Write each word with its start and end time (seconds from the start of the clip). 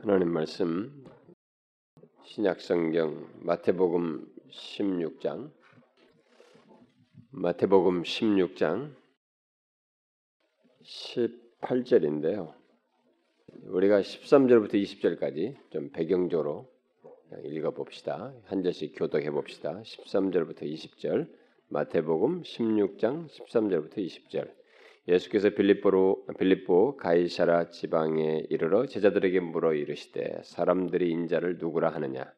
하나님 0.00 0.30
말씀 0.32 1.04
신약 2.24 2.60
성경 2.60 3.28
마태복음 3.40 4.32
16장 4.48 5.50
마태복음 7.30 8.04
16장 8.04 8.94
18절인데요. 10.84 12.54
우리가 13.64 14.00
13절부터 14.00 14.74
20절까지 14.74 15.56
좀 15.70 15.90
배경적으로 15.90 16.70
읽어 17.42 17.72
봅시다. 17.72 18.32
한 18.44 18.62
절씩 18.62 18.94
교독해 18.96 19.32
봅시다. 19.32 19.82
13절부터 19.82 20.62
20절 20.62 21.28
마태복음 21.70 22.42
16장 22.42 23.28
13절부터 23.28 23.96
20절 23.96 24.57
예수께서 25.08 25.48
빌립보로 25.48 26.26
빌립보 26.38 26.98
가이사라 26.98 27.70
지방에 27.70 28.44
이르러 28.50 28.84
제자들에게 28.84 29.40
물어 29.40 29.72
이르시되 29.72 30.42
사람들이 30.44 31.10
인자를 31.10 31.56
누구라 31.58 31.88
하느냐? 31.94 32.30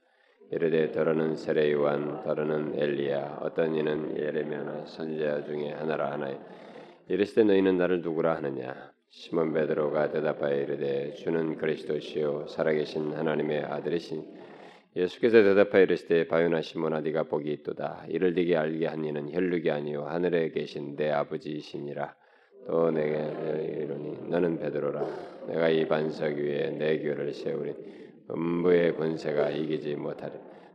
이르되 0.52 0.92
더러는 0.92 1.34
세례 1.34 1.72
요한 1.72 2.22
더러는 2.22 2.78
엘리야 2.78 3.40
어떤 3.42 3.74
이는 3.74 4.16
예레미야나 4.16 4.86
선지자 4.86 5.46
중에 5.46 5.72
하나라 5.72 6.12
하나에 6.12 6.38
이르시되 7.08 7.42
너희는 7.42 7.76
나를 7.76 8.02
누구라 8.02 8.36
하느냐? 8.36 8.92
시몬 9.08 9.52
베드로가 9.52 10.12
대답하여 10.12 10.54
이르되 10.60 11.14
주는 11.14 11.56
그리스도시요 11.56 12.46
살아계신 12.46 13.14
하나님의 13.14 13.64
아들이신 13.64 14.24
예수께서 14.94 15.42
대답하여 15.42 15.82
이르시되 15.82 16.28
바요나 16.28 16.62
시몬아 16.62 17.00
네가 17.00 17.24
복이 17.24 17.50
있도다. 17.50 18.04
이를 18.08 18.34
네게 18.34 18.56
알게 18.56 18.86
한 18.86 19.04
이는 19.04 19.32
혈육이 19.32 19.72
아니요 19.72 20.04
하늘에 20.04 20.50
계신 20.52 20.94
내 20.94 21.10
아버지이시니라 21.10 22.14
또 22.66 22.90
내게 22.90 23.16
이르니 23.82 24.28
너는 24.28 24.58
베드로라. 24.58 25.46
내가 25.48 25.68
이 25.68 25.86
반석 25.86 26.34
위에 26.34 26.70
내 26.70 26.98
교를 26.98 27.32
세우리. 27.32 27.74
음부의 28.30 28.96
권세가 28.96 29.50
이기지 29.50 29.96
못하리. 29.96 30.32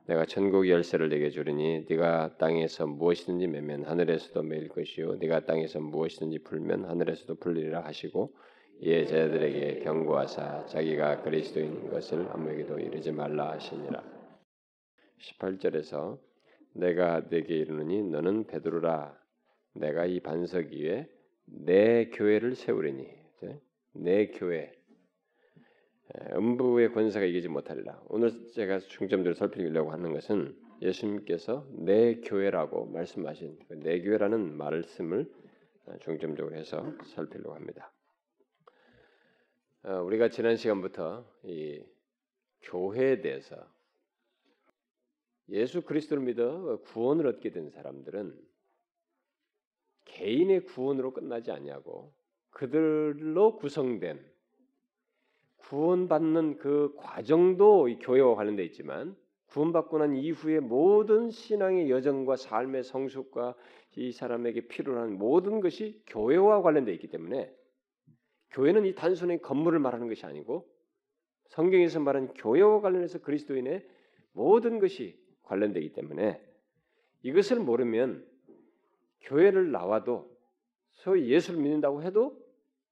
내가 0.08 0.25
천국 0.25 0.69
열쇠를 0.69 1.09
내게 1.09 1.30
주리니 1.30 1.86
네가 1.89 2.38
땅에서 2.38 2.86
무엇이든지 2.86 3.47
매면 3.47 3.86
하늘에서도 3.86 4.44
매일 4.44 4.67
것이요. 4.69 5.16
네가 5.16 5.45
땅에서 5.45 5.80
무엇이든지 5.80 6.39
풀면 6.44 6.86
하늘에서도 6.86 7.36
풀리리라 7.36 7.81
하시고 7.86 8.36
이에 8.81 9.06
제자들에게 9.06 9.80
경고하사 9.80 10.67
자기가 10.67 11.22
그리스도인 11.23 11.89
것을 11.89 12.28
아무에게도 12.30 12.78
이르지 12.78 13.11
말라 13.13 13.53
하시니라. 13.53 14.03
18절에서 15.22 16.19
내가 16.73 17.22
네게 17.30 17.56
이르느니 17.56 18.03
너는 18.03 18.45
베드로라. 18.45 19.17
내가 19.73 20.06
이 20.06 20.19
반석 20.19 20.66
위에 20.72 21.09
내 21.45 22.09
교회를 22.09 22.55
세우리니 22.55 23.07
내 23.93 24.27
교회 24.27 24.71
음부의 26.33 26.91
권세가 26.93 27.25
이기지 27.25 27.47
못하리라. 27.47 28.01
오늘 28.07 28.49
제가 28.49 28.79
중점적으로 28.79 29.33
살피려고 29.33 29.91
하는 29.91 30.13
것은 30.13 30.55
예수님께서 30.81 31.67
내 31.71 32.16
교회라고 32.21 32.85
말씀하신 32.85 33.59
그내 33.67 34.01
교회라는 34.01 34.55
말씀을 34.57 35.31
중점적으로 36.01 36.55
해서 36.55 36.93
살피려고 37.05 37.55
합니다. 37.55 37.91
어, 39.83 40.01
우리가 40.01 40.29
지난 40.29 40.57
시간부터 40.57 41.25
이 41.43 41.83
교회에 42.63 43.21
대해서 43.21 43.55
예수 45.49 45.83
그리스도를 45.83 46.23
믿어 46.23 46.81
구원을 46.85 47.27
얻게 47.27 47.51
된 47.51 47.69
사람들은 47.69 48.35
개인의 50.06 50.66
구원으로 50.66 51.11
끝나지 51.14 51.52
아니하고 51.52 52.14
그들로 52.52 53.58
구성된 53.58 54.23
구원받는 55.58 56.58
그 56.58 56.94
과정도 56.97 57.88
이 57.88 57.97
교회와 58.00 58.36
관련돼 58.36 58.64
있지만 58.66 59.16
구원받고 59.47 59.97
난 60.00 60.16
이후의 60.16 60.62
모든 60.62 61.30
신앙의 61.30 61.89
여정과 61.89 62.36
삶의 62.36 62.84
성숙과 62.84 63.56
이 63.95 64.12
사람에게 64.12 64.68
필요한 64.68 65.18
모든 65.18 65.62
것이 65.62 66.02
교회와 66.08 66.62
관련돼 66.62 66.94
있기 66.94 67.08
때문에 67.08 67.53
교회는 68.52 68.85
이 68.85 68.96
단순히 68.96 69.41
건물을 69.41 69.79
말하는 69.79 70.08
것이 70.08 70.25
아니고 70.25 70.68
성경에서 71.47 72.00
말하는 72.00 72.34
교회와 72.34 72.81
관련해서 72.81 73.19
그리스도인의 73.19 73.88
모든 74.34 74.79
것이 74.79 75.18
관련되기 75.44 75.94
때문에 75.94 76.41
이것을 77.24 77.59
모르면 77.59 78.25
교회를 79.22 79.72
나와도 79.72 80.36
소위 80.92 81.30
예수를 81.30 81.62
믿는다고 81.62 82.03
해도 82.03 82.40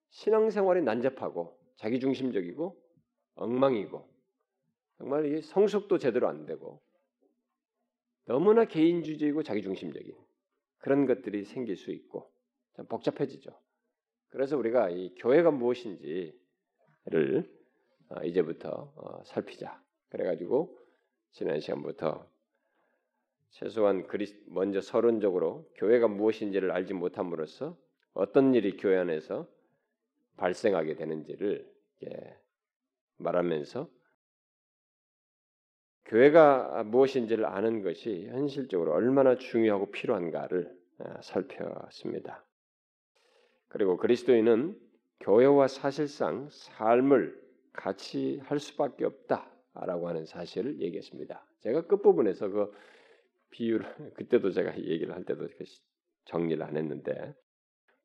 신앙생활이 0.09 0.81
난잡하고 0.83 1.57
자기중심적이고 1.77 2.81
엉망이고 3.35 4.07
정말 4.97 5.25
이 5.25 5.41
성숙도 5.41 5.97
제대로 5.97 6.27
안 6.27 6.45
되고 6.45 6.81
너무나 8.25 8.65
개인주의이고 8.65 9.43
자기중심적인 9.43 10.13
그런 10.77 11.05
것들이 11.05 11.45
생길 11.45 11.75
수 11.77 11.91
있고 11.91 12.31
좀 12.75 12.85
복잡해지죠. 12.87 13.51
그래서 14.29 14.57
우리가 14.57 14.89
이 14.89 15.13
교회가 15.15 15.51
무엇인지를 15.51 16.33
어, 18.09 18.23
이제부터 18.23 18.93
어, 18.95 19.23
살피자. 19.25 19.81
그래가지고 20.09 20.77
지난 21.31 21.59
시간부터 21.59 22.29
최소한 23.53 24.07
그리 24.07 24.25
먼저 24.47 24.81
서론적으로 24.81 25.69
교회가 25.75 26.07
무엇인지를 26.07 26.71
알지 26.71 26.93
못함으로써 26.93 27.77
어떤 28.13 28.55
일이 28.55 28.77
교회 28.77 28.97
안에서 28.97 29.47
발생하게 30.37 30.95
되는지를 30.95 31.71
말하면서 33.17 33.89
교회가 36.05 36.83
무엇인지를 36.83 37.45
아는 37.45 37.83
것이 37.83 38.27
현실적으로 38.27 38.91
얼마나 38.93 39.37
중요하고 39.37 39.91
필요한가를 39.91 40.75
아, 40.99 41.21
살펴봤습니다. 41.21 42.45
그리고 43.67 43.97
그리스도인은 43.97 44.79
교회와 45.21 45.67
사실상 45.67 46.49
삶을 46.51 47.41
같이 47.71 48.39
할 48.43 48.59
수밖에 48.59 49.05
없다라고 49.05 50.07
하는 50.07 50.25
사실을 50.25 50.79
얘기했습니다. 50.81 51.45
제가 51.61 51.87
끝부분에서 51.87 52.49
그 52.49 52.71
비유를 53.53 53.85
그때도 54.15 54.51
제가 54.51 54.77
얘기를 54.77 55.13
할 55.13 55.23
때도 55.25 55.47
정리를 56.25 56.61
안 56.63 56.77
했는데 56.77 57.35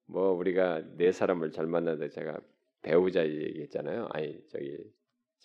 뭐 0.07 0.33
우리가 0.33 0.83
네 0.97 1.13
사람을 1.13 1.53
잘 1.53 1.67
만나도 1.67 2.09
제가 2.09 2.41
배우자 2.83 3.27
얘기했잖아요. 3.27 4.09
아니 4.13 4.41
저기 4.49 4.79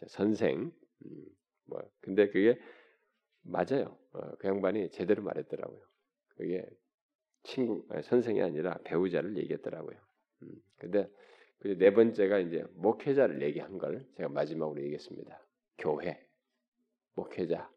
선생 0.08 0.72
음, 1.06 1.26
뭐 1.66 1.82
근데 2.02 2.30
그게 2.30 2.60
맞아요. 3.42 3.98
어, 4.14 4.36
그 4.38 4.48
양반이 4.48 4.92
제대로 4.92 5.24
말했더라고요. 5.24 5.82
그게 6.30 6.66
친구 7.44 7.86
아니, 7.90 8.04
선생이 8.04 8.42
아니라 8.42 8.78
배우자를 8.84 9.38
얘기했더라고요. 9.38 9.98
음, 10.44 10.52
근데 10.78 11.10
그 11.64 11.78
네 11.78 11.94
번째가 11.94 12.40
이제 12.40 12.66
목회자를 12.76 13.42
얘기한 13.42 13.78
걸 13.78 14.06
제가 14.18 14.28
마지막으로 14.28 14.82
얘기했습니다. 14.82 15.40
교회 15.78 16.20
목회자 17.16 17.72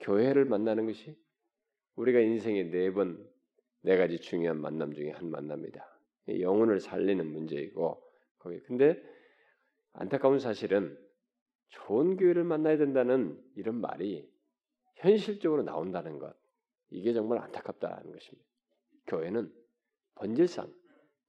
교회를 0.00 0.44
만나는 0.44 0.86
것이 0.86 1.18
우리가 1.98 2.20
인생에 2.20 2.70
네 2.70 2.92
번, 2.92 3.18
네 3.82 3.96
가지 3.96 4.20
중요한 4.20 4.60
만남 4.60 4.92
중에 4.92 5.10
한 5.10 5.30
만남이다. 5.30 5.84
영혼을 6.40 6.78
살리는 6.78 7.26
문제이고, 7.26 8.00
거기 8.38 8.60
근데 8.60 9.02
안타까운 9.94 10.38
사실은 10.38 10.96
좋은 11.70 12.16
교회를 12.16 12.44
만나야 12.44 12.76
된다는 12.76 13.36
이런 13.56 13.80
말이 13.80 14.30
현실적으로 14.94 15.64
나온다는 15.64 16.20
것, 16.20 16.36
이게 16.90 17.12
정말 17.12 17.38
안타깝다는 17.40 18.12
것입니다. 18.12 18.48
교회는 19.08 19.52
본질상 20.14 20.72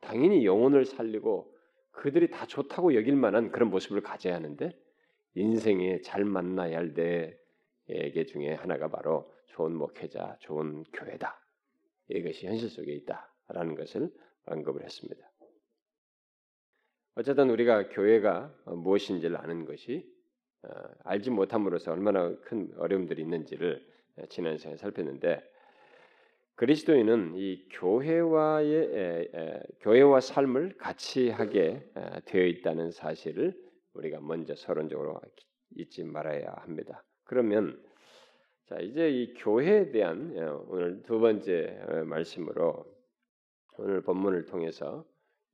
당연히 0.02 0.46
영혼을 0.46 0.86
살리고 0.86 1.52
그들이 1.92 2.30
다 2.30 2.46
좋다고 2.46 2.94
여길 2.94 3.16
만한 3.16 3.52
그런 3.52 3.70
모습을 3.72 4.02
가져야 4.02 4.36
하는데 4.36 4.72
인생에 5.34 6.02
잘 6.02 6.26
만나야 6.26 6.78
할 6.78 6.94
내에게 7.88 8.26
중에 8.26 8.54
하나가 8.54 8.88
바로 8.88 9.32
좋은 9.50 9.74
목회자, 9.76 10.38
좋은 10.40 10.84
교회다. 10.94 11.40
이것이 12.10 12.48
현실 12.48 12.70
속에 12.70 12.92
있다라는 12.94 13.76
것을 13.76 14.12
언급을 14.46 14.84
했습니다. 14.84 15.30
어쨌든 17.16 17.50
우리가 17.50 17.90
교회가 17.90 18.54
무엇인지를 18.66 19.38
아는 19.38 19.66
것이 19.66 20.10
어, 20.64 20.70
알지 21.04 21.30
못함으로써 21.30 21.92
얼마나 21.92 22.36
큰 22.42 22.72
어려움들이 22.78 23.22
있는지를 23.22 23.86
지난 24.30 24.58
시간에 24.58 24.78
살폈는데 24.78 25.42
그리스도인은 26.56 27.36
이 27.36 27.70
교회와의 27.72 29.32
교회와 29.80 30.20
삶을 30.20 30.78
같이 30.78 31.30
하게 31.30 31.90
되어 32.26 32.46
있다는 32.46 32.92
사실을 32.92 33.54
우리가 33.94 34.20
먼저 34.20 34.56
서론적으로 34.56 35.22
잊지 35.78 36.04
말아야 36.04 36.52
합니다. 36.58 37.06
그러면 37.24 37.82
자, 38.70 38.78
이제 38.82 39.10
이 39.10 39.34
교회에 39.34 39.90
대한 39.90 40.38
어, 40.38 40.64
오늘 40.68 41.02
두 41.02 41.20
번째 41.20 41.82
어, 41.88 42.04
말씀으로 42.06 42.86
오늘 43.80 44.02
본문을 44.04 44.46
통해서 44.46 45.08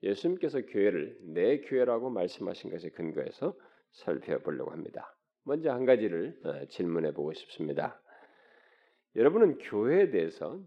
예수님께서 0.03 0.65
교회를 0.65 1.17
내 1.21 1.61
교회라고 1.61 2.09
말씀하신 2.09 2.71
것에 2.71 2.89
근거해서 2.89 3.57
살펴보려고 3.93 4.71
합니다. 4.71 5.15
먼저 5.43 5.71
한 5.71 5.85
가지를 5.85 6.37
어, 6.43 6.65
질문해 6.65 7.13
보고 7.13 7.31
싶습니다. 7.31 8.01
여러분은 9.15 9.59
교회에 9.59 10.09
대해서 10.09 10.61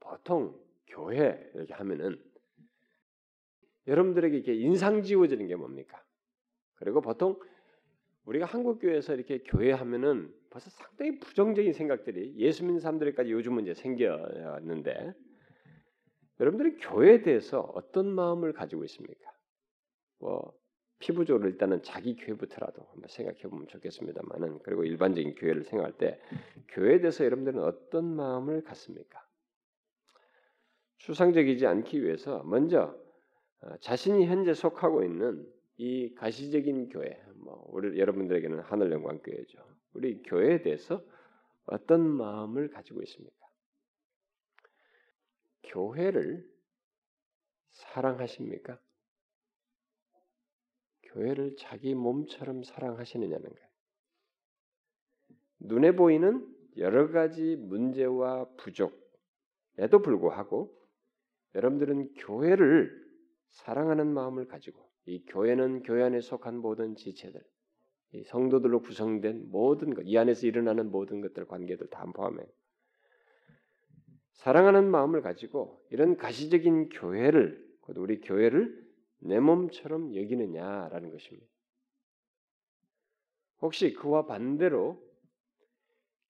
보통 0.00 0.60
교회 0.88 1.50
이렇게 1.54 1.72
하면은 1.72 2.22
여러분들에게 3.86 4.36
이렇게 4.36 4.54
인상 4.56 5.02
지워지는 5.02 5.46
게 5.46 5.56
뭡니까? 5.56 6.04
그리고 6.74 7.00
보통 7.00 7.40
우리가 8.26 8.44
한국 8.44 8.78
교회에서 8.78 9.14
이렇게 9.14 9.38
교회 9.38 9.72
하면은 9.72 10.36
벌써 10.50 10.70
상당히 10.70 11.18
부정적인 11.18 11.72
생각들이 11.72 12.34
예수 12.36 12.64
믿는 12.64 12.80
사람들까지 12.80 13.30
요즘은 13.30 13.64
이제 13.64 13.74
생겼는데 13.74 15.14
여러분들이 16.40 16.76
교회에 16.76 17.22
대해서 17.22 17.60
어떤 17.60 18.06
마음을 18.06 18.52
가지고 18.52 18.84
있습니까? 18.84 19.30
뭐 20.18 20.56
피부적으로 21.00 21.48
일단은 21.48 21.82
자기 21.82 22.16
교회부터라도 22.16 22.82
한번 22.90 23.08
생각해 23.08 23.42
보면 23.42 23.68
좋겠습니다만은 23.68 24.60
그리고 24.62 24.84
일반적인 24.84 25.34
교회를 25.34 25.64
생각할 25.64 25.96
때 25.96 26.20
교회에 26.68 27.00
대해서 27.00 27.24
여러분들은 27.24 27.62
어떤 27.62 28.04
마음을 28.04 28.62
갖습니까? 28.64 29.24
추상적이지 30.98 31.66
않기 31.66 32.02
위해서 32.02 32.42
먼저 32.44 32.96
어, 33.60 33.76
자신이 33.80 34.26
현재 34.26 34.54
속하고 34.54 35.04
있는 35.04 35.46
이 35.78 36.12
가시적인 36.14 36.88
교회, 36.88 37.22
뭐 37.36 37.64
우리 37.70 37.98
여러분들에게는 37.98 38.60
하늘 38.62 38.90
영광 38.90 39.20
교회죠. 39.20 39.58
우리 39.94 40.20
교회에 40.22 40.60
대해서 40.62 41.04
어떤 41.66 42.00
마음을 42.00 42.68
가지고 42.68 43.00
있습니까? 43.02 43.46
교회를 45.62 46.44
사랑하십니까? 47.70 48.80
교회를 51.04 51.54
자기 51.56 51.94
몸처럼 51.94 52.64
사랑하시느냐는 52.64 53.48
거예요. 53.48 53.68
눈에 55.60 55.92
보이는 55.92 56.54
여러 56.76 57.10
가지 57.12 57.54
문제와 57.54 58.48
부족에도 58.56 60.02
불구하고 60.02 60.76
여러분들은 61.54 62.14
교회를 62.14 63.08
사랑하는 63.50 64.12
마음을 64.12 64.48
가지고 64.48 64.87
이 65.08 65.24
교회는 65.24 65.84
교회 65.84 66.02
안에 66.02 66.20
속한 66.20 66.58
모든 66.58 66.94
지체들, 66.94 67.40
이 68.12 68.24
성도들로 68.24 68.82
구성된 68.82 69.50
모든 69.50 69.94
것, 69.94 70.02
이 70.04 70.18
안에서 70.18 70.46
일어나는 70.46 70.90
모든 70.90 71.22
것들 71.22 71.46
관계들 71.46 71.88
다 71.88 72.04
포함해 72.14 72.44
사랑하는 74.32 74.90
마음을 74.90 75.22
가지고 75.22 75.82
이런 75.90 76.16
가시적인 76.18 76.90
교회를 76.90 77.66
우리 77.96 78.20
교회를 78.20 78.86
내 79.20 79.40
몸처럼 79.40 80.14
여기느냐라는 80.14 81.10
것입니다. 81.10 81.46
혹시 83.62 83.94
그와 83.94 84.26
반대로 84.26 85.02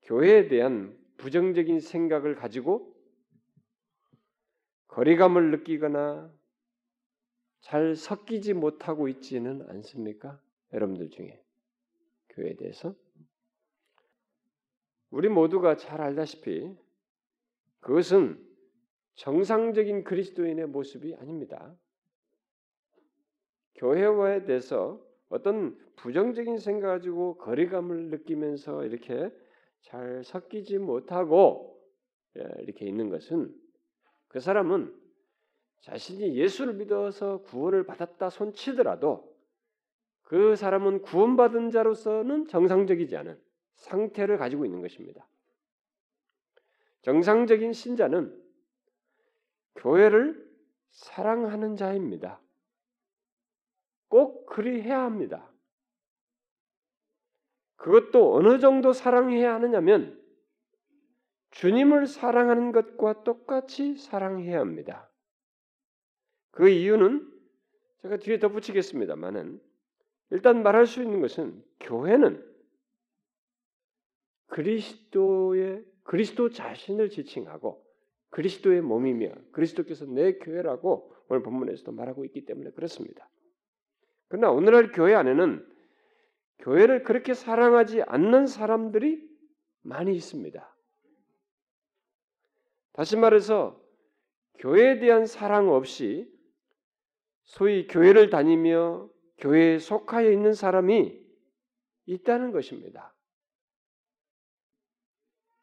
교회에 0.03 0.47
대한 0.47 0.97
부정적인 1.17 1.81
생각을 1.81 2.37
가지고 2.37 2.95
거리감을 4.87 5.51
느끼거나 5.51 6.38
잘 7.61 7.95
섞이지 7.97 8.55
못하고 8.55 9.09
있지는 9.09 9.63
않습니까? 9.69 10.41
여러분들 10.73 11.11
중에 11.11 11.43
교회에 12.31 12.55
대해서 12.55 12.95
우리 15.11 15.29
모두가 15.29 15.77
잘 15.77 16.01
알다시피 16.01 16.77
그것은 17.81 18.45
정상적인 19.15 20.05
그리스도인의 20.05 20.67
모습이 20.67 21.15
아닙니다. 21.17 21.75
교회와에 23.77 24.45
대해서 24.45 25.05
어떤 25.29 25.77
부정적인 25.97 26.59
생각 26.59 26.89
가지고 26.89 27.37
거리감을 27.39 28.11
느끼면서 28.11 28.85
이렇게 28.85 29.31
잘 29.81 30.23
섞이지 30.25 30.79
못하고 30.79 31.81
예, 32.37 32.63
이렇게 32.63 32.87
있는 32.87 33.09
것은 33.09 33.55
그 34.29 34.41
사람은 34.41 34.95
자신이 35.81 36.37
예수를 36.37 36.75
믿어서 36.75 37.43
구원을 37.43 37.85
받았다 37.87 38.31
손치더라도 38.31 39.37
그 40.23 40.57
사람은 40.57 41.03
구원받은 41.03 41.71
자로서는 41.71 42.49
정상적이지 42.49 43.17
않은 43.17 43.41
상태를 43.77 44.37
가지고 44.37 44.65
있는 44.65 44.83
것입니다. 44.83 45.27
정상적인 47.03 47.73
신자는 47.73 48.39
교회를 49.77 50.47
사랑하는 50.91 51.77
자입니다. 51.77 52.41
꼭 54.09 54.47
그리 54.47 54.83
해야 54.83 55.03
합니다. 55.03 55.51
그것도 57.77 58.35
어느 58.35 58.59
정도 58.59 58.93
사랑해야 58.93 59.55
하느냐면 59.55 60.21
주님을 61.53 62.07
사랑하는 62.07 62.73
것과 62.73 63.23
똑같이 63.23 63.97
사랑해야 63.97 64.61
합니다. 64.61 65.08
그 66.59 66.69
이유는 66.69 67.25
제가 68.03 68.17
뒤에 68.17 68.41
덧붙이겠습니다만은 68.41 69.61
일단 70.31 70.65
말할 70.65 70.89
수 70.89 71.01
있는 71.01 71.21
것은 71.21 71.63
교회는 71.79 72.45
그리스도의 74.49 75.85
그리스도 76.03 76.51
자신을 76.51 77.11
지칭하고 77.11 77.87
그리스도의 78.31 78.81
몸이며 78.81 79.35
그리스도께서 79.53 80.05
내 80.07 80.33
교회라고 80.33 81.15
오늘 81.29 81.45
본문에서도 81.45 81.93
말하고 81.93 82.25
있기 82.25 82.45
때문에 82.45 82.73
그렇습니다. 82.73 83.31
그러나 84.27 84.51
오늘날 84.51 84.91
교회 84.91 85.15
안에는 85.15 85.65
교회를 86.59 87.05
그렇게 87.05 87.35
사랑하지 87.35 88.03
않는 88.03 88.49
사람들이 88.49 89.31
많이 89.83 90.13
있습니다. 90.13 90.77
다시 92.95 93.17
말해서 93.17 93.81
교회에 94.59 94.99
대한 94.99 95.25
사랑 95.25 95.69
없이 95.69 96.37
소위 97.49 97.87
교회를 97.87 98.29
다니며 98.29 99.09
교회에 99.39 99.79
속하여 99.79 100.31
있는 100.31 100.53
사람이 100.53 101.19
있다는 102.05 102.53
것입니다. 102.53 103.15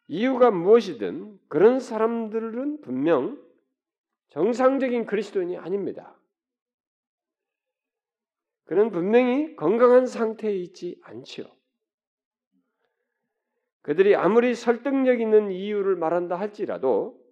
이유가 0.08 0.50
무엇이든 0.50 1.40
그런 1.48 1.80
사람들은 1.80 2.82
분명 2.82 3.42
정상적인 4.30 5.06
그리스도인이 5.06 5.58
아닙니다. 5.58 6.20
그는 8.66 8.90
분명히 8.90 9.56
건강한 9.56 10.08
상태에 10.08 10.56
있지 10.56 11.00
않지요. 11.04 11.46
그들이 13.84 14.16
아무리 14.16 14.56
설득력 14.56 15.22
있는 15.22 15.52
이유를 15.52 15.96
말한다 15.98 16.36
할지라도 16.40 17.24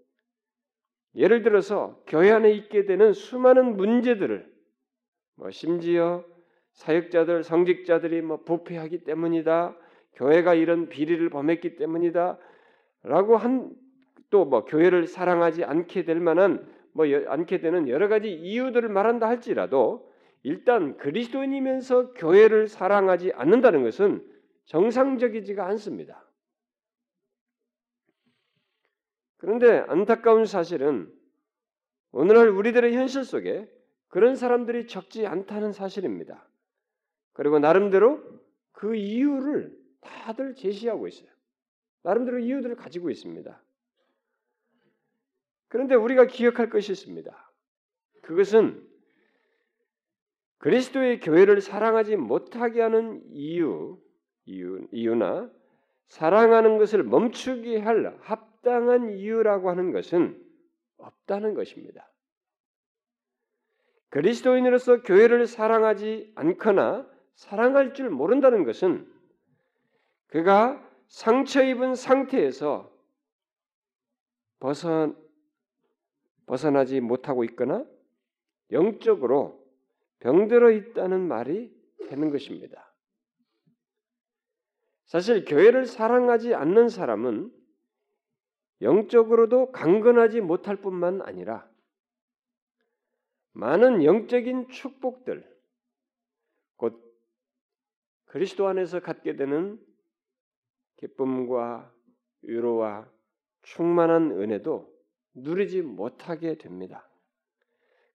예를 1.16 1.44
들어서 1.44 2.02
교회 2.08 2.32
안에 2.32 2.52
있게 2.52 2.86
되는 2.86 3.14
수많은 3.14 3.78
문제들을 3.78 4.52
뭐 5.36 5.52
심지어 5.52 6.24
사역자들, 6.74 7.44
성직자들이 7.44 8.22
뭐 8.22 8.44
부패하기 8.44 9.04
때문이다. 9.04 9.78
교회가 10.16 10.54
이런 10.56 10.90
비리를 10.90 11.30
범했기 11.30 11.76
때문이다. 11.76 12.38
라고 13.04 13.38
한 13.38 13.84
또 14.34 14.46
뭐 14.46 14.66
교회를 14.66 15.06
사랑하지 15.06 15.64
않게 15.64 16.06
될 16.06 16.20
만한 16.20 16.68
뭐 16.92 17.06
않게 17.06 17.60
되는 17.60 17.88
여러 17.88 18.08
가지 18.08 18.34
이유들을 18.34 18.90
말한다 18.90 19.30
할지라도 19.30 20.12
일단 20.42 20.98
그리스도인이면서 20.98 22.14
교회를 22.14 22.68
사랑하지 22.68 23.34
않는다는 23.36 23.84
것은 23.84 24.26
정상적이지가 24.66 25.64
않습니다. 25.68 26.23
그런데 29.44 29.84
안타까운 29.90 30.46
사실은 30.46 31.14
오늘날 32.14 32.48
우리들의 32.48 32.96
현실 32.96 33.26
속에 33.26 33.70
그런 34.08 34.38
사람들이 34.38 34.88
적지 34.88 35.28
않다는 35.28 35.74
사실입니다. 35.74 36.48
그리고 37.34 37.60
나름대로 37.60 38.24
그 38.72 38.96
이유를 38.96 39.78
다들 40.00 40.56
제시하고 40.56 41.10
있어요. 41.10 41.30
나름대로 42.04 42.40
이유들을 42.40 42.78
가지고 42.78 43.10
있습니다. 43.10 43.62
그런데 45.68 45.96
우리가 45.96 46.26
기억할 46.28 46.70
것이 46.70 46.94
있습니다. 46.94 47.52
그것은 48.22 48.82
그리스도의 50.60 51.20
교회를 51.20 51.60
사랑하지 51.60 52.16
못하게 52.16 52.80
하는 52.80 53.22
이유, 53.30 54.02
이유 54.46 54.88
이유나 54.94 55.52
사랑하는 56.08 56.78
것을 56.78 57.04
멈추게 57.04 57.80
할 57.80 58.06
합 58.22 58.53
당한 58.64 59.12
이유라고 59.12 59.70
하는 59.70 59.92
것은 59.92 60.42
없다는 60.98 61.54
것입니다. 61.54 62.10
그리스도인으로서 64.10 65.02
교회를 65.02 65.48
사랑하지 65.48 66.32
않거나 66.36 67.10
사랑할 67.36 67.94
줄 67.94 68.10
모른다는 68.10 68.64
것은 68.64 69.12
그가 70.28 70.88
상처 71.08 71.64
입은 71.64 71.96
상태에서 71.96 72.92
벗어 74.60 75.14
벗어나지 76.46 77.00
못하고 77.00 77.44
있거나 77.46 77.86
영적으로 78.72 79.64
병들어 80.20 80.72
있다는 80.72 81.28
말이 81.28 81.74
되는 82.08 82.30
것입니다. 82.32 82.94
사실 85.06 85.46
교회를 85.46 85.86
사랑하지 85.86 86.54
않는 86.56 86.90
사람은 86.90 87.63
영적으로도 88.82 89.72
강건하지 89.72 90.42
못할 90.42 90.76
뿐만 90.78 91.22
아니라 91.22 91.70
많은 93.54 94.04
영적인 94.04 94.70
축복들, 94.70 95.48
곧 96.76 97.00
그리스도 98.26 98.68
안에서 98.68 99.00
갖게 99.00 99.36
되는 99.36 99.80
기쁨과 100.98 101.94
위로와 102.42 103.10
충만한 103.62 104.32
은혜도 104.32 104.92
누리지 105.36 105.82
못하게 105.82 106.58
됩니다. 106.58 107.08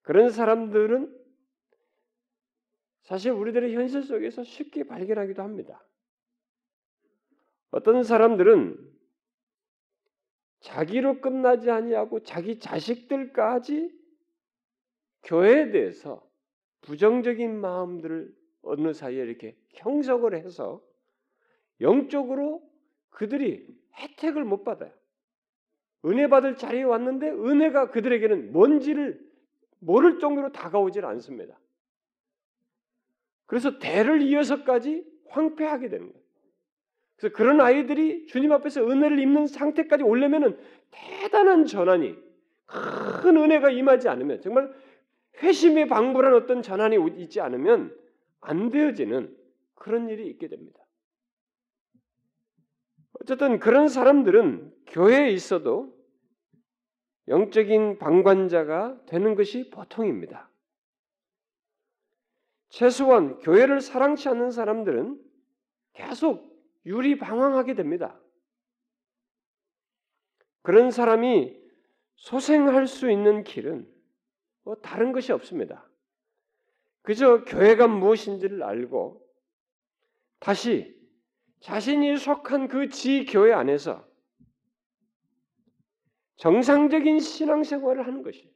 그런 0.01 0.29
사람들은 0.29 1.17
사실 3.03 3.31
우리들의 3.31 3.73
현실 3.75 4.03
속에서 4.03 4.43
쉽게 4.43 4.83
발견하기도 4.83 5.41
합니다. 5.41 5.83
어떤 7.71 8.03
사람들은 8.03 8.98
자기로 10.59 11.21
끝나지 11.21 11.69
아니하고 11.71 12.23
자기 12.23 12.59
자식들까지 12.59 13.97
교회에 15.23 15.71
대해서 15.71 16.27
부정적인 16.81 17.59
마음들을 17.59 18.35
어느 18.61 18.93
사이에 18.93 19.23
이렇게 19.23 19.55
형성을 19.71 20.33
해서 20.33 20.81
영적으로 21.81 22.61
그들이 23.09 23.67
혜택을 23.95 24.43
못 24.43 24.63
받아요. 24.63 24.91
은혜 26.05 26.27
받을 26.27 26.55
자리에 26.55 26.83
왔는데 26.83 27.29
은혜가 27.29 27.91
그들에게는 27.91 28.53
뭔지를 28.53 29.19
모를 29.79 30.19
정도로 30.19 30.51
다가오질 30.51 31.05
않습니다. 31.05 31.59
그래서 33.45 33.79
대를 33.79 34.21
이어서까지 34.21 35.05
황폐하게 35.27 35.89
되는 35.89 36.11
거예요. 36.11 36.28
그래서 37.19 37.35
그런 37.35 37.59
아이들이 37.59 38.25
주님 38.27 38.53
앞에서 38.53 38.81
은혜를 38.89 39.19
입는 39.19 39.47
상태까지 39.47 40.03
오려면은 40.03 40.57
대단한 40.89 41.65
전환이 41.65 42.15
큰 42.65 43.35
은혜가 43.35 43.71
임하지 43.71 44.07
않으면 44.07 44.39
정말 44.39 44.73
회심의 45.43 45.89
방불한 45.89 46.33
어떤 46.33 46.61
전환이 46.61 46.95
있지 47.21 47.41
않으면 47.41 47.93
안 48.39 48.69
되어지는 48.69 49.35
그런 49.75 50.07
일이 50.07 50.29
있게 50.29 50.47
됩니다. 50.47 50.79
어쨌든 53.21 53.59
그런 53.59 53.89
사람들은 53.89 54.73
교회에 54.87 55.29
있어도 55.31 55.93
영적인 57.27 57.99
방관자가 57.99 59.05
되는 59.07 59.35
것이 59.35 59.69
보통입니다. 59.71 60.49
최소한 62.69 63.39
교회를 63.39 63.81
사랑치 63.81 64.29
않는 64.29 64.51
사람들은 64.51 65.19
계속 65.93 66.48
유리방황하게 66.85 67.75
됩니다. 67.75 68.19
그런 70.61 70.91
사람이 70.91 71.57
소생할 72.15 72.87
수 72.87 73.09
있는 73.09 73.43
길은 73.43 73.87
뭐 74.63 74.75
다른 74.75 75.11
것이 75.11 75.31
없습니다. 75.31 75.89
그저 77.01 77.43
교회가 77.43 77.87
무엇인지를 77.87 78.61
알고 78.63 79.25
다시 80.39 80.95
자신이 81.61 82.17
속한 82.17 82.67
그 82.67 82.89
지교회 82.89 83.53
안에서 83.53 84.07
정상적인 86.37 87.19
신앙생활을 87.19 88.05
하는 88.05 88.23
것이 88.23 88.53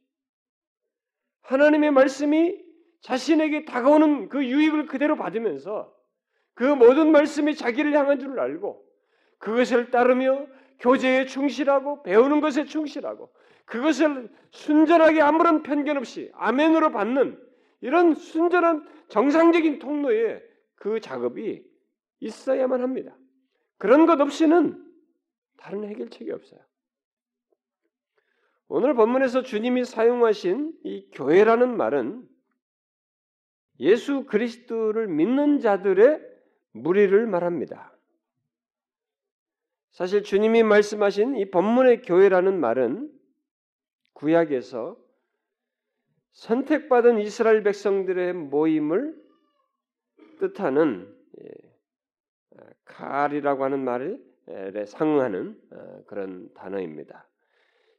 하나님의 1.42 1.92
말씀이 1.92 2.64
자신에게 3.02 3.66
다가오는 3.66 4.30
그 4.30 4.46
유익을 4.46 4.86
그대로 4.86 5.18
받으면서 5.18 5.94
그 6.54 6.64
모든 6.64 7.12
말씀이 7.12 7.56
자기를 7.56 7.94
향한 7.94 8.20
줄을 8.20 8.40
알고 8.40 8.84
그것을 9.40 9.92
따르며 9.92 10.46
교제에 10.80 11.26
충실하고 11.26 12.04
배우는 12.04 12.42
것에 12.42 12.66
충실하고 12.66 13.32
그것을 13.66 14.30
순전하게 14.52 15.22
아무런 15.22 15.64
편견 15.64 15.98
없이 15.98 16.32
아멘으로 16.34 16.92
받는 16.92 17.40
이런 17.82 18.14
순전한 18.14 18.88
정상적인 19.10 19.80
통로에 19.80 20.42
그 20.76 21.00
작업이 21.00 21.64
있어야만 22.20 22.82
합니다. 22.82 23.16
그런 23.78 24.06
것 24.06 24.20
없이는 24.22 24.82
다른 25.58 25.84
해결책이 25.86 26.32
없어요. 26.32 26.60
오늘 28.68 28.94
본문에서 28.94 29.44
주님이 29.44 29.86
사용하신 29.86 30.74
이 30.84 31.10
교회라는 31.12 31.76
말은 31.78 32.28
예수 33.80 34.26
그리스도를 34.26 35.08
믿는 35.08 35.60
자들의 35.60 36.33
무리를 36.74 37.26
말합니다. 37.28 37.94
사실 39.92 40.24
주님이 40.24 40.64
말씀하신 40.64 41.38
이 41.38 41.50
본문의 41.50 42.02
교회라는 42.02 42.60
말은 42.60 43.12
구약에서 44.14 44.98
선택받은 46.32 47.20
이스라엘 47.20 47.62
백성들의 47.64 48.34
모임을 48.34 49.16
뜻하는 50.40 51.16
칼이라고 52.86 53.62
예, 53.62 53.64
하는 53.64 53.84
말에 53.84 54.18
상응하는 54.86 55.62
어, 55.72 56.04
그런 56.08 56.52
단어입니다. 56.54 57.28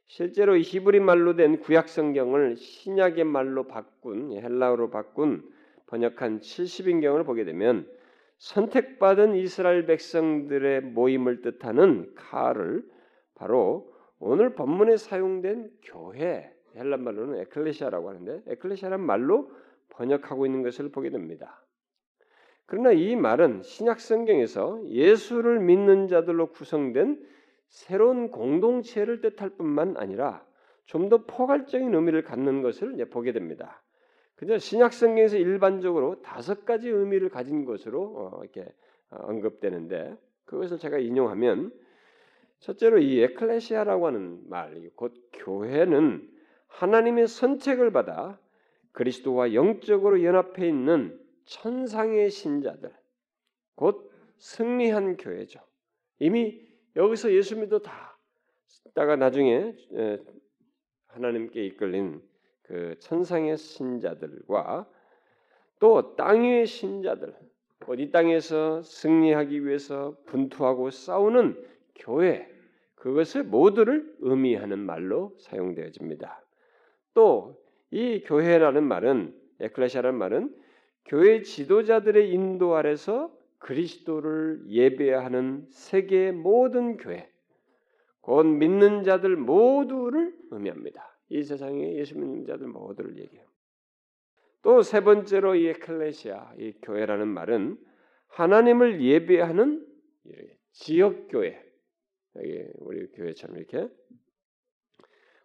실제로 0.07 0.55
히브리 0.57 0.99
말로 0.99 1.35
된 1.35 1.59
구약 1.59 1.89
성경을 1.89 2.57
신약의 2.57 3.23
말로 3.23 3.67
바꾼 3.67 4.33
헬라어로 4.33 4.91
바꾼 4.91 5.49
번역한 5.87 6.41
70인경을 6.41 7.25
보게 7.25 7.43
되면 7.45 7.89
선택받은 8.37 9.35
이스라엘 9.35 9.85
백성들의 9.85 10.81
모임을 10.81 11.41
뜻하는 11.41 12.13
카를 12.15 12.83
바로 13.35 13.93
오늘 14.19 14.53
본문에 14.55 14.97
사용된 14.97 15.71
교회 15.83 16.51
헬란 16.75 17.03
말로는 17.03 17.39
에클레시아라고 17.41 18.09
하는데 18.09 18.41
에클레시아란 18.47 19.01
말로 19.01 19.51
번역하고 19.89 20.45
있는 20.45 20.63
것을 20.63 20.89
보게 20.91 21.09
됩니다. 21.09 21.65
그러나 22.65 22.91
이 22.91 23.15
말은 23.15 23.61
신약 23.61 23.99
성경에서 23.99 24.81
예수를 24.87 25.59
믿는 25.59 26.07
자들로 26.07 26.51
구성된 26.51 27.23
새로운 27.67 28.31
공동체를 28.31 29.21
뜻할 29.21 29.51
뿐만 29.51 29.97
아니라 29.97 30.45
좀 30.85 31.09
더 31.09 31.25
포괄적인 31.25 31.93
의미를 31.93 32.23
갖는 32.23 32.61
것을 32.61 32.95
보게 33.09 33.31
됩니다. 33.31 33.81
그저 34.35 34.57
신약 34.57 34.93
성경에서 34.93 35.37
일반적으로 35.37 36.21
다섯 36.21 36.65
가지 36.65 36.89
의미를 36.89 37.29
가진 37.29 37.65
것으로 37.65 38.03
어, 38.03 38.43
이렇게 38.43 38.65
어, 39.09 39.17
언급되는데 39.27 40.17
그것을 40.45 40.77
제가 40.77 40.97
인용하면 40.97 41.71
첫째로 42.59 42.99
이 42.99 43.21
에클레시아라고 43.21 44.07
하는 44.07 44.41
말, 44.49 44.89
곧 44.95 45.13
교회는 45.33 46.29
하나님의 46.67 47.27
선택을 47.27 47.91
받아 47.91 48.39
그리스도와 48.91 49.53
영적으로 49.53 50.23
연합해 50.23 50.67
있는 50.67 51.19
천상의 51.45 52.29
신자들, 52.29 52.91
곧 53.75 54.11
승리한 54.37 55.17
교회죠. 55.17 55.59
이미 56.19 56.65
여기서 56.95 57.33
예수 57.33 57.57
믿어 57.59 57.79
다 57.79 58.17
다가 58.93 59.15
나중에 59.15 59.75
하나님께 61.07 61.65
이끌린 61.65 62.21
그 62.67 62.95
천상의 62.99 63.57
신자들과 63.57 64.87
또 65.79 66.15
땅의 66.15 66.65
신자들, 66.65 67.35
이 67.97 68.11
땅에서 68.11 68.81
승리하기 68.81 69.65
위해서 69.65 70.15
분투하고 70.25 70.89
싸우는 70.89 71.63
교회, 71.95 72.49
그것을 72.95 73.43
모두를 73.43 74.15
의미하는 74.19 74.79
말로 74.79 75.33
사용되어집니다. 75.39 76.43
또 77.13 77.65
이 77.95 78.23
교회라는 78.25 78.83
말은 78.83 79.33
에클레시아라는 79.61 80.19
말은 80.19 80.55
교회 81.05 81.43
지도자들의 81.43 82.29
인도 82.29 82.75
아래서 82.75 83.31
그리스도를 83.59 84.63
예배하는 84.67 85.67
세계 85.69 86.33
모든 86.33 86.97
교회, 86.97 87.31
곧 88.19 88.45
믿는 88.45 89.03
자들 89.03 89.37
모두를 89.37 90.35
의미합니다. 90.51 91.14
이 91.29 91.43
세상에 91.43 91.95
예수 91.95 92.17
믿는 92.17 92.45
자들 92.45 92.67
모두를 92.67 93.17
얘기해요. 93.17 93.45
또 94.61 94.81
세 94.81 95.01
번째로 95.01 95.55
이 95.55 95.67
에클레시아, 95.67 96.55
이 96.57 96.73
교회라는 96.81 97.27
말은 97.27 97.77
하나님을 98.29 99.01
예배하는 99.01 99.85
지역 100.71 101.27
교회, 101.29 101.63
여기 102.35 102.65
우리 102.79 103.07
교회처럼 103.11 103.57
이렇게 103.57 103.87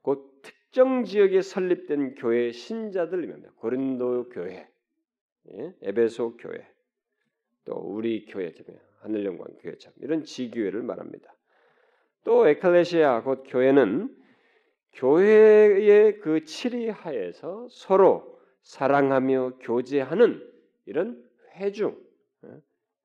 곧 0.03 0.41
특정 0.43 1.05
지역에 1.05 1.43
설립된 1.43 2.15
교회 2.15 2.51
신자들 2.51 3.25
입니다 3.25 3.51
고린도 3.57 4.31
교회, 4.31 4.67
예? 5.53 5.75
에베소 5.83 6.39
교회, 6.39 6.67
또 7.67 7.75
우리 7.75 8.25
교회처럼 8.25 8.79
하늘영광 9.01 9.59
교회처럼 9.61 9.95
이런 10.01 10.25
지교회를 10.25 10.83
말합니다. 10.83 11.35
또 12.25 12.49
에클레시아 12.49 13.23
곧 13.23 13.45
교회는 13.47 14.17
교회의 14.93 16.21
그 16.21 16.45
치리하에서 16.45 17.69
서로 17.71 18.41
사랑하며 18.63 19.59
교제하는 19.61 20.47
이런 20.87 21.25
회중, 21.57 21.97
어? 22.43 22.61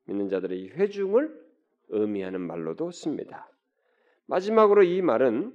믿는 0.06 0.30
자들의 0.30 0.60
이 0.60 0.70
회중을 0.70 1.46
의미하는 1.90 2.42
말로도 2.42 2.92
씁니다. 2.92 3.50
마지막으로 4.26 4.84
이 4.84 5.02
말은 5.02 5.54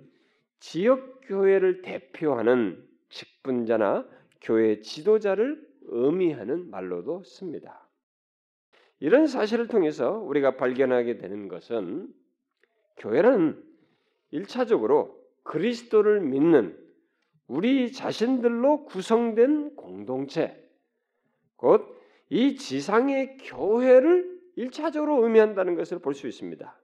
지역 0.61 1.21
교회를 1.23 1.83
대표하는 1.83 2.87
직분자나 3.09 4.07
교회 4.41 4.81
지도자를 4.81 5.69
의미하는 5.83 6.71
말로도 6.71 7.25
씁니다. 7.25 7.89
이런 9.01 9.27
사실을 9.27 9.67
통해서 9.67 10.19
우리가 10.19 10.57
발견하게 10.57 11.19
되는 11.19 11.49
것은 11.49 12.13
교회는 12.99 13.63
일차적으로 14.31 15.20
그리스도를 15.42 16.20
믿는 16.20 16.78
우리 17.47 17.92
자신들로 17.92 18.85
구성된 18.85 19.76
공동체, 19.76 20.56
곧 21.56 22.00
이 22.30 22.54
지상의 22.54 23.37
교회를 23.38 24.40
일차적으로 24.54 25.25
의미한다는 25.25 25.75
것을 25.75 25.99
볼 25.99 26.14
수 26.14 26.28
있습니다. 26.28 26.80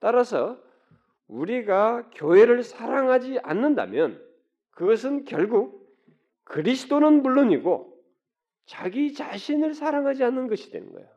따라서 0.00 0.62
우리가 1.28 2.10
교회를 2.14 2.62
사랑하지 2.62 3.40
않는다면 3.42 4.22
그것은 4.70 5.24
결국 5.24 5.96
그리스도는 6.44 7.22
물론이고 7.22 7.96
자기 8.66 9.14
자신을 9.14 9.74
사랑하지 9.74 10.22
않는 10.24 10.46
것이 10.46 10.70
되는 10.70 10.92
거예요. 10.92 11.08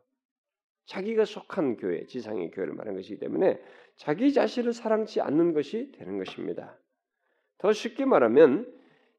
자기가 0.85 1.25
속한 1.25 1.77
교회, 1.77 2.05
지상의 2.05 2.51
교회를 2.51 2.73
말하는 2.73 2.97
것이기 2.97 3.19
때문에 3.19 3.61
자기 4.00 4.32
자신을 4.32 4.72
사랑치 4.72 5.20
않는 5.20 5.53
것이 5.53 5.91
되는 5.91 6.18
것입니다. 6.18 6.79
더 7.58 7.74
쉽게 7.74 8.06
말하면 8.06 8.74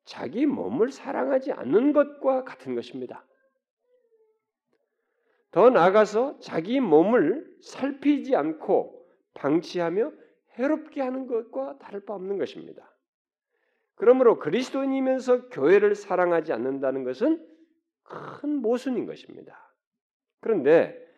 자기 0.04 0.46
몸을 0.46 0.90
사랑하지 0.90 1.52
않는 1.52 1.92
것과 1.92 2.44
같은 2.44 2.74
것입니다. 2.74 3.26
더 5.50 5.68
나아가서 5.68 6.38
자기 6.40 6.80
몸을 6.80 7.58
살피지 7.62 8.34
않고 8.34 9.06
방치하며 9.34 10.12
해롭게 10.58 11.02
하는 11.02 11.26
것과 11.26 11.76
다를 11.78 12.06
바 12.06 12.14
없는 12.14 12.38
것입니다. 12.38 12.90
그러므로 13.96 14.38
그리스도인이면서 14.38 15.50
교회를 15.50 15.94
사랑하지 15.94 16.54
않는다는 16.54 17.04
것은 17.04 17.46
큰 18.02 18.62
모순인 18.62 19.04
것입니다. 19.04 19.74
그런데 20.40 21.09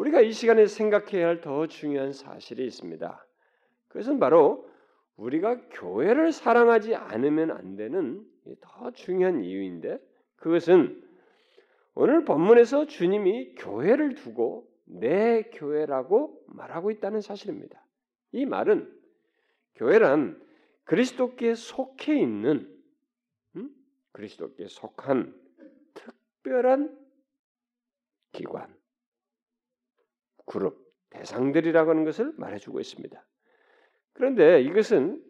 우리가 0.00 0.22
이 0.22 0.32
시간에 0.32 0.66
생각해야 0.66 1.26
할 1.26 1.40
더 1.42 1.66
중요한 1.66 2.12
사실이 2.12 2.64
있습니다. 2.64 3.26
그것은 3.88 4.18
바로 4.18 4.66
우리가 5.16 5.68
교회를 5.68 6.32
사랑하지 6.32 6.94
않으면 6.94 7.50
안 7.50 7.76
되는 7.76 8.26
더 8.60 8.90
중요한 8.92 9.44
이유인데 9.44 9.98
그것은 10.36 11.06
오늘 11.94 12.24
본문에서 12.24 12.86
주님이 12.86 13.56
교회를 13.56 14.14
두고 14.14 14.66
내 14.86 15.42
교회라고 15.52 16.44
말하고 16.46 16.90
있다는 16.90 17.20
사실입니다. 17.20 17.84
이 18.32 18.46
말은 18.46 18.90
교회란 19.74 20.40
그리스도께 20.84 21.54
속해 21.54 22.18
있는 22.18 22.74
음? 23.56 23.70
그리스도께 24.12 24.66
속한 24.66 25.34
특별한 25.92 26.98
기관, 28.32 28.79
그룹, 30.50 30.84
대상들이라고 31.10 31.90
하는 31.90 32.04
것을 32.04 32.32
말해주고 32.36 32.80
있습니다. 32.80 33.24
그런데 34.14 34.60
이것은 34.62 35.24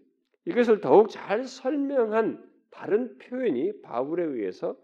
이것을 0.47 0.81
더욱 0.81 1.11
잘 1.11 1.45
설명한 1.45 2.43
다른 2.71 3.19
표현이 3.19 3.83
바울에 3.83 4.25
의해서 4.25 4.79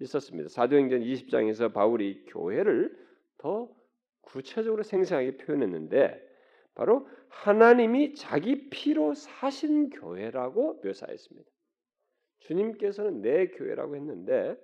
있었습니다. 0.00 0.48
사도행전 0.48 1.00
20장에서 1.00 1.74
바울이 1.74 2.24
교회를 2.24 2.90
더 3.36 3.68
구체적으로 4.22 4.82
생생하게 4.82 5.36
표현했는데 5.36 6.26
바로 6.74 7.06
하나님이 7.28 8.14
자기 8.14 8.70
피로 8.70 9.12
사신 9.12 9.90
교회라고 9.90 10.80
묘사했습니다. 10.82 11.50
주님께서는 12.38 13.20
내 13.20 13.48
교회라고 13.48 13.94
했는데 13.96 14.56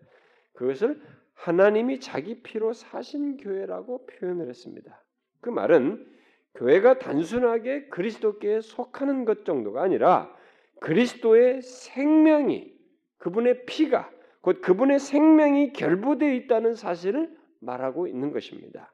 그것을 0.54 1.02
하나님이 1.34 2.00
자기 2.00 2.42
피로 2.42 2.72
사신 2.72 3.36
교회라고 3.36 4.06
표현을 4.06 4.48
했습니다. 4.48 5.04
그 5.40 5.50
말은 5.50 6.06
교회가 6.54 6.98
단순하게 6.98 7.88
그리스도께 7.88 8.60
속하는 8.60 9.24
것 9.24 9.44
정도가 9.44 9.82
아니라 9.82 10.34
그리스도의 10.80 11.62
생명이 11.62 12.72
그분의 13.18 13.66
피가 13.66 14.10
곧 14.40 14.60
그분의 14.60 14.98
생명이 14.98 15.72
결부되어 15.72 16.32
있다는 16.34 16.74
사실을 16.74 17.36
말하고 17.60 18.06
있는 18.06 18.32
것입니다. 18.32 18.92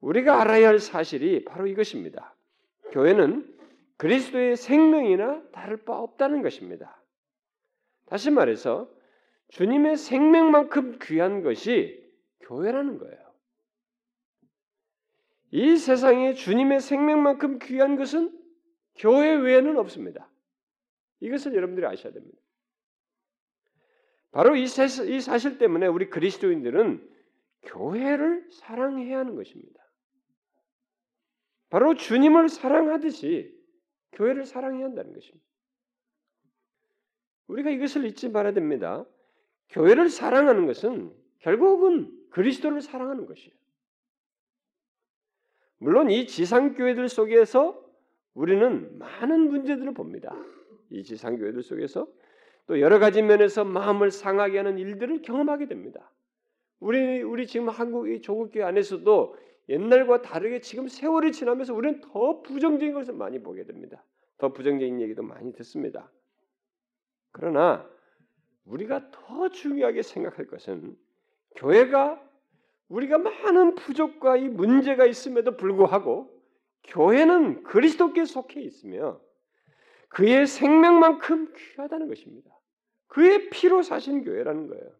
우리가 0.00 0.40
알아야 0.40 0.68
할 0.68 0.78
사실이 0.78 1.44
바로 1.44 1.66
이것입니다. 1.66 2.34
교회는 2.92 3.46
그리스도의 3.98 4.56
생명이나 4.56 5.42
다를 5.52 5.76
바 5.84 5.98
없다는 5.98 6.42
것입니다. 6.42 7.02
다시 8.06 8.30
말해서 8.30 8.90
주님의 9.48 9.96
생명만큼 9.96 10.98
귀한 11.02 11.42
것이 11.42 12.02
교회라는 12.40 12.98
거예요. 12.98 13.29
이 15.52 15.76
세상에 15.76 16.34
주님의 16.34 16.80
생명만큼 16.80 17.58
귀한 17.60 17.96
것은 17.96 18.38
교회 18.96 19.34
외에는 19.34 19.76
없습니다. 19.78 20.30
이것을 21.20 21.54
여러분들이 21.54 21.86
아셔야 21.86 22.12
됩니다. 22.12 22.38
바로 24.30 24.54
이 24.54 24.66
사실 24.68 25.58
때문에 25.58 25.86
우리 25.86 26.08
그리스도인들은 26.08 27.08
교회를 27.62 28.48
사랑해야 28.52 29.18
하는 29.18 29.34
것입니다. 29.34 29.80
바로 31.68 31.94
주님을 31.94 32.48
사랑하듯이 32.48 33.56
교회를 34.12 34.44
사랑해야 34.44 34.84
한다는 34.84 35.12
것입니다. 35.12 35.44
우리가 37.48 37.70
이것을 37.70 38.04
잊지 38.06 38.28
말아야 38.28 38.52
됩니다. 38.54 39.04
교회를 39.70 40.08
사랑하는 40.08 40.66
것은 40.66 41.12
결국은 41.40 42.16
그리스도를 42.30 42.80
사랑하는 42.80 43.26
것이에요. 43.26 43.59
물론 45.80 46.10
이 46.10 46.26
지상 46.26 46.74
교회들 46.74 47.08
속에서 47.08 47.82
우리는 48.34 48.98
많은 48.98 49.48
문제들을 49.48 49.94
봅니다. 49.94 50.36
이 50.90 51.02
지상 51.02 51.36
교회들 51.36 51.62
속에서 51.62 52.06
또 52.66 52.80
여러 52.80 52.98
가지 52.98 53.22
면에서 53.22 53.64
마음을 53.64 54.10
상하게 54.10 54.58
하는 54.58 54.78
일들을 54.78 55.22
경험하게 55.22 55.66
됩니다. 55.66 56.12
우리 56.80 57.22
우리 57.22 57.46
지금 57.46 57.70
한국의 57.70 58.20
조국 58.20 58.52
교회 58.52 58.62
안에서도 58.62 59.36
옛날과 59.70 60.20
다르게 60.20 60.60
지금 60.60 60.86
세월이 60.86 61.32
지나면서 61.32 61.74
우리는 61.74 62.00
더 62.00 62.42
부정적인 62.42 62.92
것을 62.92 63.14
많이 63.14 63.42
보게 63.42 63.64
됩니다. 63.64 64.04
더 64.36 64.52
부정적인 64.52 65.00
얘기도 65.00 65.22
많이 65.22 65.52
듣습니다. 65.54 66.10
그러나 67.32 67.88
우리가 68.66 69.10
더 69.10 69.48
중요하게 69.48 70.02
생각할 70.02 70.46
것은 70.46 70.96
교회가 71.56 72.29
우리가 72.90 73.18
많은 73.18 73.76
부족과 73.76 74.36
이 74.36 74.48
문제가 74.48 75.06
있음에도 75.06 75.56
불구하고 75.56 76.28
교회는 76.84 77.62
그리스도께 77.62 78.24
속해 78.24 78.60
있으며 78.60 79.20
그의 80.08 80.46
생명만큼 80.46 81.52
귀하다는 81.54 82.08
것입니다. 82.08 82.50
그의 83.06 83.48
피로 83.50 83.82
사신 83.82 84.24
교회라는 84.24 84.66
거예요. 84.68 84.90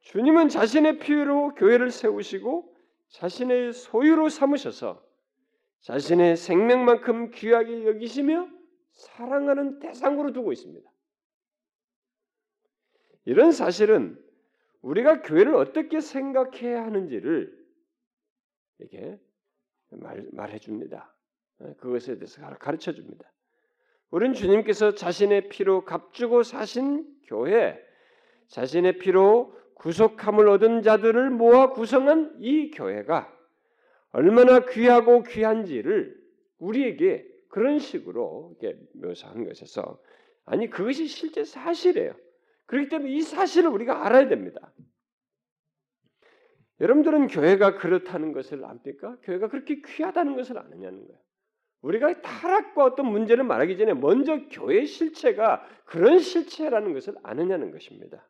주님은 0.00 0.50
자신의 0.50 0.98
피로 0.98 1.54
교회를 1.54 1.90
세우시고 1.90 2.76
자신의 3.08 3.72
소유로 3.72 4.28
삼으셔서 4.28 5.02
자신의 5.80 6.36
생명만큼 6.36 7.30
귀하게 7.30 7.86
여기시며 7.86 8.48
사랑하는 8.92 9.78
대상으로 9.78 10.32
두고 10.32 10.52
있습니다. 10.52 10.88
이런 13.24 13.52
사실은 13.52 14.22
우리가 14.86 15.22
교회를 15.22 15.56
어떻게 15.56 16.00
생각해야 16.00 16.84
하는지를 16.84 17.52
이렇게 18.78 19.18
말, 19.90 20.28
말해 20.32 20.58
줍니다. 20.60 21.12
그것에 21.78 22.18
대해서 22.18 22.40
가르쳐 22.58 22.92
줍니다. 22.92 23.32
우리는 24.10 24.34
주님께서 24.34 24.94
자신의 24.94 25.48
피로 25.48 25.84
값주고 25.84 26.44
사신 26.44 27.04
교회, 27.24 27.76
자신의 28.46 28.98
피로 28.98 29.52
구속함을 29.74 30.48
얻은 30.48 30.82
자들을 30.82 31.30
모아 31.30 31.70
구성한 31.70 32.36
이 32.38 32.70
교회가 32.70 33.32
얼마나 34.12 34.66
귀하고 34.66 35.24
귀한지를 35.24 36.16
우리에게 36.58 37.26
그런 37.48 37.80
식으로 37.80 38.56
묘사한 38.94 39.44
것에서 39.46 40.00
아니 40.44 40.70
그것이 40.70 41.08
실제 41.08 41.42
사실이에요. 41.42 42.14
그렇기 42.66 42.88
때문에 42.88 43.10
이 43.10 43.22
사실을 43.22 43.70
우리가 43.70 44.04
알아야 44.04 44.28
됩니다. 44.28 44.72
여러분들은 46.80 47.28
교회가 47.28 47.76
그렇다는 47.76 48.32
것을 48.32 48.64
압니까? 48.64 49.16
교회가 49.22 49.48
그렇게 49.48 49.80
귀하다는 49.80 50.36
것을 50.36 50.58
아느냐는 50.58 51.06
거예요. 51.06 51.20
우리가 51.82 52.20
타락과 52.20 52.84
어떤 52.84 53.06
문제를 53.06 53.44
말하기 53.44 53.76
전에 53.78 53.94
먼저 53.94 54.40
교회 54.50 54.84
실체가 54.84 55.64
그런 55.84 56.18
실체라는 56.18 56.92
것을 56.92 57.14
아느냐는 57.22 57.70
것입니다. 57.70 58.28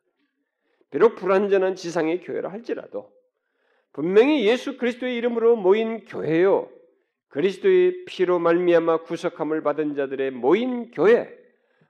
비록 0.91 1.15
불완전한 1.15 1.75
지상의 1.75 2.21
교회라 2.21 2.49
할지라도 2.51 3.11
분명히 3.91 4.45
예수 4.45 4.77
그리스도의 4.77 5.15
이름으로 5.17 5.55
모인 5.55 6.05
교회요 6.05 6.69
그리스도의 7.29 8.05
피로 8.05 8.39
말미암아 8.39 9.03
구속함을 9.03 9.63
받은 9.63 9.95
자들의 9.95 10.31
모인 10.31 10.91
교회 10.91 11.35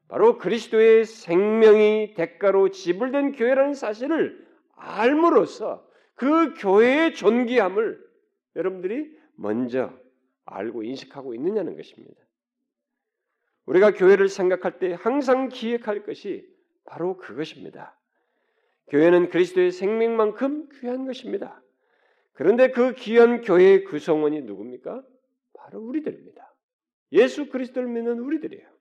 바로 0.08 0.38
그리스도의 0.38 1.06
생명이 1.06 2.14
대가로 2.16 2.70
지불된 2.70 3.34
교회라는 3.34 3.74
사실을 3.74 4.46
알므로써 4.76 5.86
그 6.16 6.54
교회의 6.56 7.14
존귀함을 7.14 8.06
여러분들이 8.56 9.16
먼저 9.36 9.94
알고 10.46 10.84
인식하고 10.84 11.34
있느냐는 11.36 11.76
것입니다. 11.76 12.22
우리가 13.66 13.92
교회를 13.92 14.30
생각할 14.30 14.80
때 14.80 14.94
항상 14.98 15.50
기획할 15.50 16.04
것이 16.04 16.48
바로 16.86 17.18
그것입니다. 17.18 18.00
교회는 18.88 19.30
그리스도의 19.30 19.72
생명만큼 19.72 20.70
귀한 20.80 21.06
것입니다. 21.06 21.62
그런데 22.32 22.72
그 22.72 22.94
귀한 22.94 23.42
교회의 23.42 23.84
구성원이 23.84 24.42
누굽니까? 24.44 25.04
바로 25.54 25.82
우리들입니다. 25.82 26.56
예수 27.12 27.50
그리스도를 27.50 27.90
믿는 27.90 28.20
우리들이에요. 28.20 28.77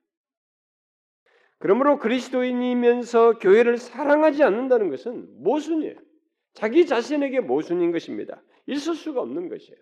그러므로 1.59 1.97
그리스도인이면서 1.97 3.39
교회를 3.39 3.77
사랑하지 3.77 4.43
않는다는 4.43 4.89
것은 4.89 5.43
모순이에요. 5.43 5.95
자기 6.53 6.85
자신에게 6.85 7.39
모순인 7.39 7.91
것입니다. 7.91 8.41
있을 8.67 8.95
수가 8.95 9.21
없는 9.21 9.49
것이에요. 9.49 9.77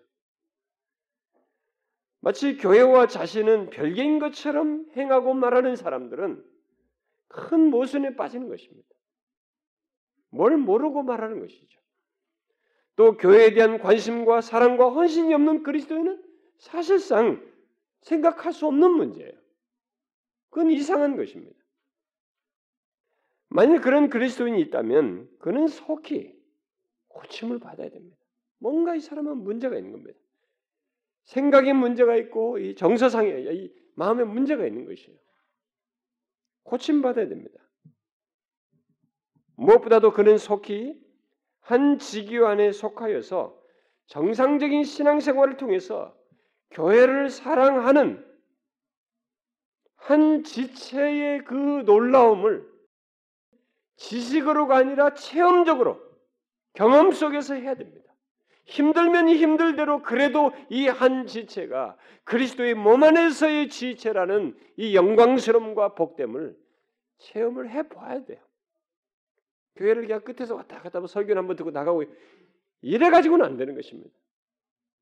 마치 2.20 2.56
교회와 2.56 3.06
자신은 3.06 3.70
별개인 3.70 4.18
것처럼 4.18 4.86
행하고 4.96 5.34
말하는 5.34 5.76
사람들은 5.76 6.44
큰 7.28 7.70
모순에 7.70 8.16
빠지는 8.16 8.48
것입니다. 8.48 8.88
뭘 10.30 10.56
모르고 10.56 11.02
말하는 11.02 11.40
것이죠. 11.40 11.80
또 12.96 13.16
교회에 13.16 13.52
대한 13.52 13.78
관심과 13.78 14.40
사랑과 14.40 14.88
헌신이 14.88 15.32
없는 15.34 15.62
그리스도인은 15.62 16.22
사실상 16.58 17.44
생각할 18.00 18.52
수 18.52 18.66
없는 18.66 18.90
문제예요. 18.90 19.32
그건 20.50 20.70
이상한 20.70 21.16
것입니다. 21.16 21.65
만약 23.56 23.80
그런 23.80 24.10
그리스도인이 24.10 24.60
있다면 24.60 25.30
그는 25.38 25.66
속히 25.66 26.38
고침을 27.08 27.58
받아야 27.58 27.88
됩니다. 27.88 28.14
뭔가 28.58 28.94
이 28.94 29.00
사람은 29.00 29.38
문제가 29.38 29.78
있는 29.78 29.92
겁니다. 29.92 30.18
생각에 31.24 31.72
문제가 31.72 32.16
있고 32.16 32.58
이 32.58 32.74
정서상에 32.74 33.30
이 33.30 33.72
마음에 33.94 34.24
문제가 34.24 34.66
있는 34.66 34.84
것이에요. 34.84 35.18
고침 36.64 37.00
받아야 37.00 37.28
됩니다. 37.28 37.58
무엇보다도 39.56 40.12
그는 40.12 40.36
속히 40.36 41.02
한 41.60 41.98
직위 41.98 42.36
안에 42.36 42.72
속하여서 42.72 43.58
정상적인 44.08 44.84
신앙생활을 44.84 45.56
통해서 45.56 46.14
교회를 46.72 47.30
사랑하는 47.30 48.22
한 49.94 50.44
지체의 50.44 51.44
그 51.44 51.54
놀라움을 51.86 52.75
지식으로가 53.96 54.76
아니라 54.76 55.14
체험적으로 55.14 56.00
경험 56.74 57.12
속에서 57.12 57.54
해야 57.54 57.74
됩니다. 57.74 58.04
힘들면 58.64 59.28
힘들대로 59.28 60.02
그래도 60.02 60.52
이 60.70 60.88
한 60.88 61.26
지체가 61.26 61.96
그리스도의 62.24 62.74
몸 62.74 63.02
안에서의 63.04 63.68
지체라는 63.68 64.58
이 64.76 64.94
영광스러움과 64.96 65.94
복됨을 65.94 66.58
체험을 67.18 67.70
해 67.70 67.88
봐야 67.88 68.24
돼요. 68.24 68.40
교회를 69.76 70.02
그냥 70.06 70.20
끝에서 70.22 70.54
왔다 70.54 70.80
갔다 70.80 70.98
하면 70.98 71.06
설교를 71.06 71.38
한번 71.38 71.56
듣고 71.56 71.70
나가고 71.70 72.04
이래 72.80 73.10
가지고는 73.10 73.44
안 73.44 73.56
되는 73.56 73.74
것입니다. 73.74 74.10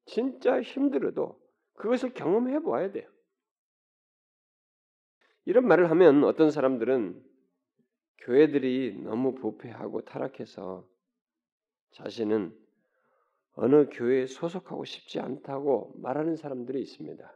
진짜 0.07 0.61
힘들어도 0.61 1.41
그것을 1.75 2.13
경험해 2.13 2.63
봐야 2.63 2.91
돼요. 2.93 3.09
이런 5.47 5.67
말을 5.67 5.91
하면 5.91 6.25
어떤 6.25 6.51
사람들은 6.51 7.23
교회들이 8.19 8.99
너무 9.03 9.35
부패하고 9.35 10.03
타락해서 10.03 10.87
자신은 11.93 12.57
어느 13.55 13.89
교회에 13.91 14.27
소속하고 14.27 14.85
싶지 14.85 15.21
않다고 15.21 15.93
말하는 15.97 16.37
사람들이 16.37 16.83
있습니다. 16.83 17.33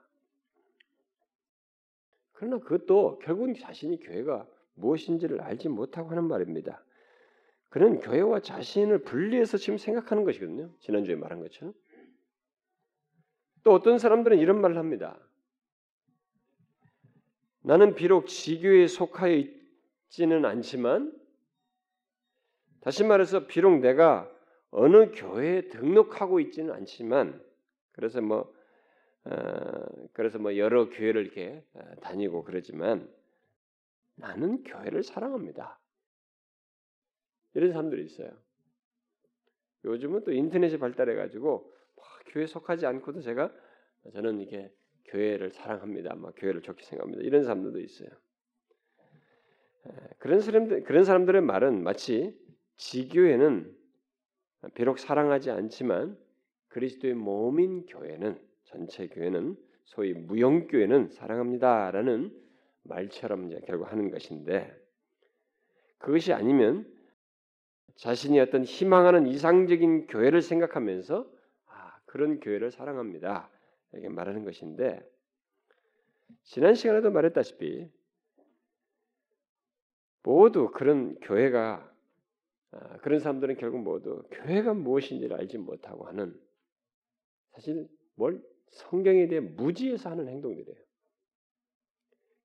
그러나 2.33 2.59
그것도 2.59 3.19
결국은 3.21 3.55
자신이 3.55 4.01
교회가 4.01 4.47
무엇인지를 4.75 5.41
알지 5.41 5.69
못하고 5.69 6.11
하는 6.11 6.25
말입니다. 6.25 6.85
그는 7.69 8.01
교회와 8.01 8.41
자신을 8.41 9.03
분리해서 9.03 9.59
지금 9.59 9.77
생각하는 9.77 10.25
것이거든요. 10.25 10.71
지난주에 10.81 11.17
말한 11.17 11.41
것처럼. 11.41 11.75
또 13.62 13.73
어떤 13.73 13.99
사람들은 13.99 14.38
이런 14.38 14.61
말을 14.61 14.79
합니다. 14.79 15.19
나는 17.62 17.95
비록 17.95 18.27
지교에 18.27 18.87
속하여 18.87 19.35
있 19.35 19.58
지는 20.09 20.44
않지만 20.44 21.12
다시 22.81 23.05
말해서 23.05 23.47
비록 23.47 23.81
내가 23.81 24.31
어느 24.71 25.11
교회에 25.12 25.68
등록하고 25.68 26.40
있지는 26.40 26.73
않지만 26.75 27.42
그래서 27.92 28.21
뭐 28.21 28.53
어, 29.25 29.31
그래서 30.12 30.38
뭐 30.38 30.57
여러 30.57 30.88
교회를 30.88 31.23
이렇게 31.23 31.64
어, 31.75 31.81
다니고 32.01 32.44
그러지만 32.44 33.12
나는 34.14 34.62
교회를 34.64 35.03
사랑합니다. 35.03 35.79
이런 37.55 37.73
사람들이 37.73 38.05
있어요. 38.05 38.31
요즘은 39.85 40.25
또 40.25 40.33
인터넷이 40.33 40.79
발달해 40.79 41.14
가지고 41.14 41.73
교회 42.29 42.47
속하지 42.47 42.87
않고도 42.87 43.21
제가 43.21 43.53
저는 44.12 44.40
이게 44.40 44.73
교회를 45.07 45.51
사랑합니다. 45.51 46.14
막 46.14 46.35
교회를 46.37 46.62
좋게 46.62 46.85
생각합니다. 46.85 47.23
이런 47.23 47.44
사람들도 47.44 47.81
있어요. 47.81 48.09
그런 50.18 50.40
사람들 50.40 50.85
그런 50.85 51.05
사람들의 51.05 51.42
말은 51.42 51.83
마치 51.83 52.37
지교회는 52.77 53.74
비록 54.74 54.98
사랑하지 54.98 55.51
않지만 55.51 56.18
그리스도의 56.68 57.14
몸인 57.14 57.87
교회는 57.87 58.38
전체 58.64 59.09
교회는 59.09 59.57
소위 59.85 60.12
무용교회는 60.12 61.09
사랑합니다라는 61.09 62.31
말처럼 62.83 63.46
이제 63.46 63.61
결국 63.66 63.90
하는 63.90 64.11
것인데 64.11 64.74
그것이 65.98 66.33
아니면 66.33 66.87
자신이 67.96 68.38
어떤 68.38 68.64
희망하는 68.64 69.27
이상적인 69.27 70.07
교회를 70.07 70.40
생각하면서 70.40 71.29
아, 71.66 71.98
그런 72.07 72.38
교회를 72.38 72.70
사랑합니다. 72.70 73.51
이렇게 73.92 74.09
말하는 74.09 74.44
것인데 74.44 75.01
지난 76.44 76.74
시간에도 76.74 77.11
말했다시피 77.11 77.90
모두 80.22 80.70
그런 80.70 81.18
교회가 81.20 81.92
아, 82.70 82.96
그런 82.98 83.18
사람들은 83.18 83.57
결국 83.57 83.83
모두 83.83 84.22
교회가 84.31 84.74
무엇인지를 84.74 85.37
알지 85.37 85.59
못하고 85.59 86.07
하는 86.07 86.38
사실 87.52 87.88
뭘 88.14 88.42
성경에 88.68 89.26
대해 89.28 89.40
무지해서 89.40 90.11
하는 90.11 90.28
행동들이에요. 90.28 90.76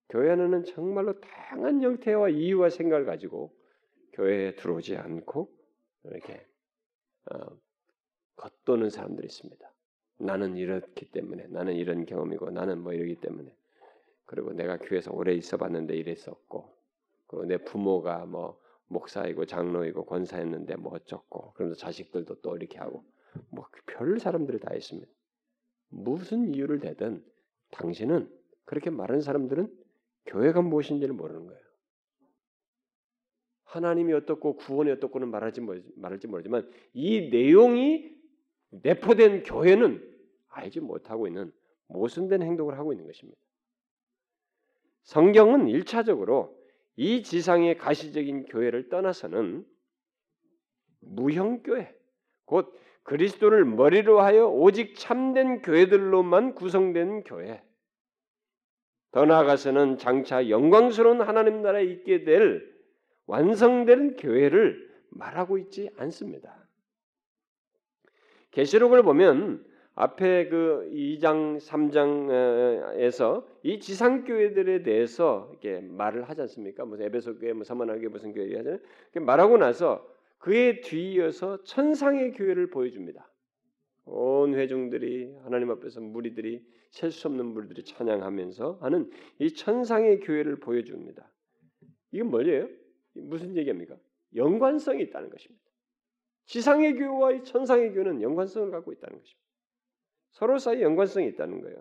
교회 0.09 0.31
안에는 0.31 0.63
정말로 0.65 1.19
다양한 1.19 1.81
형태와 1.81 2.29
이유와 2.29 2.69
생각을 2.69 3.05
가지고 3.05 3.53
교회에 4.13 4.55
들어오지 4.55 4.95
않고 4.95 5.51
이렇게 6.03 6.45
어, 7.31 7.57
겉도는 8.35 8.89
사람들이 8.89 9.25
있습니다. 9.25 9.73
나는 10.19 10.57
이렇기 10.57 11.11
때문에, 11.11 11.47
나는 11.47 11.75
이런 11.75 12.05
경험이고, 12.05 12.51
나는 12.51 12.79
뭐 12.79 12.93
이러기 12.93 13.15
때문에. 13.15 13.55
그리고 14.25 14.53
내가 14.53 14.77
교회에서 14.77 15.11
오래 15.11 15.33
있어봤는데 15.33 15.95
이랬었고, 15.95 16.75
그리고 17.33 17.45
내 17.45 17.57
부모가 17.57 18.25
뭐 18.25 18.59
목사이고 18.87 19.45
장로이고 19.45 20.05
권사였는데 20.05 20.75
뭐 20.75 20.93
어쩌고, 20.93 21.53
그러면서 21.53 21.79
자식들도 21.79 22.41
또 22.41 22.55
이렇게 22.55 22.77
하고, 22.77 23.03
뭐 23.49 23.67
별 23.85 24.19
사람들이 24.19 24.59
다 24.59 24.73
있습니다. 24.73 25.11
무슨 25.89 26.53
이유를 26.53 26.79
대든 26.79 27.23
당신은 27.71 28.29
그렇게 28.65 28.89
말하는 28.89 29.21
사람들은 29.21 29.71
교회가 30.25 30.61
무엇인지를 30.61 31.13
모르는 31.13 31.45
거예요. 31.45 31.61
하나님이 33.65 34.13
어떻고 34.13 34.55
구원이 34.55 34.91
어떻고는 34.91 35.29
말하지 35.29 35.61
말할지 35.95 36.27
모르지만 36.27 36.69
이 36.93 37.29
내용이 37.29 38.15
내포된 38.69 39.43
교회는 39.43 40.01
알지 40.47 40.79
못하고 40.79 41.27
있는 41.27 41.51
모순된 41.87 42.41
행동을 42.41 42.77
하고 42.77 42.93
있는 42.93 43.05
것입니다. 43.05 43.39
성경은 45.03 45.67
일차적으로 45.67 46.62
이 46.95 47.23
지상의 47.23 47.77
가시적인 47.77 48.45
교회를 48.45 48.89
떠나서는 48.89 49.65
무형교회, 51.01 51.93
곧 52.45 52.73
그리스도를 53.03 53.65
머리로 53.65 54.21
하여 54.21 54.47
오직 54.47 54.95
참된 54.95 55.61
교회들로만 55.61 56.55
구성된 56.55 57.23
교회. 57.23 57.61
더 59.11 59.25
나아가서는 59.25 59.97
장차 59.97 60.49
영광스러운 60.49 61.21
하나님 61.21 61.61
나라에 61.61 61.83
있게 61.83 62.23
될 62.23 62.73
완성된 63.25 64.15
교회를 64.15 64.91
말하고 65.09 65.57
있지 65.57 65.89
않습니다. 65.97 66.67
계시록을 68.51 69.03
보면 69.03 69.63
앞에 69.95 70.47
그 70.49 70.89
2장 70.91 71.59
3장에서 71.59 73.45
이 73.61 73.79
지상 73.79 74.23
교회들에 74.23 74.81
대해서 74.83 75.47
이렇게 75.51 75.81
말을 75.81 76.23
하지 76.23 76.41
않습니까? 76.41 76.83
무슨 76.85 77.05
에베소 77.05 77.37
교회, 77.37 77.53
뭐 77.53 77.63
사마나 77.63 77.95
교회 77.95 78.07
무슨 78.07 78.33
교회 78.33 78.55
하잖아요. 78.57 78.79
말하고 79.21 79.57
나서 79.57 80.07
그에 80.39 80.81
뒤이어서 80.81 81.63
천상의 81.63 82.33
교회를 82.33 82.69
보여줍니다. 82.71 83.29
온 84.05 84.55
회중들이 84.55 85.33
하나님 85.43 85.69
앞에서 85.71 86.01
무리들이 86.01 86.65
셀 86.89 87.11
수 87.11 87.27
없는 87.27 87.45
무리들이 87.45 87.85
찬양하면서 87.85 88.79
하는 88.81 89.09
이 89.39 89.53
천상의 89.53 90.19
교회를 90.19 90.57
보여줍니다. 90.57 91.31
이건 92.11 92.27
뭐예요? 92.29 92.67
무슨 93.13 93.55
얘기입니까? 93.55 93.95
연관성이 94.35 95.03
있다는 95.03 95.29
것입니다. 95.29 95.63
지상의 96.45 96.95
교회와 96.95 97.31
이 97.31 97.43
천상의 97.43 97.93
교회는 97.93 98.21
연관성을 98.21 98.69
갖고 98.71 98.91
있다는 98.91 99.19
것입니다. 99.19 99.42
서로 100.33 100.57
사이 100.57 100.81
연관성이 100.81 101.27
있다는 101.29 101.61
거예요. 101.61 101.77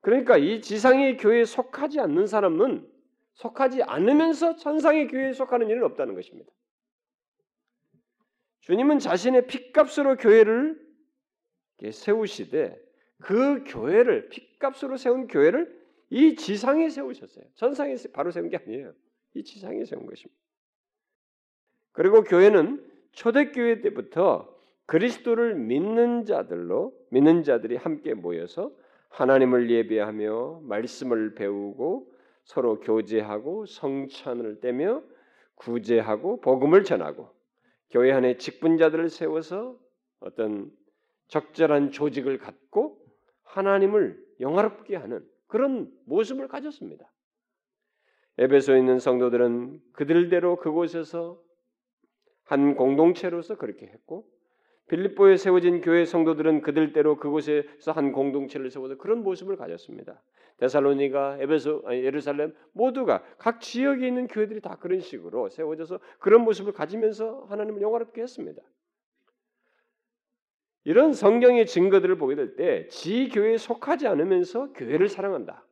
그러니까 0.00 0.36
이 0.36 0.60
지상의 0.60 1.16
교회에 1.16 1.44
속하지 1.44 2.00
않는 2.00 2.26
사람은 2.26 2.90
속하지 3.34 3.82
않으면서 3.82 4.56
천상의 4.56 5.08
교회에 5.08 5.32
속하는 5.32 5.68
일은 5.68 5.82
없다는 5.84 6.14
것입니다. 6.14 6.52
주님은 8.60 8.98
자신의 8.98 9.46
핏값으로 9.46 10.16
교회를 10.16 10.80
세우시되 11.90 12.78
그 13.18 13.64
교회를 13.64 14.28
핏값으로 14.28 14.96
세운 14.96 15.26
교회를 15.26 15.84
이 16.10 16.36
지상에 16.36 16.88
세우셨어요. 16.90 17.44
천상에 17.54 17.96
바로 18.12 18.30
세운 18.30 18.48
게 18.48 18.56
아니에요. 18.56 18.92
이 19.34 19.42
지상에 19.42 19.84
세운 19.84 20.06
것입니다. 20.06 20.40
그리고 21.92 22.22
교회는 22.22 22.90
초대교회 23.12 23.80
때부터 23.80 24.53
그리스도를 24.86 25.54
믿는 25.54 26.24
자들로 26.24 26.92
믿는 27.10 27.42
자들이 27.42 27.76
함께 27.76 28.14
모여서 28.14 28.70
하나님을 29.08 29.70
예배하며 29.70 30.60
말씀을 30.64 31.34
배우고 31.34 32.12
서로 32.44 32.80
교제하고 32.80 33.66
성찬을 33.66 34.60
떼며 34.60 35.02
구제하고 35.54 36.40
복음을 36.40 36.84
전하고 36.84 37.30
교회 37.90 38.12
안에 38.12 38.36
직분자들을 38.38 39.08
세워서 39.08 39.78
어떤 40.20 40.70
적절한 41.28 41.92
조직을 41.92 42.38
갖고 42.38 42.98
하나님을 43.44 44.22
영화롭게 44.40 44.96
하는 44.96 45.24
그런 45.46 45.90
모습을 46.06 46.48
가졌습니다. 46.48 47.10
에베소에 48.38 48.80
있는 48.80 48.98
성도들은 48.98 49.80
그들대로 49.92 50.56
그곳에서 50.56 51.40
한 52.42 52.74
공동체로서 52.74 53.56
그렇게 53.56 53.86
했고 53.86 54.28
빌립보에 54.88 55.36
세워진 55.36 55.80
교회 55.80 56.04
성도들은 56.04 56.60
그들대로 56.62 57.16
그곳에서 57.16 57.92
한 57.92 58.12
공동체를 58.12 58.70
세워서 58.70 58.96
그런 58.98 59.22
모습을 59.22 59.56
가졌습니다. 59.56 60.22
데살로니가, 60.58 61.38
에베소, 61.40 61.82
아니, 61.86 62.04
예루살렘 62.04 62.54
모두가 62.72 63.24
각 63.38 63.60
지역에 63.60 64.06
있는 64.06 64.26
교회들이 64.28 64.60
다 64.60 64.76
그런 64.76 65.00
식으로 65.00 65.48
세워져서 65.48 66.00
그런 66.18 66.42
모습을 66.42 66.72
가지면서 66.72 67.46
하나님을 67.48 67.80
영화롭게 67.82 68.22
했습니다. 68.22 68.62
이런 70.84 71.14
성경의 71.14 71.66
증거들을 71.66 72.18
보게 72.18 72.34
될 72.34 72.56
때 72.56 72.88
지 72.88 73.28
교회에 73.30 73.56
속하지 73.56 74.06
않으면서 74.06 74.72
교회를 74.74 75.08
사랑한다. 75.08 75.66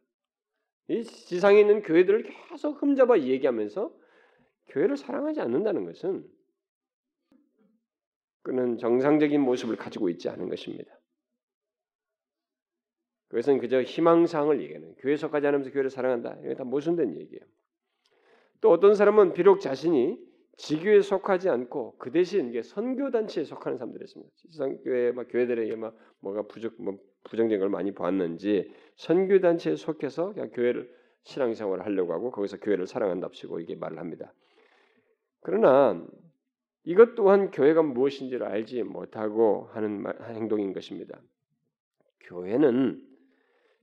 이 0.89 1.05
지상에 1.05 1.61
있는 1.61 1.83
교회들을 1.83 2.25
계속 2.51 2.83
흠잡아 2.83 3.19
얘기하면서 3.21 3.95
교회를 4.69 4.97
사랑하지 4.97 5.41
않는다는 5.43 5.85
것은 5.85 6.25
그는 8.43 8.79
정상적인 8.79 9.41
모습을 9.41 9.77
가지고 9.77 10.09
있지 10.09 10.29
않은 10.29 10.49
것입니다. 10.49 10.93
그것은 13.29 13.59
그저 13.59 13.81
희망사항을 13.81 14.61
얘기하는 14.61 14.95
교회 14.99 15.17
속하지 15.17 15.47
않으면서 15.47 15.71
교회를 15.71 15.89
사랑한다. 15.89 16.37
이게 16.45 16.55
다 16.55 16.65
모순된 16.65 17.17
얘기예요. 17.19 17.41
또 18.61 18.71
어떤 18.71 18.95
사람은 18.95 19.33
비록 19.33 19.61
자신이 19.61 20.19
지교에 20.59 21.01
속하지 21.01 21.49
않고 21.49 21.97
그 21.99 22.13
대신 22.13 22.51
이게 22.51 22.63
선교 22.63 23.11
단체에 23.11 23.45
속하는 23.45 23.79
사람들이 23.79 24.05
있습니다. 24.05 24.33
지상교회 24.37 25.13
막 25.13 25.29
교회들에게 25.31 25.75
막 25.77 25.97
뭐가 26.21 26.47
부적 26.47 26.75
뭐 26.81 26.99
부정적인 27.25 27.59
걸 27.59 27.71
많이 27.71 27.93
보았는지 27.93 28.71
선교 28.97 29.41
단체에 29.41 29.77
속해서 29.77 30.35
그냥 30.35 30.51
교회를 30.51 30.93
신앙생활을 31.25 31.85
하려고 31.85 32.13
하고 32.13 32.31
거기서 32.31 32.59
교회를 32.59 32.87
사랑한답시고 32.87 33.61
이게 33.61 33.77
말을 33.77 33.99
합니다. 33.99 34.35
그러나 35.41 36.07
이것 36.85 37.15
또한 37.15 37.51
교회가 37.51 37.83
무엇인지를 37.83 38.47
알지 38.47 38.83
못하고 38.83 39.69
하는 39.73 40.05
행동인 40.35 40.73
것입니다. 40.73 41.21
교회는 42.21 43.07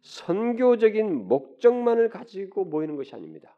선교적인 0.02 1.28
목적만을 1.28 2.10
가지고 2.10 2.66
모이는 2.66 2.96
것이 2.96 3.16
아닙니다. 3.16 3.58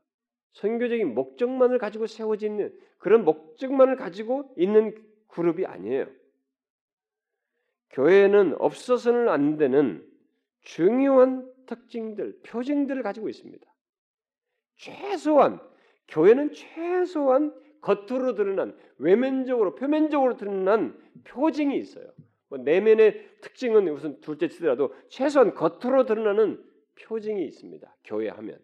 선교적인 0.53 1.13
목적만을 1.13 1.77
가지고 1.77 2.07
세워져 2.07 2.47
있는 2.47 2.77
그런 2.97 3.23
목적만을 3.23 3.95
가지고 3.95 4.53
있는 4.57 4.95
그룹이 5.27 5.65
아니에요. 5.65 6.07
교회는 7.91 8.55
없어서는 8.59 9.29
안 9.29 9.57
되는 9.57 10.07
중요한 10.61 11.49
특징들, 11.65 12.39
표징들을 12.43 13.01
가지고 13.01 13.29
있습니다. 13.29 13.65
최소한 14.75 15.59
교회는 16.07 16.51
최소한 16.51 17.53
겉으로 17.81 18.35
드러난 18.35 18.77
외면적으로 18.97 19.75
표면적으로 19.75 20.37
드러난 20.37 20.99
표징이 21.25 21.77
있어요. 21.77 22.05
뭐 22.49 22.59
내면의 22.59 23.29
특징은 23.41 23.87
우선 23.89 24.19
둘째 24.21 24.47
치더라도 24.47 24.93
최소한 25.09 25.53
겉으로 25.53 26.05
드러나는 26.05 26.63
표징이 27.01 27.43
있습니다. 27.45 27.95
교회 28.03 28.29
하면 28.29 28.59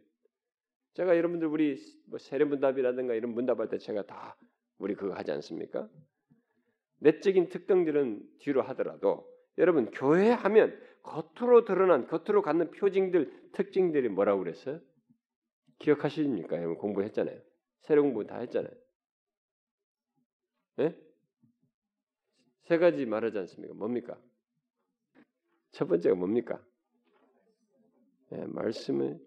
제가 0.93 1.15
여러분들 1.15 1.47
우리 1.47 1.77
뭐 2.07 2.19
세례문답이라든가 2.19 3.13
이런 3.13 3.33
문답할 3.33 3.69
때 3.69 3.77
제가 3.77 4.05
다 4.05 4.35
우리 4.77 4.95
그거 4.95 5.13
하지 5.13 5.31
않습니까? 5.31 5.89
내적인 6.99 7.49
특징들은 7.49 8.21
뒤로 8.39 8.61
하더라도 8.63 9.27
여러분 9.57 9.89
교회 9.91 10.29
하면 10.31 10.79
겉으로 11.03 11.65
드러난 11.65 12.07
겉으로 12.07 12.41
갖는 12.41 12.71
표징들 12.71 13.51
특징들이 13.53 14.09
뭐라고 14.09 14.39
그랬어요? 14.43 14.79
기억하십니까? 15.79 16.57
여러분 16.57 16.77
공부했잖아요. 16.77 17.39
세례 17.81 18.01
공부 18.01 18.25
다 18.25 18.39
했잖아요. 18.39 18.71
예? 20.79 20.95
세 22.63 22.77
가지 22.77 23.05
말하지 23.05 23.37
않습니까? 23.39 23.73
뭡니까? 23.73 24.19
첫 25.71 25.87
번째가 25.87 26.15
뭡니까? 26.15 26.63
예, 28.33 28.45
말씀의 28.45 29.19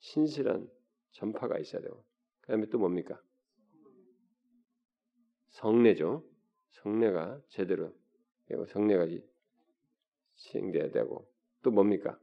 신실한 0.00 0.70
전파가 1.12 1.58
있어야 1.58 1.80
되고, 1.80 2.04
그 2.42 2.48
다음에 2.48 2.66
또 2.66 2.78
뭡니까? 2.78 3.20
성례죠. 5.50 6.22
성례가 6.72 7.40
제대로 7.48 7.94
성례가 8.68 9.06
시행돼야 10.34 10.90
되고, 10.90 11.26
또 11.62 11.70
뭡니까? 11.70 12.20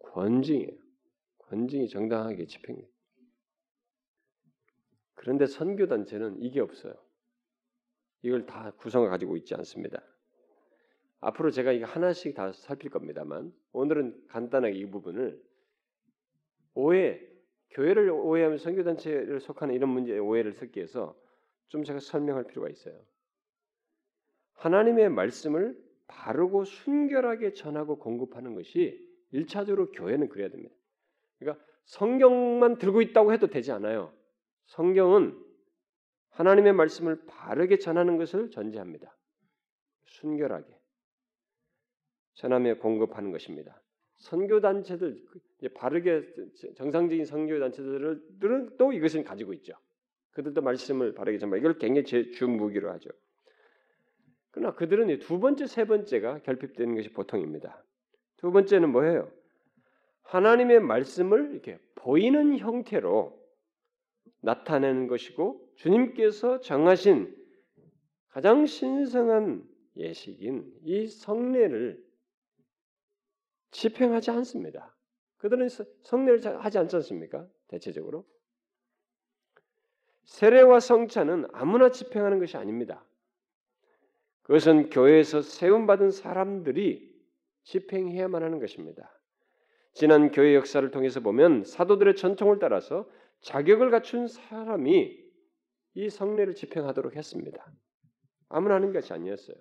권징이에요. 0.00 0.76
권징이 1.38 1.88
정당하게 1.88 2.46
집행돼. 2.46 2.90
그런데 5.14 5.46
선교 5.46 5.86
단체는 5.86 6.42
이게 6.42 6.60
없어요. 6.60 6.94
이걸 8.22 8.46
다 8.46 8.72
구성을 8.78 9.08
가지고 9.08 9.36
있지 9.36 9.54
않습니다. 9.54 10.02
앞으로 11.20 11.50
제가 11.50 11.72
이거 11.72 11.86
하나씩 11.86 12.34
다 12.34 12.52
살필 12.52 12.90
겁니다만 12.90 13.52
오늘은 13.72 14.26
간단하게 14.28 14.76
이 14.76 14.86
부분을 14.86 15.40
오해, 16.74 17.20
교회를 17.70 18.10
오해하면 18.10 18.58
선교단체를 18.58 19.40
속하는 19.40 19.74
이런 19.74 19.90
문제에 19.90 20.18
오해를 20.18 20.52
섞기 20.52 20.78
위해서 20.78 21.16
좀 21.68 21.84
제가 21.84 22.00
설명할 22.00 22.44
필요가 22.44 22.68
있어요. 22.68 22.98
하나님의 24.54 25.10
말씀을 25.10 25.76
바르고 26.06 26.64
순결하게 26.64 27.54
전하고 27.54 27.98
공급하는 27.98 28.54
것이 28.54 29.08
일차적으로 29.30 29.90
교회는 29.92 30.28
그래야 30.28 30.48
됩니다. 30.48 30.74
그러니까 31.38 31.64
성경만 31.84 32.78
들고 32.78 33.02
있다고 33.02 33.32
해도 33.32 33.46
되지 33.48 33.72
않아요. 33.72 34.12
성경은 34.66 35.41
하나님의 36.32 36.72
말씀을 36.72 37.24
바르게 37.26 37.78
전하는 37.78 38.16
것을 38.16 38.50
전제합니다. 38.50 39.16
순결하게 40.04 40.78
전하며 42.34 42.78
공급하는 42.78 43.30
것입니다. 43.32 43.80
선교 44.16 44.60
단체들 44.60 45.22
바르게 45.74 46.22
정상적인 46.76 47.24
선교 47.24 47.58
단체들은 47.58 48.76
또 48.78 48.92
이것을 48.92 49.24
가지고 49.24 49.52
있죠. 49.54 49.74
그들도 50.30 50.62
말씀을 50.62 51.14
바르게 51.14 51.38
전하. 51.38 51.56
이걸 51.56 51.78
굉장히 51.78 52.30
주 52.32 52.48
무기로 52.48 52.90
하죠. 52.92 53.10
그러나 54.50 54.74
그들은 54.74 55.18
두 55.18 55.40
번째, 55.40 55.66
세 55.66 55.84
번째가 55.84 56.40
결핍되는 56.40 56.94
것이 56.94 57.10
보통입니다. 57.10 57.84
두 58.36 58.50
번째는 58.52 58.90
뭐예요? 58.90 59.30
하나님의 60.22 60.80
말씀을 60.80 61.52
이렇게 61.52 61.78
보이는 61.96 62.58
형태로 62.58 63.38
나타내는 64.40 65.08
것이고 65.08 65.61
주님께서 65.82 66.60
정하신 66.60 67.36
가장 68.28 68.66
신성한 68.66 69.68
예식인 69.96 70.72
이 70.84 71.08
성례를 71.08 72.00
집행하지 73.72 74.30
않습니다. 74.30 74.96
그들은 75.38 75.68
성례를 76.02 76.64
하지 76.64 76.78
않지 76.78 76.94
않습니까? 76.96 77.48
대체적으로 77.66 78.24
세례와 80.22 80.78
성찬은 80.78 81.48
아무나 81.52 81.90
집행하는 81.90 82.38
것이 82.38 82.56
아닙니다. 82.56 83.04
그것은 84.42 84.88
교회에서 84.88 85.42
세움받은 85.42 86.12
사람들이 86.12 87.12
집행해야만 87.64 88.44
하는 88.44 88.60
것입니다. 88.60 89.10
지난 89.94 90.30
교회 90.30 90.54
역사를 90.54 90.88
통해서 90.92 91.18
보면 91.18 91.64
사도들의 91.64 92.14
전통을 92.14 92.60
따라서 92.60 93.10
자격을 93.40 93.90
갖춘 93.90 94.28
사람이 94.28 95.21
이 95.94 96.08
성례를 96.10 96.54
집행하도록 96.54 97.16
했습니다. 97.16 97.72
아무나 98.48 98.76
하는 98.76 98.92
것이 98.92 99.12
아니었어요. 99.12 99.56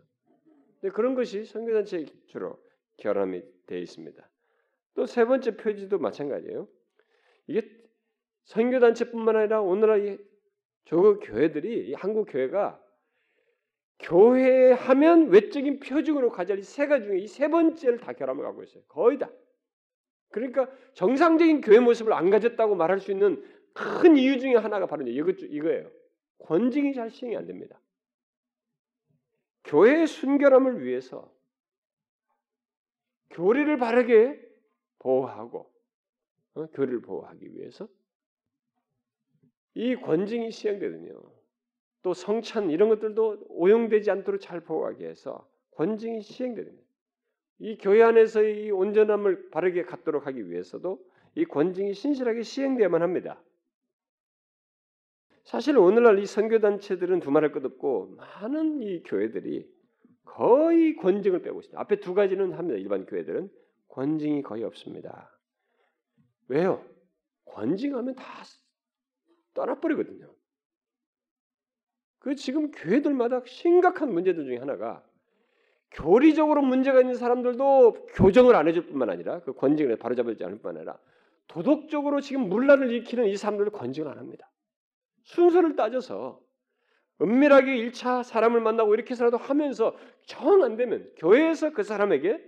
근데 0.79 0.93
그런 0.93 1.15
것이 1.15 1.45
선교단체 1.45 2.05
주로 2.27 2.61
결함이 2.97 3.41
되어 3.67 3.79
있습니다. 3.79 4.29
또 4.95 5.05
세 5.05 5.25
번째 5.25 5.55
표지도 5.55 5.99
마찬가지예요. 5.99 6.67
이게 7.47 7.69
선교단체뿐만 8.45 9.35
아니라 9.35 9.61
오늘날 9.61 10.19
저 10.85 10.97
교회들이 11.19 11.93
한국 11.93 12.25
교회가 12.25 12.81
교회 13.99 14.71
하면 14.71 15.29
외적인 15.29 15.79
표징으로 15.79 16.31
가져야 16.31 16.61
세 16.61 16.87
가지 16.87 17.05
중에 17.05 17.19
이 17.19 17.27
세 17.27 17.47
번째를 17.47 17.99
다 17.99 18.13
결함을 18.13 18.43
갖고 18.43 18.63
있어요. 18.63 18.83
거의 18.87 19.19
다. 19.19 19.29
그러니까 20.31 20.69
정상적인 20.93 21.61
교회 21.61 21.79
모습을 21.79 22.13
안 22.13 22.29
가졌다고 22.29 22.75
말할 22.75 22.99
수 22.99 23.11
있는 23.11 23.43
큰 23.73 24.17
이유 24.17 24.39
중에 24.39 24.55
하나가 24.55 24.87
바로 24.87 25.05
이거, 25.07 25.31
이거예요. 25.31 25.89
권징이 26.45 26.93
잘 26.93 27.09
시행이 27.09 27.37
안 27.37 27.45
됩니다. 27.45 27.79
교회의 29.63 30.07
순결함을 30.07 30.83
위해서 30.83 31.31
교리를 33.29 33.77
바르게 33.77 34.39
보호하고 34.99 35.71
어? 36.53 36.65
교리를 36.67 37.01
보호하기 37.01 37.55
위해서 37.55 37.87
이 39.73 39.95
권징이 39.95 40.51
시행되거든요. 40.51 41.21
또 42.03 42.13
성찬 42.13 42.71
이런 42.71 42.89
것들도 42.89 43.45
오용되지 43.49 44.11
않도록 44.11 44.41
잘 44.41 44.59
보호하기 44.61 45.03
위해서 45.03 45.47
권징이 45.71 46.21
시행됩니다. 46.21 46.81
이 47.59 47.77
교회 47.77 48.01
안에서의 48.01 48.65
이 48.65 48.71
온전함을 48.71 49.51
바르게 49.51 49.83
갖도록 49.83 50.25
하기 50.27 50.49
위해서도 50.49 50.99
이 51.35 51.45
권징이 51.45 51.93
신실하게 51.93 52.41
시행돼야만 52.41 53.01
합니다. 53.01 53.41
사실 55.43 55.77
오늘날 55.77 56.19
이 56.19 56.25
선교 56.25 56.59
단체들은 56.59 57.19
두말할 57.19 57.51
것 57.51 57.63
없고 57.65 58.15
많은 58.17 58.81
이 58.83 59.03
교회들이 59.03 59.67
거의 60.23 60.95
권징을 60.95 61.41
빼고 61.41 61.59
있습니다. 61.59 61.79
앞에 61.81 61.99
두 61.99 62.13
가지는 62.13 62.53
합니다. 62.53 62.79
일반 62.79 63.05
교회들은 63.05 63.49
권징이 63.89 64.43
거의 64.43 64.63
없습니다. 64.63 65.29
왜요? 66.47 66.85
권징하면 67.45 68.15
다 68.15 68.23
떠나버리거든요. 69.53 70.33
그 72.19 72.35
지금 72.35 72.71
교회들마다 72.71 73.41
심각한 73.45 74.13
문제들 74.13 74.45
중에 74.45 74.57
하나가 74.57 75.03
교리적으로 75.91 76.61
문제가 76.61 77.01
있는 77.01 77.15
사람들도 77.15 78.07
교정을 78.13 78.55
안 78.55 78.67
해줄 78.67 78.85
뿐만 78.85 79.09
아니라 79.09 79.41
그 79.41 79.53
권징을 79.53 79.97
바로잡지 79.97 80.43
않을 80.43 80.59
뿐만 80.59 80.77
아니라 80.77 80.97
도덕적으로 81.47 82.21
지금 82.21 82.47
물란을 82.47 82.91
일으키는 82.91 83.27
이 83.27 83.35
사람들을 83.35 83.71
권징을 83.71 84.09
안 84.09 84.17
합니다. 84.17 84.50
순서를 85.31 85.75
따져서 85.75 86.41
은밀하게 87.21 87.77
1차 87.77 88.23
사람을 88.23 88.59
만나고 88.61 88.93
이렇게 88.93 89.11
해서라도 89.11 89.37
하면서 89.37 89.95
정 90.25 90.61
안 90.63 90.75
되면 90.75 91.11
교회에서 91.17 91.71
그 91.71 91.83
사람에게 91.83 92.43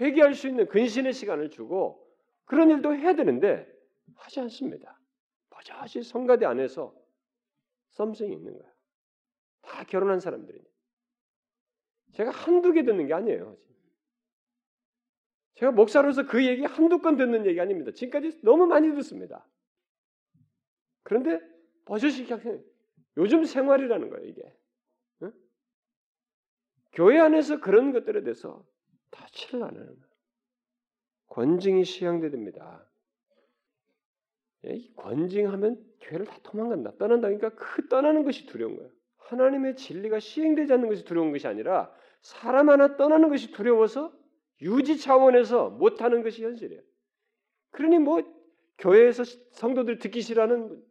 회개할 0.00 0.34
수 0.34 0.48
있는 0.48 0.66
근신의 0.68 1.12
시간을 1.12 1.50
주고 1.50 2.06
그런 2.44 2.70
일도 2.70 2.94
해야 2.94 3.14
되는데 3.14 3.66
하지 4.16 4.40
않습니다. 4.40 5.00
버젓이 5.50 6.02
성가대 6.02 6.44
안에서 6.44 6.94
썸씽이 7.90 8.32
있는 8.32 8.58
거야. 8.58 8.70
다 9.62 9.84
결혼한 9.84 10.20
사람들이. 10.20 10.60
제가 12.12 12.30
한두 12.30 12.72
개 12.72 12.84
듣는 12.84 13.06
게 13.06 13.14
아니에요. 13.14 13.56
제가 15.54 15.72
목사로서 15.72 16.26
그 16.26 16.44
얘기 16.44 16.64
한두 16.64 17.00
건 17.00 17.16
듣는 17.16 17.46
얘기 17.46 17.60
아닙니다. 17.60 17.92
지금까지 17.92 18.40
너무 18.42 18.66
많이 18.66 18.92
듣습니다. 18.94 19.46
그런데 21.04 21.51
버젓이 21.84 22.26
그냥 22.26 22.62
요즘 23.16 23.44
생활이라는 23.44 24.10
거예요, 24.10 24.26
이게. 24.26 24.56
응? 25.22 25.32
교회 26.92 27.18
안에서 27.18 27.60
그런 27.60 27.92
것들에 27.92 28.22
대해서 28.22 28.64
다치를 29.10 29.62
안 29.62 29.70
하는 29.70 29.86
거예요. 29.86 30.12
권징이 31.28 31.84
시행돼야 31.84 32.30
됩니다. 32.30 32.86
예, 34.64 34.80
권징하면 34.96 35.84
교회를 36.00 36.26
다 36.26 36.38
도망간다. 36.42 36.96
떠난다. 36.98 37.28
그러니까 37.28 37.50
그 37.50 37.88
떠나는 37.88 38.24
것이 38.24 38.46
두려운 38.46 38.76
거예요. 38.76 38.90
하나님의 39.16 39.76
진리가 39.76 40.20
시행되지 40.20 40.72
않는 40.74 40.88
것이 40.88 41.04
두려운 41.04 41.32
것이 41.32 41.46
아니라 41.46 41.92
사람 42.20 42.68
하나 42.68 42.96
떠나는 42.96 43.28
것이 43.28 43.50
두려워서 43.52 44.12
유지 44.60 44.98
차원에서 44.98 45.70
못하는 45.70 46.22
것이 46.22 46.44
현실이에요. 46.44 46.82
그러니 47.70 47.98
뭐 47.98 48.22
교회에서 48.78 49.24
성도들 49.52 49.98
듣기 49.98 50.20
싫어하는 50.20 50.82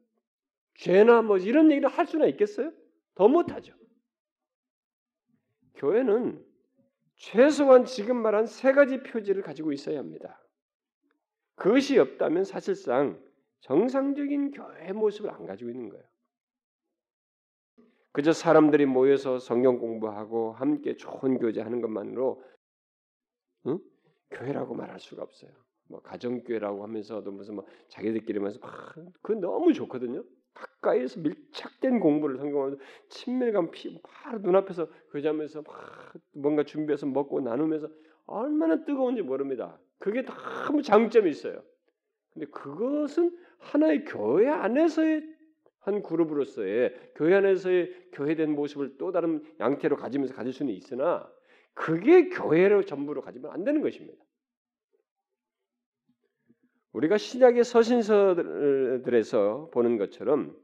죄나 0.75 1.21
뭐 1.21 1.37
이런 1.37 1.71
얘기를 1.71 1.89
할 1.89 2.05
수나 2.07 2.25
있겠어요? 2.27 2.71
더 3.15 3.27
못하죠. 3.27 3.73
교회는 5.75 6.43
최소한 7.15 7.85
지금 7.85 8.17
말한 8.21 8.45
세 8.45 8.71
가지 8.71 9.03
표지를 9.03 9.43
가지고 9.43 9.71
있어야 9.71 9.99
합니다. 9.99 10.41
그것이 11.55 11.99
없다면 11.99 12.43
사실상 12.43 13.21
정상적인 13.61 14.51
교회 14.51 14.91
모습을 14.91 15.29
안 15.29 15.45
가지고 15.45 15.69
있는 15.69 15.89
거예요. 15.89 16.03
그저 18.11 18.33
사람들이 18.33 18.85
모여서 18.85 19.39
성경 19.39 19.77
공부하고 19.79 20.53
함께 20.53 20.95
좋은 20.95 21.37
교제하는 21.37 21.81
것만으로 21.81 22.43
응? 23.67 23.79
교회라고 24.31 24.73
말할 24.73 24.99
수가 24.99 25.23
없어요. 25.23 25.51
뭐 25.87 26.01
가정교회라고 26.01 26.83
하면서도 26.83 27.31
무슨 27.31 27.55
뭐 27.55 27.67
자기들끼리면서 27.89 28.59
그 29.21 29.33
너무 29.33 29.73
좋거든요. 29.73 30.23
가까이에서 30.53 31.19
밀착된 31.21 31.99
공부를 31.99 32.37
성경하면서 32.37 32.81
친밀감 33.09 33.71
피 33.71 33.99
바로 34.03 34.39
눈앞에서 34.39 34.87
교제하면서 35.11 35.61
막 35.61 36.13
뭔가 36.33 36.63
준비해서 36.63 37.05
먹고 37.05 37.41
나누면서 37.41 37.89
얼마나 38.25 38.83
뜨거운지 38.83 39.21
모릅니다. 39.21 39.79
그게 39.99 40.23
너무 40.23 40.81
장점이 40.81 41.29
있어요. 41.29 41.61
근데 42.33 42.47
그것은 42.47 43.37
하나의 43.59 44.05
교회 44.05 44.47
안에서의 44.47 45.23
한 45.79 46.03
그룹으로서의 46.03 47.11
교회 47.15 47.35
안에서의 47.35 48.09
교회된 48.13 48.51
모습을 48.51 48.97
또 48.97 49.11
다른 49.11 49.43
양태로 49.59 49.97
가지면서 49.97 50.33
가질 50.33 50.53
수는 50.53 50.73
있으나 50.73 51.29
그게 51.73 52.29
교회로 52.29 52.85
전부로 52.85 53.21
가지면 53.21 53.51
안 53.51 53.63
되는 53.63 53.81
것입니다. 53.81 54.23
우리가 56.93 57.17
신약의 57.17 57.63
서신서들에서 57.63 59.09
보는 59.71 59.97
것처럼 59.97 60.55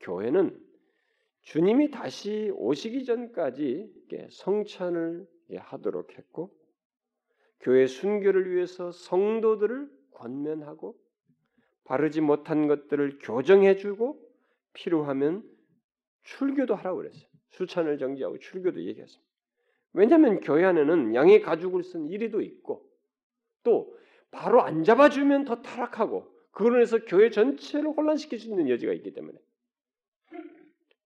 교회는 0.00 0.58
주님이 1.42 1.90
다시 1.90 2.50
오시기 2.54 3.04
전까지 3.04 3.92
성찬을 4.30 5.26
하도록 5.56 6.16
했고 6.16 6.50
교회 7.60 7.86
순교를 7.86 8.50
위해서 8.54 8.92
성도들을 8.92 9.90
권면하고 10.12 10.96
바르지 11.84 12.22
못한 12.22 12.66
것들을 12.66 13.18
교정해주고 13.22 14.18
필요하면 14.72 15.42
출교도 16.22 16.74
하라고 16.76 16.98
그랬어요. 16.98 17.28
수찬을 17.50 17.98
정지하고 17.98 18.38
출교도 18.38 18.80
얘기했습니다. 18.80 19.30
왜냐하면 19.92 20.40
교회 20.40 20.64
안에는 20.64 21.14
양의 21.14 21.42
가죽을 21.42 21.84
쓴 21.84 22.08
이리도 22.08 22.40
있고 22.40 22.88
또 23.62 23.96
바로 24.34 24.62
안 24.62 24.82
잡아주면 24.82 25.44
더 25.44 25.62
타락하고 25.62 26.28
그로 26.50 26.76
인해서 26.76 26.98
교회 27.04 27.30
전체를 27.30 27.90
혼란시킬 27.90 28.38
수 28.38 28.48
있는 28.48 28.68
여지가 28.68 28.92
있기 28.92 29.12
때문에 29.12 29.38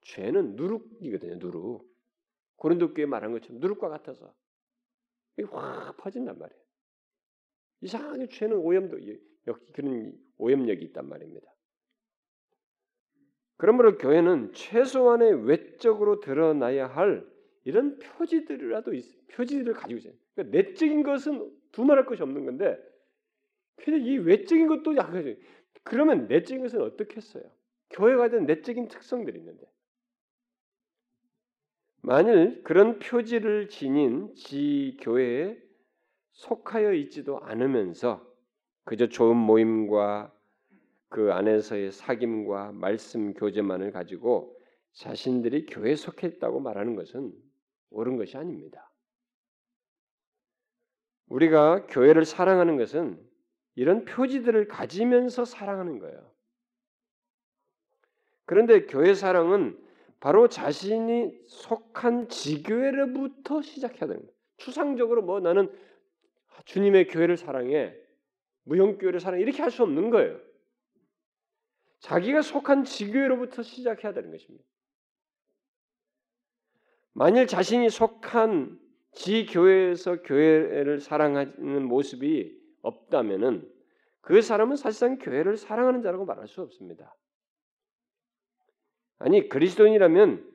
죄는 0.02 0.56
누룩이거든요. 0.56 1.36
누룩. 1.36 1.86
고린도 2.56 2.94
교회 2.94 3.06
말한 3.06 3.32
것처럼 3.32 3.60
누룩과 3.60 3.88
같아서 3.88 4.34
확 5.50 5.96
퍼진단 5.98 6.38
말이에요. 6.38 6.60
이상하게 7.82 8.28
죄는 8.28 8.56
오염도 8.56 8.98
그런 9.72 10.12
오염력이 10.38 10.84
있단 10.86 11.08
말입니다. 11.08 11.54
그러므로 13.56 13.98
교회는 13.98 14.52
최소한의 14.52 15.46
외적으로 15.46 16.20
드러나야 16.20 16.86
할 16.86 17.26
이런 17.64 17.98
표지들이라도 17.98 18.94
있, 18.94 19.04
표지들을 19.28 19.74
가지고 19.74 19.98
있어요. 19.98 20.14
그러니까 20.34 20.56
내적인 20.56 21.02
것은 21.02 21.52
두말할 21.72 22.06
것이 22.06 22.22
없는 22.22 22.44
건데 22.46 22.78
근데 23.84 23.98
이 24.00 24.18
외적인 24.18 24.66
것도 24.68 24.96
약하죠. 24.96 25.34
그러면 25.82 26.26
내적인 26.26 26.62
것은 26.62 26.82
어떻게 26.82 27.16
했어요? 27.16 27.44
교회가 27.90 28.28
된 28.28 28.46
내적인 28.46 28.88
특성들이 28.88 29.38
있는데 29.38 29.64
만일 32.02 32.62
그런 32.64 32.98
표지를 32.98 33.68
지닌 33.68 34.34
지 34.34 34.96
교회에 35.00 35.56
속하여 36.32 36.92
있지도 36.94 37.40
않으면서 37.40 38.26
그저 38.84 39.08
좋은 39.08 39.36
모임과 39.36 40.32
그 41.08 41.32
안에서의 41.32 41.90
사귐과 41.90 42.72
말씀 42.72 43.34
교제만을 43.34 43.92
가지고 43.92 44.56
자신들이 44.92 45.66
교회에 45.66 45.96
속했다고 45.96 46.60
말하는 46.60 46.94
것은 46.94 47.32
옳은 47.90 48.16
것이 48.16 48.36
아닙니다. 48.36 48.90
우리가 51.26 51.86
교회를 51.86 52.24
사랑하는 52.24 52.76
것은 52.76 53.27
이런 53.78 54.04
표지들을 54.04 54.66
가지면서 54.66 55.44
사랑하는 55.44 56.00
거예요. 56.00 56.32
그런데 58.44 58.86
교회 58.86 59.14
사랑은 59.14 59.78
바로 60.18 60.48
자신이 60.48 61.32
속한 61.46 62.28
지교회로부터 62.28 63.62
시작해야 63.62 64.08
거예요. 64.18 64.34
추상적으로 64.56 65.22
뭐 65.22 65.38
나는 65.38 65.72
주님의 66.64 67.06
교회를 67.06 67.36
사랑해, 67.36 67.94
무형교회를 68.64 69.20
사랑해 69.20 69.44
이렇게 69.44 69.62
할 69.62 69.70
수 69.70 69.84
없는 69.84 70.10
거예요. 70.10 70.40
자기가 72.00 72.42
속한 72.42 72.82
지교회로부터 72.82 73.62
시작해야 73.62 74.12
되는 74.12 74.32
것입니다. 74.32 74.64
만일 77.12 77.46
자신이 77.46 77.90
속한 77.90 78.80
지 79.12 79.46
교회에서 79.46 80.22
교회를 80.22 80.98
사랑하는 80.98 81.84
모습이 81.84 82.57
없다면은 82.82 83.68
그 84.20 84.42
사람은 84.42 84.76
사실상 84.76 85.18
교회를 85.18 85.56
사랑하는 85.56 86.02
자라고 86.02 86.24
말할 86.24 86.48
수 86.48 86.60
없습니다. 86.62 87.14
아니 89.18 89.48
그리스도인이라면 89.48 90.48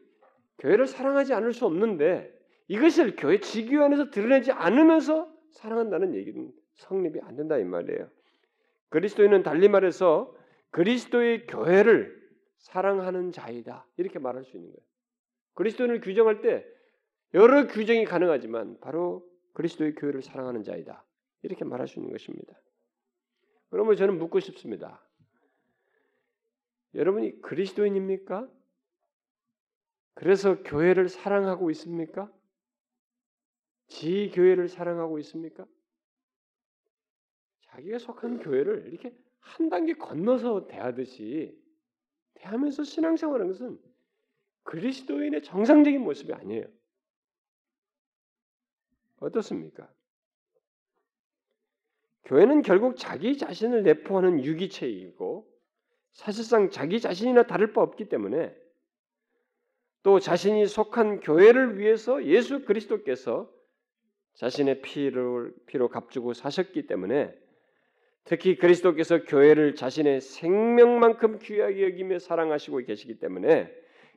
교회를 0.60 0.88
사랑하지 0.88 1.34
않을 1.34 1.54
수 1.54 1.66
없는데 1.66 2.32
이것을 2.68 3.16
교회 3.16 3.40
지교 3.40 3.84
안에서 3.84 4.10
드러내지 4.10 4.52
않으면서 4.52 5.32
사랑한다는 5.52 6.16
얘기는 6.16 6.52
성립이 6.76 7.20
안 7.22 7.36
된다 7.36 7.58
이 7.58 7.64
말이에요. 7.64 8.10
그리스도인은 8.90 9.44
달리 9.44 9.70
말해서 9.70 10.36
그리스도의 10.72 11.48
교회를 11.48 12.22
사랑하는 12.58 13.32
자이다 13.32 13.86
이렇게 13.98 14.20
말할 14.20 14.44
수 14.46 14.56
있는 14.56 14.72
거예요. 14.72 14.86
그리스도인을 15.56 16.02
규정할 16.02 16.42
때 16.42 16.66
여러 17.34 17.68
규정이 17.68 18.06
가능하지만 18.06 18.80
바로 18.80 19.28
그리스도의 19.54 19.96
교회를 19.96 20.22
사랑하는 20.22 20.64
자이다 20.64 21.04
이렇게 21.44 21.64
말할 21.66 21.88
수 21.88 22.00
있는 22.00 22.12
것입니다. 22.12 22.60
그러면 23.70 23.96
저는 23.96 24.18
묻고 24.18 24.40
싶습니다. 24.40 25.04
여러분이 26.96 27.42
그리스도인입니까? 27.42 28.50
그래서 30.16 30.62
교회를 30.64 31.10
사랑하고 31.10 31.72
있습니까? 31.72 32.32
지 33.88 34.32
교회를 34.34 34.68
사랑하고 34.70 35.20
있습니까? 35.20 35.66
자기가 37.62 37.98
속한 38.00 38.40
교회를 38.40 38.88
이렇게 38.88 39.16
한 39.40 39.70
단계 39.70 39.94
건너서 39.94 40.68
대하듯이 40.68 41.60
대하면서 42.36 42.84
신앙생활하는 42.84 43.52
것은 43.52 43.82
그리스도인의 44.64 45.44
정상적인 45.44 46.02
모습이 46.02 46.34
아니에요. 46.34 46.68
어떻습니까? 49.18 49.92
교회는 52.26 52.62
결국 52.62 52.96
자기 52.98 53.38
자신을 53.38 53.84
내포하는 53.84 54.44
유기체이고 54.44 55.48
사실상 56.14 56.70
자기 56.70 57.00
자신이나 57.00 57.44
다를 57.44 57.74
바 57.74 57.82
없기 57.82 58.08
때문에 58.10 58.56
또 60.04 60.20
자신이 60.20 60.68
속한 60.68 61.22
교회를 61.22 61.80
위해서 61.80 62.24
예수 62.26 62.66
그리스도께서 62.66 63.50
자신의 64.36 64.82
피를 64.82 65.54
피로 65.66 65.90
값주고 65.90 66.34
사셨기 66.34 66.88
때문에 66.88 67.34
특히 68.26 68.56
그리스도께서 68.56 69.24
교회를 69.24 69.76
자신의 69.76 70.22
생명만큼 70.22 71.40
귀하게 71.40 71.84
여기며 71.84 72.20
사랑하시고 72.20 72.78
계시기 72.80 73.20
때문에 73.20 73.74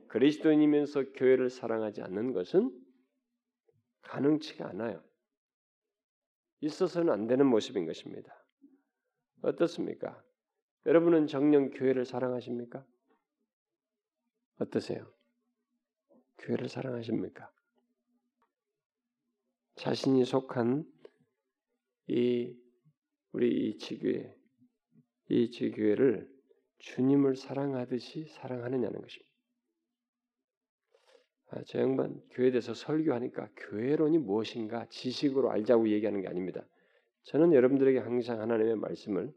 그리스도인이면서 0.08 1.12
교회를 1.14 1.50
사랑하지 1.50 2.02
않는 2.02 2.32
것은 2.32 2.70
가능치가 4.02 4.68
않아요. 4.68 5.02
있어서는 6.60 7.12
안 7.12 7.26
되는 7.26 7.46
모습인 7.46 7.86
것입니다. 7.86 8.32
어떻습니까? 9.42 10.22
여러분은 10.86 11.26
정령 11.26 11.70
교회를 11.70 12.04
사랑하십니까? 12.04 12.84
어떠세요? 14.58 15.12
교회를 16.38 16.68
사랑하십니까? 16.68 17.50
자신이 19.74 20.24
속한 20.24 20.90
이 22.08 22.56
우리 23.32 23.68
이 23.68 23.78
지교회, 23.78 24.34
이 25.28 25.50
지교회를 25.50 26.34
주님을 26.78 27.36
사랑하듯이 27.36 28.28
사랑하느냐는 28.28 29.00
것입니다. 29.00 29.25
아, 31.56 31.62
저 31.64 31.80
양반 31.80 32.20
교회에 32.32 32.50
대해서 32.50 32.74
설교하니까 32.74 33.48
교회론이 33.56 34.18
무엇인가 34.18 34.86
지식으로 34.90 35.50
알자고 35.50 35.88
얘기하는 35.88 36.20
게 36.20 36.28
아닙니다. 36.28 36.62
저는 37.24 37.54
여러분들에게 37.54 37.98
항상 37.98 38.42
하나님의 38.42 38.76
말씀을 38.76 39.32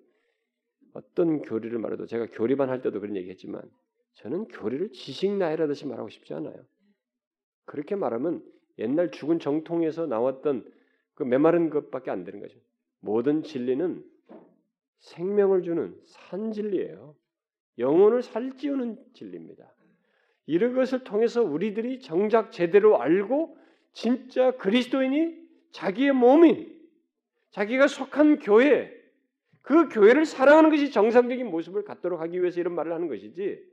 어떤 0.93 1.41
교리를 1.41 1.77
말해도 1.79 2.07
제가 2.07 2.27
교리반 2.31 2.69
할 2.69 2.81
때도 2.81 2.99
그런 2.99 3.15
얘기했지만 3.15 3.61
저는 4.15 4.49
교리를 4.49 4.91
지식 4.91 5.31
나이라듯이 5.31 5.87
말하고 5.87 6.09
싶지 6.09 6.33
않아요. 6.33 6.55
그렇게 7.65 7.95
말하면 7.95 8.43
옛날 8.79 9.11
죽은 9.11 9.39
정통에서 9.39 10.05
나왔던 10.05 10.69
그 11.13 11.23
메마른 11.23 11.69
것밖에 11.69 12.11
안 12.11 12.25
되는 12.25 12.41
거죠. 12.41 12.59
모든 12.99 13.43
진리는 13.43 14.03
생명을 14.99 15.61
주는 15.63 15.97
산 16.05 16.51
진리예요. 16.51 17.15
영혼을 17.77 18.23
살찌우는 18.23 18.97
진리입니다. 19.13 19.73
이런 20.49 20.73
것을 20.73 21.03
통해서 21.03 21.43
우리들이 21.43 21.99
정작 21.99 22.51
제대로 22.51 22.99
알고 22.99 23.55
진짜 23.93 24.49
그리스도인이 24.57 25.37
자기의 25.73 26.11
몸인 26.13 26.75
자기가 27.51 27.85
속한 27.85 28.39
교회 28.39 28.91
그 29.61 29.89
교회를 29.89 30.25
사랑하는 30.25 30.71
것이 30.71 30.89
정상적인 30.89 31.45
모습을 31.51 31.83
갖도록 31.83 32.19
하기 32.21 32.41
위해서 32.41 32.59
이런 32.59 32.73
말을 32.73 32.91
하는 32.93 33.07
것이지 33.07 33.63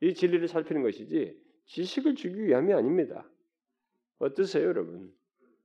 이 0.00 0.14
진리를 0.14 0.48
살피는 0.48 0.82
것이지 0.82 1.40
지식을 1.66 2.16
주기 2.16 2.44
위함이 2.44 2.72
아닙니다. 2.72 3.24
어떠세요, 4.18 4.66
여러분? 4.66 5.12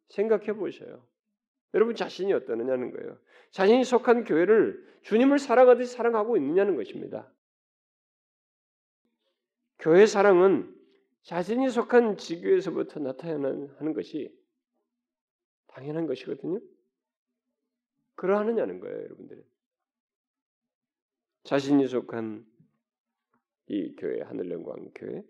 생각해 0.10 0.54
보셔요. 0.54 1.04
여러분 1.74 1.96
자신이 1.96 2.34
어떠느냐는 2.34 2.92
거예요. 2.92 3.18
자신이 3.50 3.84
속한 3.84 4.26
교회를 4.26 4.86
주님을 5.02 5.40
사랑하듯이 5.40 5.92
사랑하고 5.92 6.38
있느냐는 6.38 6.76
것입니다. 6.76 7.28
교회 9.82 10.06
사랑은 10.06 10.80
자신이 11.24 11.70
속한 11.72 12.18
지교에서부터 12.18 13.00
나타나는 13.00 13.94
것이 13.94 14.32
당연한 15.68 16.06
것이거든요. 16.06 16.60
그러하느냐는 18.14 18.80
거예요, 18.80 18.96
여러분들. 18.96 19.44
자신이 21.44 21.88
속한 21.88 22.46
이 23.70 23.96
교회 23.96 24.22
하늘영광 24.22 24.92
교회 24.94 25.24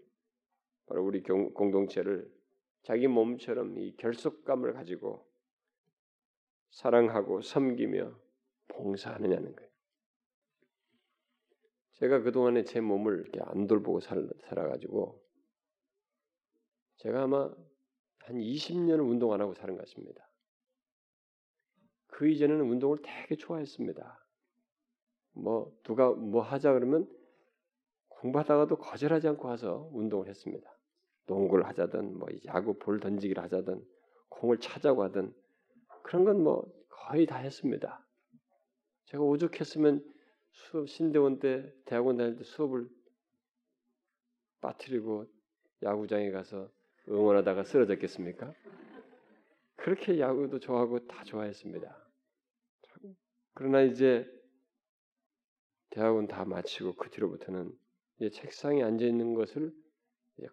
바로 0.86 1.06
우리 1.06 1.24
공동체를 1.24 2.30
자기 2.84 3.08
몸처럼 3.08 3.80
이 3.80 3.96
결속감을 3.96 4.74
가지고 4.74 5.26
사랑하고 6.72 7.42
섬기며 7.42 8.20
봉사하느냐는 8.68 9.56
거예요. 9.56 9.71
제가 12.02 12.22
그동안에 12.22 12.64
제 12.64 12.82
몸을 12.82 13.20
이렇게 13.20 13.40
안 13.44 13.68
돌보고 13.68 14.00
살, 14.00 14.28
살아가지고 14.48 15.22
제가 16.98 17.24
아마 17.24 17.44
한 17.44 18.38
20년을 18.38 19.08
운동 19.08 19.32
안 19.34 19.42
하고 19.42 19.54
사는 19.54 19.76
것 19.76 19.86
같습니다. 19.86 20.28
그 22.08 22.28
이전에는 22.28 22.66
운동을 22.66 22.98
되게 23.04 23.36
좋아했습니다. 23.36 24.26
뭐 25.34 25.72
누가 25.84 26.10
뭐 26.10 26.42
하자 26.42 26.74
그러면 26.74 27.08
공부하다가도 28.10 28.78
거절하지 28.78 29.28
않고 29.28 29.48
와서 29.48 29.88
운동을 29.94 30.28
했습니다. 30.28 30.76
농구를 31.28 31.68
하자든 31.68 32.18
뭐 32.18 32.28
야구 32.48 32.80
볼 32.80 33.00
던지기를 33.00 33.42
하자든 33.44 33.80
공을 34.30 34.60
차자고 34.60 35.04
하든 35.04 35.34
그런 36.02 36.26
건 36.26 36.42
뭐 36.42 36.66
거의 36.90 37.28
다 37.28 37.38
했습니다. 37.38 38.04
제가 39.06 39.24
오죽했으면 39.24 40.04
수업 40.52 40.90
신대원 40.90 41.40
때 41.40 41.74
대학원 41.86 42.18
다닐 42.18 42.36
때 42.36 42.44
수업을 42.44 42.90
빠뜨리고 44.62 45.26
야구장에 45.84 46.32
가서 46.32 46.70
응원하다가 47.08 47.64
쓰러졌겠습니까? 47.64 48.54
그렇게 49.76 50.20
야구도 50.20 50.60
좋아하고 50.60 51.08
다 51.08 51.24
좋아했습니다. 51.24 51.98
그러나 53.54 53.82
이제 53.82 54.26
대학원 55.90 56.28
다 56.28 56.46
마치고 56.46 56.96
그 56.96 57.10
뒤로부터는 57.10 57.78
책상에 58.32 58.84
앉아 58.84 59.04
있는 59.06 59.34
것을 59.34 59.74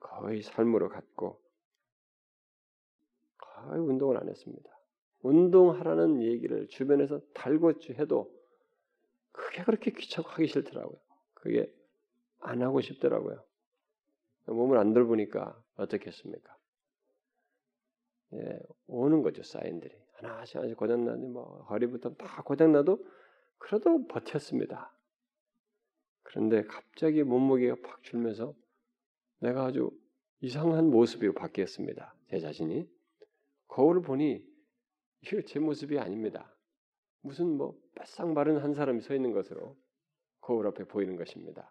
거의 0.01 0.43
삶으로 0.43 0.89
갖고 0.89 1.41
아, 3.39 3.75
운동을 3.75 4.17
안 4.17 4.29
했습니다. 4.29 4.71
운동하라는 5.21 6.23
얘기를 6.23 6.69
주변에서 6.69 7.21
달고 7.35 7.73
해도 7.99 8.33
그게 9.39 9.63
그렇게 9.63 9.93
귀찮고 9.93 10.31
하기 10.31 10.49
싫더라고요. 10.49 10.99
그게 11.35 11.73
안 12.41 12.61
하고 12.63 12.81
싶더라고요. 12.81 13.43
몸을 14.47 14.79
안 14.79 14.93
돌보니까 14.93 15.61
어떻겠습니까? 15.77 16.57
예, 18.35 18.61
오는 18.89 19.23
거죠 19.23 19.43
사인들이 19.43 19.95
하나씩 20.15 20.57
하나씩 20.57 20.77
고장 20.77 21.05
나니 21.05 21.29
뭐 21.29 21.63
허리부터 21.71 22.15
다 22.15 22.43
고장 22.43 22.73
나도 22.73 22.99
그래도 23.59 24.07
버텼습니다. 24.07 24.93
그런데 26.23 26.65
갑자기 26.65 27.23
몸무게가 27.23 27.77
팍 27.83 28.03
줄면서 28.03 28.55
내가 29.39 29.67
아주 29.67 29.91
이상한 30.41 30.91
모습이 30.91 31.33
바뀌었습니다. 31.33 32.15
제 32.31 32.41
자신이 32.41 32.89
거울을 33.69 34.03
보니 34.03 34.45
이거 35.23 35.43
제 35.43 35.59
모습이 35.59 35.99
아닙니다. 35.99 36.55
무슨 37.21 37.57
뭐 37.57 37.79
바싹 37.99 38.33
마른 38.33 38.59
한 38.59 38.75
사람이 38.75 39.01
서 39.01 39.13
있는 39.13 39.33
것으로 39.33 39.77
거울 40.41 40.69
앞에 40.69 40.85
보이는 40.85 41.17
것입니다. 41.17 41.69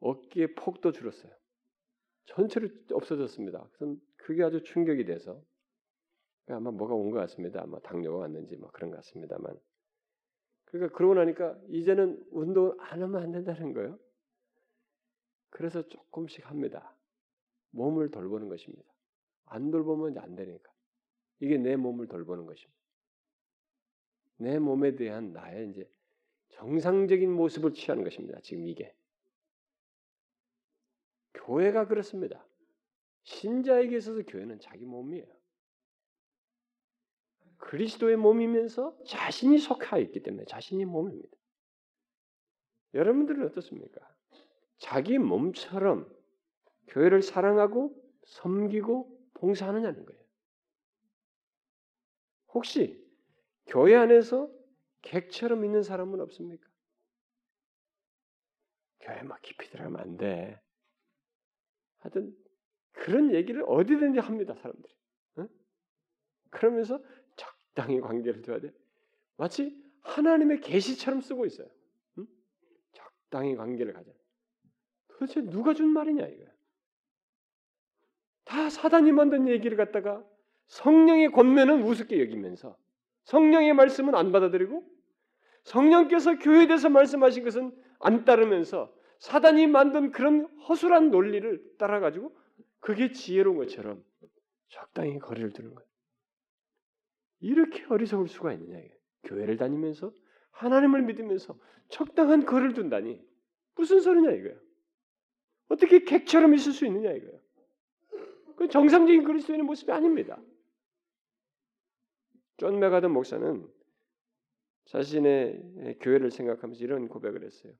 어깨의 0.00 0.54
폭도 0.56 0.90
줄었어요. 0.90 1.32
전체로 2.26 2.68
없어졌습니다. 2.92 3.68
그래서 3.72 3.96
그게 4.16 4.42
아주 4.42 4.62
충격이 4.62 5.04
돼서 5.04 5.40
아마 6.48 6.70
뭐가 6.72 6.94
온 6.94 7.10
것 7.10 7.18
같습니다. 7.20 7.62
아마 7.62 7.78
당뇨가 7.80 8.18
왔는지 8.18 8.56
뭐 8.56 8.70
그런 8.72 8.90
것 8.90 8.96
같습니다만. 8.96 9.56
그러니까 10.64 10.96
그러고 10.96 11.14
나니까 11.14 11.56
이제는 11.68 12.26
운동을 12.32 12.74
안 12.80 13.00
하면 13.02 13.22
안 13.22 13.30
된다는 13.30 13.72
거예요. 13.74 13.98
그래서 15.50 15.86
조금씩 15.88 16.50
합니다. 16.50 16.94
몸을 17.70 18.10
돌보는 18.10 18.48
것입니다. 18.48 18.92
안 19.46 19.70
돌보면 19.70 20.18
안 20.18 20.34
되니까. 20.34 20.72
이게 21.40 21.56
내 21.56 21.76
몸을 21.76 22.08
돌보는 22.08 22.46
것입니다. 22.46 22.77
내 24.38 24.58
몸에 24.58 24.96
대한 24.96 25.32
나의 25.32 25.70
이제 25.70 25.88
정상적인 26.50 27.30
모습을 27.30 27.74
취하는 27.74 28.02
것입니다. 28.04 28.40
지금 28.42 28.66
이게. 28.66 28.94
교회가 31.34 31.86
그렇습니다. 31.86 32.44
신자에게 33.24 33.96
있어서 33.98 34.22
교회는 34.22 34.60
자기 34.60 34.84
몸이에요. 34.84 35.26
그리스도의 37.58 38.16
몸이면서 38.16 38.96
자신이 39.04 39.58
속하 39.58 39.98
있기 39.98 40.22
때문에 40.22 40.44
자신이 40.46 40.84
몸입니다. 40.84 41.36
여러분들은 42.94 43.44
어떻습니까? 43.46 44.00
자기 44.78 45.18
몸처럼 45.18 46.10
교회를 46.88 47.22
사랑하고 47.22 47.94
섬기고 48.24 49.18
봉사하느냐는 49.34 50.04
거예요. 50.06 50.22
혹시 52.54 53.07
교회 53.68 53.94
안에서 53.94 54.50
객처럼 55.02 55.64
있는 55.64 55.82
사람은 55.82 56.20
없습니까? 56.20 56.66
교회 59.00 59.22
막 59.22 59.40
깊이 59.42 59.68
들어가면 59.70 60.00
안 60.00 60.16
돼. 60.16 60.60
하여튼 61.98 62.36
그런 62.92 63.32
얘기를 63.32 63.62
어디든지 63.66 64.18
합니다 64.18 64.54
사람들이. 64.54 64.92
응? 65.38 65.48
그러면서 66.50 67.00
적당히 67.36 68.00
관계를 68.00 68.42
둬야 68.42 68.58
돼. 68.60 68.72
마치 69.36 69.80
하나님의 70.00 70.60
계시처럼 70.60 71.20
쓰고 71.20 71.46
있어요. 71.46 71.68
응? 72.18 72.26
적당히 72.92 73.54
관계를 73.54 73.92
가자. 73.92 74.10
도대체 75.08 75.42
누가 75.42 75.74
준 75.74 75.88
말이냐 75.88 76.26
이거야. 76.26 76.48
다 78.44 78.70
사단이 78.70 79.12
만든 79.12 79.46
얘기를 79.46 79.76
갖다가 79.76 80.24
성령의 80.68 81.32
권면은 81.32 81.82
우습게 81.82 82.20
여기면서 82.20 82.76
성령의 83.28 83.74
말씀은 83.74 84.14
안 84.14 84.32
받아들이고 84.32 84.82
성령께서 85.64 86.38
교회에 86.38 86.66
대해서 86.66 86.88
말씀하신 86.88 87.44
것은 87.44 87.72
안 88.00 88.24
따르면서 88.24 88.94
사단이 89.18 89.66
만든 89.66 90.12
그런 90.12 90.46
허술한 90.68 91.10
논리를 91.10 91.62
따라가지고 91.76 92.34
그게 92.80 93.12
지혜로운 93.12 93.58
것처럼 93.58 94.02
적당히 94.68 95.18
거리를 95.18 95.50
두는 95.50 95.74
거예요. 95.74 95.88
이렇게 97.40 97.84
어리석을 97.90 98.28
수가 98.28 98.54
있느냐. 98.54 98.80
교회를 99.24 99.58
다니면서 99.58 100.10
하나님을 100.52 101.02
믿으면서 101.02 101.58
적당한 101.88 102.46
거리를 102.46 102.72
둔다니 102.72 103.22
무슨 103.74 104.00
소리냐 104.00 104.30
이거예요. 104.30 104.58
어떻게 105.68 106.04
객처럼 106.04 106.54
있을 106.54 106.72
수 106.72 106.86
있느냐 106.86 107.12
이거예요. 107.12 107.38
그 108.56 108.68
정상적인 108.68 109.24
그리스도인의 109.24 109.66
모습이 109.66 109.92
아닙니다. 109.92 110.40
존 112.58 112.78
맥아더 112.78 113.10
목사는 113.12 113.66
자신의 114.86 115.96
교회를 116.00 116.30
생각하면서 116.30 116.82
이런 116.84 117.08
고백을 117.08 117.44
했어요. 117.44 117.72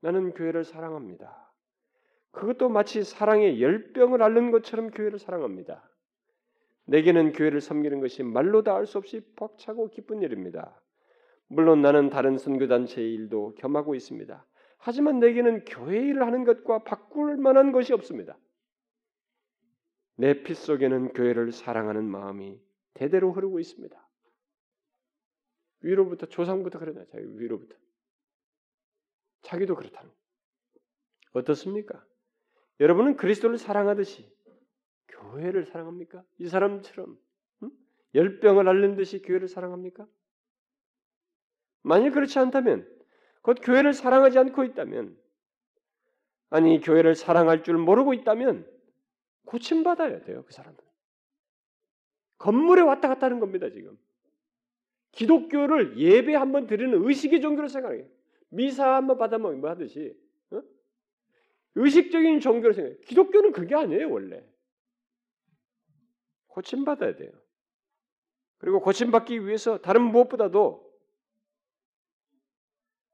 나는 0.00 0.32
교회를 0.32 0.64
사랑합니다. 0.64 1.52
그것도 2.32 2.68
마치 2.68 3.04
사랑의 3.04 3.62
열병을 3.62 4.22
앓는 4.22 4.50
것처럼 4.50 4.90
교회를 4.90 5.18
사랑합니다. 5.18 5.88
내게는 6.86 7.32
교회를 7.32 7.60
섬기는 7.60 8.00
것이 8.00 8.22
말로 8.22 8.62
다 8.62 8.74
알 8.76 8.86
수 8.86 8.98
없이 8.98 9.20
벅차고 9.36 9.88
기쁜 9.90 10.20
일입니다. 10.20 10.80
물론 11.46 11.80
나는 11.80 12.10
다른 12.10 12.36
선교단체의 12.36 13.14
일도 13.14 13.54
겸하고 13.54 13.94
있습니다. 13.94 14.44
하지만 14.78 15.20
내게는 15.20 15.64
교회 15.64 16.00
일을 16.00 16.26
하는 16.26 16.44
것과 16.44 16.82
바꿀 16.84 17.36
만한 17.36 17.72
것이 17.72 17.92
없습니다. 17.92 18.36
내 20.16 20.42
피 20.42 20.54
속에는 20.54 21.12
교회를 21.12 21.52
사랑하는 21.52 22.04
마음이 22.04 22.60
대대로 22.94 23.32
흐르고 23.32 23.60
있습니다. 23.60 24.03
위로부터 25.84 26.26
조상부터 26.26 26.78
그러나 26.78 27.04
자기 27.10 27.26
위로부터 27.38 27.76
자기도 29.42 29.76
그렇다는 29.76 30.10
어떻습니까? 31.32 32.04
여러분은 32.80 33.16
그리스도를 33.16 33.58
사랑하듯이 33.58 34.32
교회를 35.08 35.66
사랑합니까? 35.66 36.24
이 36.38 36.48
사람처럼 36.48 37.18
응? 37.62 37.70
열병을 38.14 38.68
앓는 38.68 38.96
듯이 38.96 39.20
교회를 39.20 39.48
사랑합니까? 39.48 40.06
만일 41.82 42.12
그렇지 42.12 42.38
않다면 42.38 42.90
곧 43.42 43.58
교회를 43.62 43.92
사랑하지 43.92 44.38
않고 44.38 44.64
있다면 44.64 45.18
아니 46.48 46.80
교회를 46.80 47.14
사랑할 47.14 47.62
줄 47.62 47.76
모르고 47.76 48.14
있다면 48.14 48.66
고침 49.44 49.82
받아야 49.82 50.22
돼요 50.22 50.44
그 50.46 50.52
사람은 50.52 50.78
건물에 52.38 52.80
왔다 52.80 53.08
갔다 53.08 53.26
하는 53.26 53.38
겁니다 53.38 53.68
지금 53.68 53.98
기독교를 55.14 55.98
예배 55.98 56.34
한 56.34 56.52
번 56.52 56.66
드리는 56.66 57.04
의식의 57.04 57.40
종교로 57.40 57.68
생각해요. 57.68 58.06
미사 58.48 58.94
한 58.96 59.06
번 59.06 59.18
받아먹으면 59.18 59.60
뭐 59.60 59.70
하듯이 59.70 60.16
어? 60.50 60.62
의식적인 61.76 62.40
종교로 62.40 62.72
생각해요. 62.72 63.00
기독교는 63.00 63.52
그게 63.52 63.74
아니에요 63.74 64.10
원래. 64.10 64.44
고침 66.48 66.84
받아야 66.84 67.16
돼요. 67.16 67.32
그리고 68.58 68.80
고침 68.80 69.10
받기 69.10 69.44
위해서 69.46 69.78
다른 69.78 70.02
무엇보다도 70.02 70.84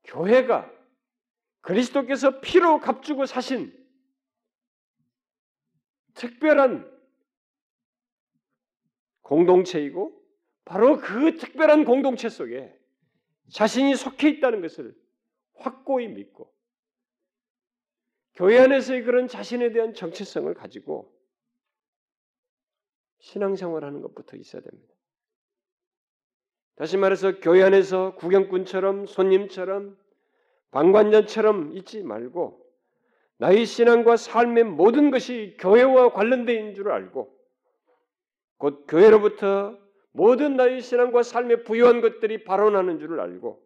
교회가 0.05 0.71
그리스도께서 1.63 2.41
피로 2.41 2.81
값주고 2.81 3.27
사신 3.27 3.73
특별한 6.15 6.91
공동체이고 9.23 10.20
바로 10.65 10.99
그 10.99 11.37
특별한 11.37 11.85
공동체 11.85 12.29
속에 12.29 12.75
자신이 13.53 13.97
속해 13.97 14.29
있다는 14.29 14.61
것을 14.61 14.95
확고히 15.55 16.09
믿고 16.09 16.53
교회 18.35 18.59
안에서의 18.59 19.03
그런 19.03 19.29
자신에 19.29 19.73
대한 19.73 19.93
정체성을 19.93 20.53
가지고 20.55 21.13
신앙생활하는 23.19 24.01
것부터 24.01 24.37
있어야 24.37 24.63
됩니다. 24.63 24.95
다시 26.77 26.97
말해서 26.97 27.41
교회 27.41 27.63
안에서 27.63 28.15
구경꾼처럼 28.15 29.07
손님처럼 29.07 29.99
방관자처럼 30.71 31.77
있지 31.77 32.03
말고 32.03 32.65
나의 33.37 33.67
신앙과 33.67 34.17
삶의 34.17 34.65
모든 34.65 35.11
것이 35.11 35.57
교회와 35.59 36.13
있는 36.49 36.75
줄 36.75 36.91
알고 36.91 37.37
곧 38.57 38.87
교회로부터 38.87 39.79
모든 40.13 40.57
나의 40.57 40.81
신앙과 40.81 41.23
삶에 41.23 41.63
부여한 41.65 42.01
것들이 42.01 42.45
발원하는 42.45 42.99
줄을 42.99 43.21
알고 43.21 43.63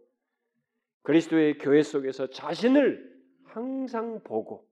그리스도의 1.03 1.59
교회 1.59 1.83
속에서 1.83 2.29
자신을 2.29 3.15
항상 3.45 4.23
보고 4.23 4.69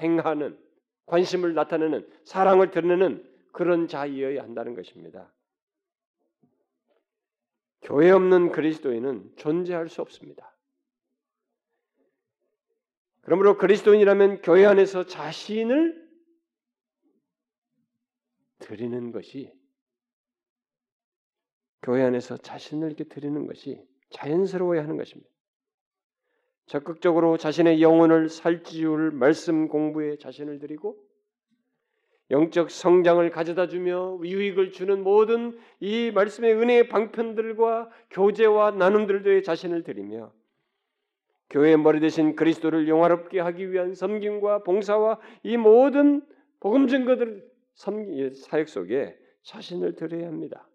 행하는 0.00 0.58
관심을 1.06 1.54
나타내는 1.54 2.08
사랑을 2.24 2.70
드러내는 2.70 3.24
그런 3.52 3.88
자이어야 3.88 4.42
한다는 4.42 4.74
것입니다. 4.74 5.32
교회 7.82 8.10
없는 8.10 8.50
그리스도인은 8.50 9.36
존재할 9.36 9.88
수 9.88 10.02
없습니다. 10.02 10.56
그러므로 13.22 13.56
그리스도인이라면 13.56 14.42
교회 14.42 14.66
안에서 14.66 15.04
자신을 15.06 16.06
드리는 18.58 19.12
것이 19.12 19.55
교회 21.86 22.02
안에서 22.02 22.36
자신을 22.36 22.88
이렇게 22.88 23.04
드리는 23.04 23.46
것이 23.46 23.80
자연스러워야 24.10 24.82
하는 24.82 24.96
것입니다. 24.96 25.30
적극적으로 26.66 27.36
자신의 27.36 27.80
영혼을 27.80 28.28
살찌울 28.28 29.12
말씀 29.12 29.68
공부에 29.68 30.16
자신을 30.18 30.58
드리고 30.58 30.98
영적 32.32 32.72
성장을 32.72 33.30
가져다 33.30 33.68
주며 33.68 34.18
유익을 34.20 34.72
주는 34.72 35.04
모든 35.04 35.56
이 35.78 36.10
말씀의 36.12 36.54
은혜의 36.54 36.88
방편들과 36.88 37.88
교제와 38.10 38.72
나눔들도에 38.72 39.42
자신을 39.42 39.84
드리며 39.84 40.32
교회의 41.50 41.76
머리 41.76 42.00
대신 42.00 42.34
그리스도를 42.34 42.88
영화롭게 42.88 43.38
하기 43.38 43.70
위한 43.70 43.94
섬김과 43.94 44.64
봉사와 44.64 45.20
이 45.44 45.56
모든 45.56 46.26
복음 46.58 46.88
증거들 46.88 47.48
사역 47.76 48.68
속에 48.68 49.16
자신을 49.44 49.94
드려야 49.94 50.26
합니다. 50.26 50.66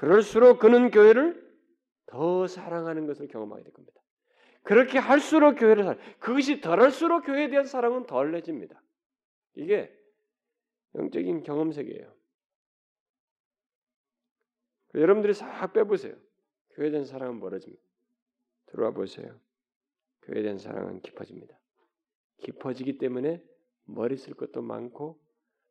그럴수록 0.00 0.60
그는 0.60 0.90
교회를 0.90 1.46
더 2.06 2.46
사랑하는 2.46 3.06
것을 3.06 3.28
경험하게 3.28 3.64
될 3.64 3.72
겁니다. 3.74 4.00
그렇게 4.62 4.98
할수록 4.98 5.56
교회를 5.56 5.84
사 5.84 5.94
그것이 6.18 6.62
덜할수록 6.62 7.26
교회에 7.26 7.50
대한 7.50 7.66
사랑은 7.66 8.06
덜해집니다. 8.06 8.82
이게 9.56 9.94
영적인 10.94 11.42
경험 11.42 11.70
세계예요. 11.72 12.14
여러분들이 14.94 15.34
싹 15.34 15.70
빼보세요. 15.74 16.14
교회에 16.70 16.90
대한 16.90 17.04
사랑은 17.04 17.38
멀어집니다. 17.38 17.82
들어와 18.68 18.92
보세요. 18.92 19.38
교회에 20.22 20.40
대한 20.40 20.56
사랑은 20.56 21.02
깊어집니다. 21.02 21.60
깊어지기 22.38 22.96
때문에 22.96 23.44
머리 23.84 24.16
쓸 24.16 24.32
것도 24.32 24.62
많고 24.62 25.20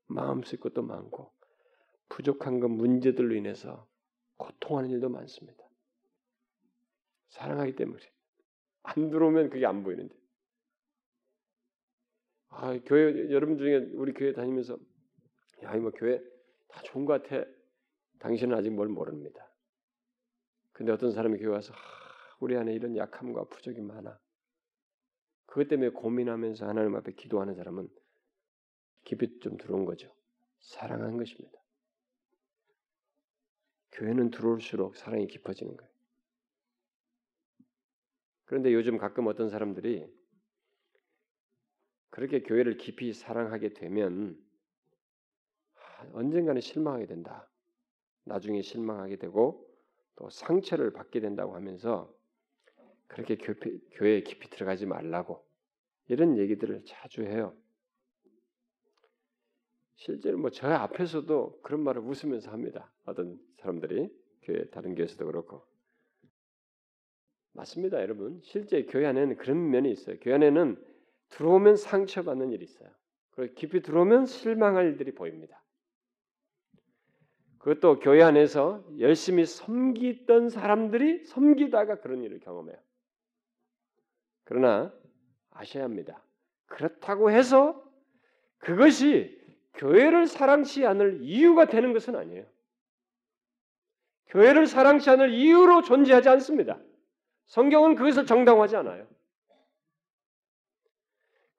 마음 0.05 0.43
쓸 0.43 0.59
것도 0.59 0.83
많고 0.83 1.33
부족한 2.09 2.59
것 2.59 2.67
문제들로 2.67 3.33
인해서 3.33 3.89
고통하는 4.39 4.89
일도 4.89 5.09
많습니다. 5.09 5.63
사랑하기 7.27 7.75
때문에 7.75 8.01
안 8.83 9.09
들어오면 9.09 9.49
그게 9.49 9.65
안 9.65 9.83
보이는데. 9.83 10.15
아, 12.49 12.77
교회 12.85 13.29
여러분 13.31 13.57
중에 13.57 13.91
우리 13.93 14.13
교회 14.13 14.33
다니면서 14.33 14.77
야, 15.63 15.75
이뭐 15.75 15.91
교회 15.91 16.19
다 16.69 16.81
좋은 16.83 17.05
것 17.05 17.21
같아. 17.21 17.45
당신은 18.19 18.57
아직 18.57 18.71
뭘 18.71 18.87
모릅니다. 18.87 19.47
근데 20.71 20.91
어떤 20.91 21.11
사람이 21.11 21.37
교회 21.37 21.49
와서 21.49 21.73
아, 21.73 21.77
우리 22.39 22.55
안에 22.57 22.73
이런 22.73 22.95
약함과 22.95 23.45
부족이 23.45 23.81
많아. 23.81 24.17
그것 25.45 25.67
때문에 25.67 25.89
고민하면서 25.89 26.67
하나님 26.67 26.95
앞에 26.95 27.11
기도하는 27.13 27.55
사람은 27.55 27.89
깊이 29.03 29.39
좀 29.39 29.57
들어온 29.57 29.85
거죠. 29.85 30.13
사랑한 30.59 31.17
것입니다. 31.17 31.58
교회는 33.91 34.31
들어올수록 34.31 34.95
사랑이 34.95 35.27
깊어지는 35.27 35.75
거예요. 35.75 35.91
그런데 38.45 38.73
요즘 38.73 38.97
가끔 38.97 39.27
어떤 39.27 39.49
사람들이 39.49 40.07
그렇게 42.09 42.41
교회를 42.41 42.77
깊이 42.77 43.13
사랑하게 43.13 43.73
되면 43.73 44.37
언젠가는 46.13 46.59
실망하게 46.61 47.05
된다. 47.05 47.49
나중에 48.25 48.61
실망하게 48.61 49.17
되고 49.17 49.67
또 50.15 50.29
상처를 50.29 50.91
받게 50.93 51.19
된다고 51.19 51.55
하면서 51.55 52.13
그렇게 53.07 53.37
교회에 53.37 54.21
깊이 54.23 54.49
들어가지 54.49 54.85
말라고 54.85 55.45
이런 56.07 56.37
얘기들을 56.37 56.83
자주 56.85 57.23
해요. 57.23 57.55
실제로 59.99 60.37
뭐 60.37 60.49
저 60.49 60.67
앞에서도 60.69 61.59
그런 61.61 61.81
말을 61.81 62.01
웃으면서 62.01 62.51
합니다. 62.51 62.89
어떤 63.05 63.37
사람들이 63.57 64.09
교회 64.41 64.65
다른 64.69 64.95
교회에서도 64.95 65.25
그렇고 65.25 65.65
맞습니다, 67.51 67.99
여러분. 68.01 68.39
실제 68.41 68.83
교회 68.85 69.05
안에는 69.07 69.35
그런 69.35 69.69
면이 69.69 69.91
있어요. 69.91 70.17
교회 70.21 70.35
안에는 70.35 70.81
들어오면 71.29 71.75
상처받는 71.75 72.51
일이 72.51 72.63
있어요. 72.63 72.89
그리고 73.31 73.53
깊이 73.55 73.81
들어오면 73.81 74.25
실망할 74.25 74.85
일들이 74.85 75.13
보입니다. 75.13 75.61
그것도 77.57 77.99
교회 77.99 78.23
안에서 78.23 78.85
열심히 78.99 79.45
섬기던 79.45 80.47
사람들이 80.47 81.25
섬기다가 81.25 81.99
그런 81.99 82.23
일을 82.23 82.39
경험해요. 82.39 82.77
그러나 84.45 84.93
아셔야 85.51 85.83
합니다. 85.83 86.23
그렇다고 86.67 87.31
해서 87.31 87.83
그것이 88.59 89.38
교회를 89.75 90.27
사랑치 90.27 90.85
않을 90.85 91.19
이유가 91.21 91.65
되는 91.65 91.93
것은 91.93 92.15
아니에요. 92.15 92.45
교회를 94.27 94.67
사랑치 94.67 95.09
않을 95.09 95.31
이유로 95.31 95.81
존재하지 95.81 96.29
않습니다. 96.29 96.79
성경은 97.47 97.95
그것을 97.95 98.25
정당화하지 98.25 98.75
않아요. 98.77 99.07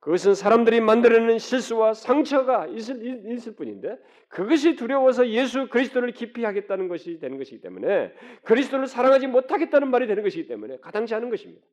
그것은 0.01 0.35
사람들이 0.35 0.81
만들어내는 0.81 1.39
실수와 1.39 1.93
상처가 1.93 2.67
있을, 2.69 3.27
있을, 3.33 3.55
뿐인데 3.55 3.99
그것이 4.29 4.75
두려워서 4.75 5.29
예수 5.29 5.69
그리스도를 5.69 6.13
기피 6.13 6.45
하겠다는 6.45 6.89
것이 6.89 7.19
되는 7.19 7.37
것이기 7.37 7.61
때문에 7.61 8.15
그리스도를 8.45 8.87
사랑하지 8.87 9.27
못하겠다는 9.27 9.91
말이 9.91 10.07
되는 10.07 10.23
것이기 10.23 10.47
때문에 10.47 10.79
가당치 10.79 11.15
않은 11.15 11.29
것입니다. 11.29 11.67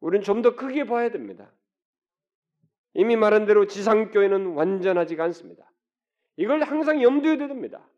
우리는 0.00 0.22
좀 0.22 0.42
더 0.42 0.54
크게 0.54 0.84
봐야 0.84 1.10
됩니다. 1.10 1.50
이미 2.98 3.14
말한 3.14 3.46
대로 3.46 3.68
지상교회는 3.68 4.54
완전하지가 4.54 5.22
않습니다. 5.22 5.70
이걸 6.36 6.64
항상 6.64 7.00
염두에 7.00 7.36
됩니다. 7.36 7.88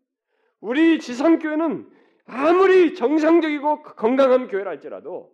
우리 0.61 0.98
지상교회는 0.98 1.88
아무리 2.26 2.94
정상적이고 2.94 3.82
건강한 3.82 4.48
교회라 4.48 4.72
할지라도 4.72 5.32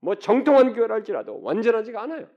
뭐 0.00 0.14
정통한 0.14 0.72
교회라 0.72 0.94
할지라도 0.94 1.42
완전하지가 1.42 2.00
않아요. 2.00 2.30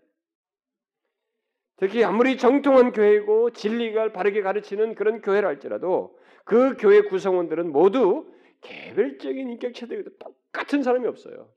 특히 1.78 2.04
아무리 2.04 2.38
정통한 2.38 2.92
교회고 2.92 3.52
진리가 3.52 4.12
바르게 4.12 4.42
가르치는 4.42 4.96
그런 4.96 5.22
교회라 5.22 5.48
할지라도 5.48 6.20
그 6.44 6.76
교회 6.76 7.00
구성원들은 7.04 7.72
모두 7.72 8.30
개별적인 8.60 9.52
인격체들이 9.52 10.04
똑같은 10.20 10.84
사람이 10.84 11.08
없어요. 11.08 11.50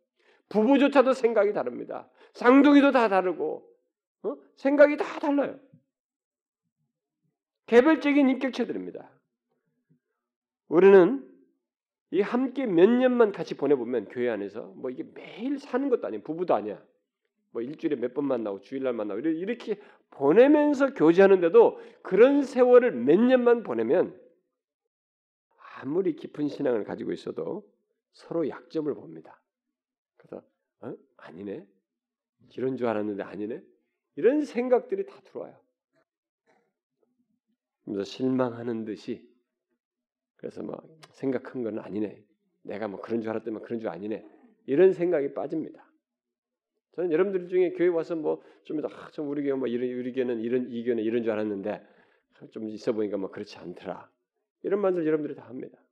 부부조차도 0.50 1.14
생각이 1.14 1.52
다릅니다. 1.52 2.08
쌍둥이도 2.34 2.92
다 2.92 3.08
다르고 3.08 3.69
어? 4.22 4.36
생각이 4.56 4.96
다 4.96 5.18
달라요. 5.18 5.58
개별적인 7.66 8.28
인격체들입니다. 8.28 9.10
우리는 10.68 11.26
이 12.10 12.20
함께 12.20 12.66
몇 12.66 12.88
년만 12.88 13.32
같이 13.32 13.54
보내보면 13.56 14.08
교회 14.08 14.28
안에서 14.28 14.62
뭐 14.76 14.90
이게 14.90 15.04
매일 15.14 15.58
사는 15.58 15.88
것도 15.88 16.06
아니야 16.08 16.20
부부도 16.22 16.54
아니야 16.54 16.82
뭐 17.52 17.62
일주일에 17.62 17.96
몇 17.96 18.14
번 18.14 18.24
만나고 18.26 18.60
주일날 18.60 18.92
만나고 18.92 19.20
이렇게 19.20 19.80
보내면서 20.10 20.94
교제하는데도 20.94 21.80
그런 22.02 22.42
세월을 22.42 22.92
몇 22.92 23.18
년만 23.20 23.62
보내면 23.62 24.20
아무리 25.76 26.16
깊은 26.16 26.48
신앙을 26.48 26.84
가지고 26.84 27.12
있어도 27.12 27.64
서로 28.12 28.48
약점을 28.48 28.92
봅니다. 28.94 29.40
그래서 30.16 30.42
어? 30.80 30.94
아니네 31.16 31.64
이런 32.56 32.76
줄 32.76 32.88
알았는데 32.88 33.22
아니네 33.22 33.62
이런 34.20 34.44
생각들이 34.44 35.06
다 35.06 35.18
들어와요. 35.24 35.58
그래서 37.86 38.04
실망하는 38.04 38.84
듯이 38.84 39.26
그래서 40.36 40.62
뭐 40.62 40.76
생각한 41.12 41.62
건 41.62 41.78
아니네. 41.78 42.22
내가 42.62 42.86
뭐 42.86 43.00
그런 43.00 43.22
줄 43.22 43.30
알았더니 43.30 43.60
그런 43.62 43.80
줄 43.80 43.88
아니네. 43.88 44.22
이런 44.66 44.92
생각이 44.92 45.32
빠집니다. 45.32 45.90
저는 46.92 47.12
여러분들 47.12 47.48
중에 47.48 47.72
교회 47.72 47.88
와서 47.88 48.14
뭐좀 48.14 48.84
아, 48.84 49.10
좀 49.10 49.30
우리 49.30 49.42
교회 49.42 49.54
뭐 49.54 49.66
이런 49.66 49.88
우리 49.98 50.12
교회는 50.12 50.40
이런 50.40 50.70
이 50.70 50.84
교회는 50.84 51.02
이런 51.02 51.22
줄 51.22 51.32
알았는데 51.32 51.82
좀 52.50 52.68
있어 52.68 52.92
보니까 52.92 53.16
뭐 53.16 53.30
그렇지 53.30 53.56
않더라. 53.56 54.10
이런 54.64 54.82
말들 54.82 55.06
여러분들이 55.06 55.34
다 55.34 55.46
합니다. 55.48 55.82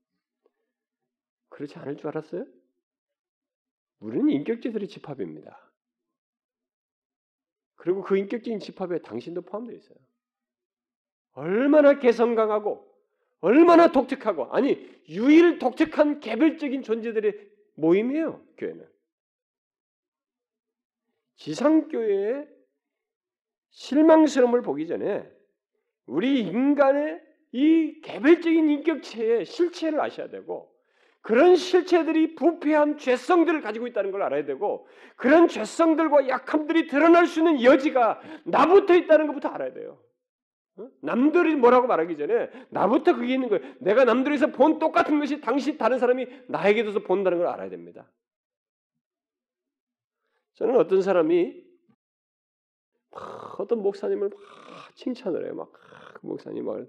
그렇지 1.49 1.79
않을 1.79 1.97
줄 1.97 2.09
알았어요? 2.09 2.45
우리는 4.01 4.29
인격체들의 4.29 4.87
집합입니다. 4.87 5.68
그리고 7.79 8.03
그 8.03 8.19
인격적인 8.19 8.59
집합에 8.59 8.99
당신도 8.99 9.43
포함되어 9.43 9.77
있어요. 9.77 9.99
얼마나 11.33 11.99
개성 11.99 12.35
강하고 12.35 12.87
얼마나 13.41 13.93
독특하고 13.93 14.47
아니 14.53 15.01
유일 15.09 15.59
독특한 15.59 16.19
개별적인 16.21 16.83
존재들의 16.83 17.51
모임이에요. 17.77 18.45
교회는 18.57 18.87
지상교회의 21.37 22.49
실망스러움을 23.71 24.63
보기 24.63 24.89
전에 24.89 25.31
우리 26.07 26.41
인간의 26.41 27.23
이 27.53 28.01
개별적인 28.03 28.69
인격체의 28.69 29.45
실체를 29.47 30.01
아셔야 30.01 30.29
되고 30.29 30.77
그런 31.23 31.57
실체들이 31.57 32.35
부패한 32.37 32.99
죄성들을 32.99 33.61
가지고 33.61 33.87
있다는 33.87 34.11
걸 34.11 34.23
알아야 34.23 34.45
되고 34.45 34.87
그런 35.17 35.49
죄성들과 35.49 36.29
약함들이 36.29 36.87
드러날 36.87 37.27
수 37.27 37.41
있는 37.41 37.63
여지가 37.63 38.21
나부터 38.45 38.95
있다는 38.95 39.27
것부터 39.27 39.49
알아야 39.49 39.73
돼요. 39.73 40.01
어? 40.77 40.89
남들이 41.03 41.57
뭐라고 41.57 41.87
말하기 41.87 42.17
전에 42.17 42.51
나부터 42.71 43.17
그게 43.17 43.35
있는 43.35 43.49
거예요. 43.49 43.75
내가 43.81 44.05
남들에서 44.05 44.49
본 44.49 44.79
똑같은 44.79 45.19
것이 45.19 45.41
당시 45.41 45.77
다른 45.77 45.99
사람이 45.99 46.27
나에게도 46.49 47.03
본다는 47.03 47.39
걸 47.39 47.49
알아야 47.49 47.69
됩니다. 47.69 48.11
저는 50.55 50.77
어떤 50.77 51.03
사람이 51.03 51.65
어떤 53.59 53.83
목사님을 53.83 54.29
막 54.29 54.97
칭찬을 54.97 55.45
해요. 55.45 55.55
막그 55.55 56.27
목사님 56.27 56.65
막 56.65 56.87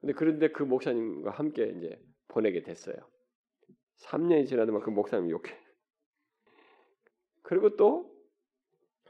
근데 0.00 0.12
그런데 0.12 0.48
그 0.48 0.62
목사님과 0.62 1.30
함께 1.30 1.72
이제 1.76 1.98
보내게 2.28 2.62
됐어요. 2.62 2.96
3년이 4.04 4.46
지나도 4.46 4.72
막그 4.72 4.90
목사님 4.90 5.30
욕해. 5.30 5.58
그리고 7.42 7.76
또 7.76 8.12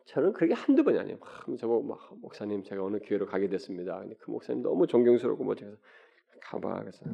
저는 0.07 0.33
그게 0.33 0.55
한두 0.55 0.85
번이 0.85 0.99
아니에요. 0.99 1.19
막 1.19 1.57
저보고 1.59 1.87
막 1.87 2.19
목사님 2.21 2.63
제가 2.63 2.85
어느 2.85 2.99
교회로 3.03 3.27
가게 3.27 3.49
됐습니다. 3.49 3.99
근데 4.01 4.15
그 4.17 4.31
목사님 4.31 4.63
너무 4.63 4.87
존경스럽고 4.87 5.45
뭐 5.45 5.55
제가 5.55 5.73
가봐 6.43 6.81
그래서 6.81 7.05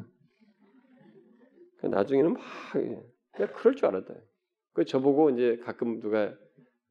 그 1.77 1.87
나중에는 1.87 2.33
막 2.33 2.43
그냥 2.73 3.03
그럴 3.55 3.75
줄 3.75 3.85
알았다. 3.87 4.13
그 4.73 4.85
저보고 4.85 5.29
이제 5.31 5.57
가끔 5.63 5.99
누가 5.99 6.35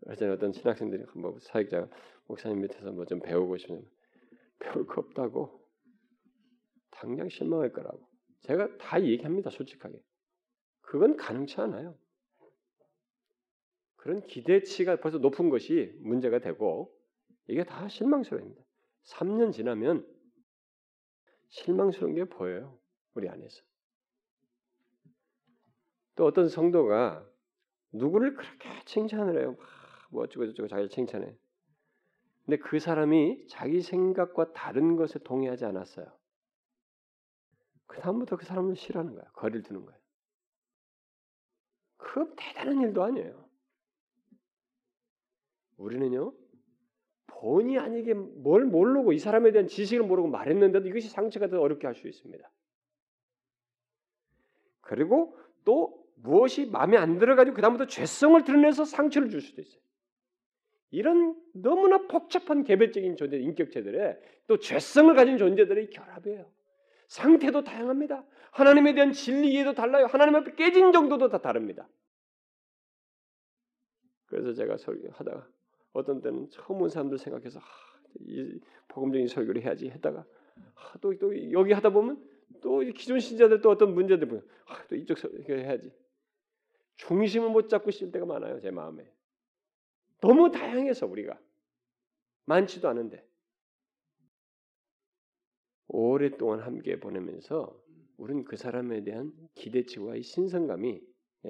어떤 0.07 0.53
신학생들이 0.53 1.05
뭐 1.15 1.39
사역자가 1.41 1.89
목사님 2.27 2.61
밑에서 2.63 2.93
뭐 2.93 3.05
좀 3.05 3.21
배우고 3.21 3.59
싶으면 3.59 3.85
배울 4.59 4.87
거 4.87 5.01
없다고 5.01 5.61
당장 6.91 7.29
실망할 7.29 7.73
거라고 7.73 8.07
제가 8.43 8.77
다 8.79 9.03
얘기합니다 9.03 9.51
솔직하게 9.51 10.01
그건 10.91 11.17
가능치 11.17 11.61
않아요 11.61 11.97
그런 13.95 14.27
기대치가 14.27 14.97
벌써 14.97 15.19
높은 15.19 15.49
것이 15.49 15.97
문제가 16.01 16.41
되고 16.41 16.93
이게 17.47 17.63
다 17.63 17.89
실망스러워입니다 17.89 18.61
3년 19.05 19.53
지나면 19.53 20.05
실망스러운 21.51 22.17
게 22.17 22.25
보여요 22.25 22.77
우리 23.15 23.29
안에서 23.29 23.63
또 26.17 26.27
어떤 26.27 26.49
성도가 26.49 27.25
누구를 27.93 28.35
그렇게 28.35 28.69
칭찬을 28.85 29.41
해요 29.41 29.57
뭐 30.11 30.25
어쩌고 30.25 30.47
저쩌고 30.47 30.67
자기를 30.67 30.89
칭찬해 30.89 31.39
근데 32.47 32.57
그 32.57 32.81
사람이 32.81 33.47
자기 33.47 33.81
생각과 33.81 34.53
다른 34.53 34.97
것에 34.97 35.21
동의하지 35.21 35.67
않았어요. 35.67 36.07
그 37.87 38.01
다음부터 38.01 38.37
그 38.39 38.45
사람을 38.45 38.75
싫어하는 38.75 39.15
거야. 39.15 39.31
거리를 39.35 39.63
두는 39.63 39.87
거야. 39.87 40.00
그 42.01 42.35
대단한 42.37 42.81
일도 42.81 43.03
아니에요. 43.03 43.49
우리는요, 45.77 46.33
본의 47.27 47.79
아니게 47.79 48.15
뭘 48.15 48.65
모르고 48.65 49.13
이 49.13 49.19
사람에 49.19 49.53
대한 49.53 49.67
지식을 49.67 50.05
모르고 50.05 50.29
말했는데도 50.29 50.89
이것이 50.89 51.09
상처가 51.09 51.49
더 51.49 51.61
어렵게 51.61 51.87
할 51.87 51.95
수 51.95 52.09
있습니다. 52.09 52.51
그리고 54.81 55.39
또 55.65 56.05
무엇이 56.17 56.67
마음에 56.67 56.97
안 56.97 57.19
들어가지고 57.19 57.55
그다음부터 57.55 57.87
죄성을 57.87 58.43
드러내서 58.45 58.85
상처를 58.85 59.31
줄 59.31 59.41
수도 59.41 59.63
있어요. 59.63 59.81
이런 60.91 61.41
너무나 61.55 62.07
복잡한 62.09 62.65
개별적인 62.65 63.17
존재, 63.17 63.39
인격체들의 63.39 64.19
또 64.49 64.59
죄성을 64.59 65.15
가진 65.15 65.39
존재들의 65.39 65.91
결합이에요. 65.91 66.51
상태도 67.11 67.65
다양합니다. 67.65 68.25
하나님에 68.53 68.95
대한 68.95 69.13
진리 69.13 69.53
이해도 69.53 69.75
달라요. 69.75 70.07
하나님 70.07 70.37
앞에 70.37 70.55
깨진 70.55 70.93
정도도 70.93 71.29
다 71.29 71.39
다릅니다. 71.39 71.89
그래서 74.27 74.53
제가 74.53 74.77
설교하다가 74.77 75.49
어떤 75.93 76.21
때는 76.21 76.49
처음 76.51 76.83
온 76.83 76.89
사람들 76.89 77.19
생각해서 77.19 77.59
아, 77.59 77.65
이 78.21 78.61
복음적인 78.87 79.27
설교를 79.27 79.63
해야지 79.63 79.91
했다가 79.91 80.25
아, 80.77 80.99
또, 81.01 81.13
또 81.19 81.51
여기 81.51 81.73
하다 81.73 81.91
보면 81.91 82.25
또 82.63 82.79
기존 82.79 83.19
신자들 83.19 83.61
또 83.61 83.71
어떤 83.71 83.93
문제들 83.93 84.29
보면 84.29 84.47
아, 84.67 84.87
또 84.87 84.95
이쪽 84.95 85.19
설교 85.19 85.53
해야지 85.53 85.93
중심을 86.95 87.51
못 87.51 87.69
잡고 87.69 87.91
있을 87.91 88.13
때가 88.13 88.25
많아요 88.25 88.61
제 88.61 88.71
마음에 88.71 89.13
너무 90.21 90.53
다양해서 90.53 91.07
우리가 91.07 91.37
많지도 92.45 92.89
않은데 92.89 93.27
오랫동안 95.93 96.61
함께 96.61 97.01
보내면서 97.01 97.77
우리는 98.17 98.45
그 98.45 98.57
사람에 98.57 99.03
대한 99.03 99.33
기대치와 99.57 100.17
이 100.17 100.23
신선감이 100.23 101.01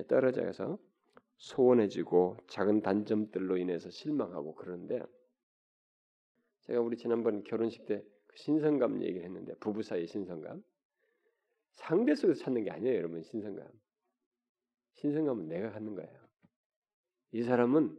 떨어져서 0.08 0.78
소원해지고 1.36 2.38
작은 2.48 2.80
단점들로 2.80 3.58
인해서 3.58 3.90
실망하고 3.90 4.54
그러는데 4.54 5.02
제가 6.62 6.80
우리 6.80 6.96
지난번 6.96 7.44
결혼식 7.44 7.84
때그 7.84 8.36
신선감 8.36 9.02
얘기를 9.02 9.24
했는데 9.24 9.54
부부 9.60 9.82
사이 9.82 10.06
신선감. 10.06 10.62
상대 11.74 12.14
속에서 12.14 12.42
찾는 12.42 12.64
게 12.64 12.70
아니에요 12.70 12.96
여러분 12.96 13.22
신선감. 13.22 13.66
신선감은 14.94 15.48
내가 15.48 15.70
갖는 15.70 15.94
거예요. 15.94 16.18
이 17.32 17.42
사람은 17.42 17.94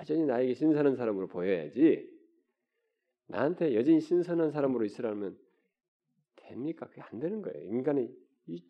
여전히 0.00 0.24
나에게 0.24 0.54
신선한 0.54 0.96
사람으로 0.96 1.26
보여야지 1.26 2.08
나한테 3.26 3.74
여전히 3.74 4.00
신선한 4.00 4.52
사람으로 4.52 4.86
있으라면 4.86 5.38
됩니까? 6.50 6.86
그게 6.86 7.00
안 7.02 7.18
되는 7.20 7.40
거예요. 7.42 7.62
인간의 7.64 8.10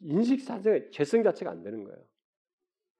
인식 0.02 0.44
자체가 0.44 0.90
죄성 0.90 1.22
자체가 1.22 1.50
안 1.50 1.62
되는 1.62 1.84
거예요. 1.84 1.98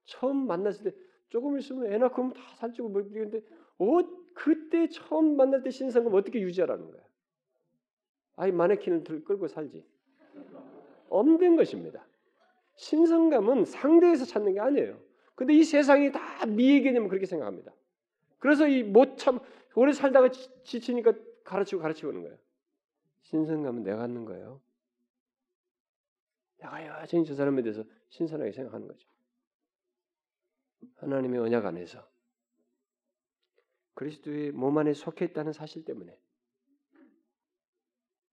처음 0.05 0.47
만났을 0.47 0.91
때 0.91 0.97
조금 1.29 1.57
있으면 1.57 1.91
애 1.91 1.97
낳고 1.97 2.33
다 2.33 2.41
살찌고 2.57 2.89
뭐 2.89 3.01
이런데 3.01 3.41
어 3.77 3.85
그때 4.33 4.87
처음 4.89 5.37
만날 5.37 5.61
때 5.63 5.69
신선감 5.69 6.13
어떻게 6.13 6.41
유지하라는 6.41 6.91
거야? 6.91 7.01
아이 8.35 8.51
마네킹을 8.51 9.03
들 9.03 9.23
끌고 9.23 9.47
살지. 9.47 9.85
없는 11.09 11.55
것입니다. 11.57 12.05
신선감은 12.77 13.65
상대에서 13.65 14.25
찾는 14.25 14.53
게 14.53 14.59
아니에요. 14.59 14.99
근데 15.35 15.53
이 15.53 15.63
세상이 15.63 16.11
다 16.11 16.45
미의 16.45 16.81
개념을 16.81 17.09
그렇게 17.09 17.25
생각합니다. 17.25 17.73
그래서 18.39 18.67
이 18.67 18.83
못 18.83 19.17
참 19.17 19.39
오래 19.75 19.91
살다가 19.93 20.29
지치니까 20.63 21.13
가르치고 21.43 21.81
가르치고 21.81 22.09
오는 22.09 22.21
거예요. 22.23 22.37
신선감은 23.23 23.83
내가 23.83 23.97
갖는 23.97 24.25
거예요. 24.25 24.61
내가 26.61 27.01
여전히 27.01 27.25
저 27.25 27.33
사람에 27.35 27.61
대해서 27.63 27.83
신선하게 28.09 28.51
생각하는 28.51 28.87
거죠. 28.87 29.07
하나님의 30.95 31.39
언약 31.39 31.65
안에서 31.65 32.07
그리스도의 33.95 34.51
몸 34.51 34.77
안에 34.77 34.93
속해 34.93 35.25
있다는 35.25 35.53
사실 35.53 35.83
때문에 35.83 36.17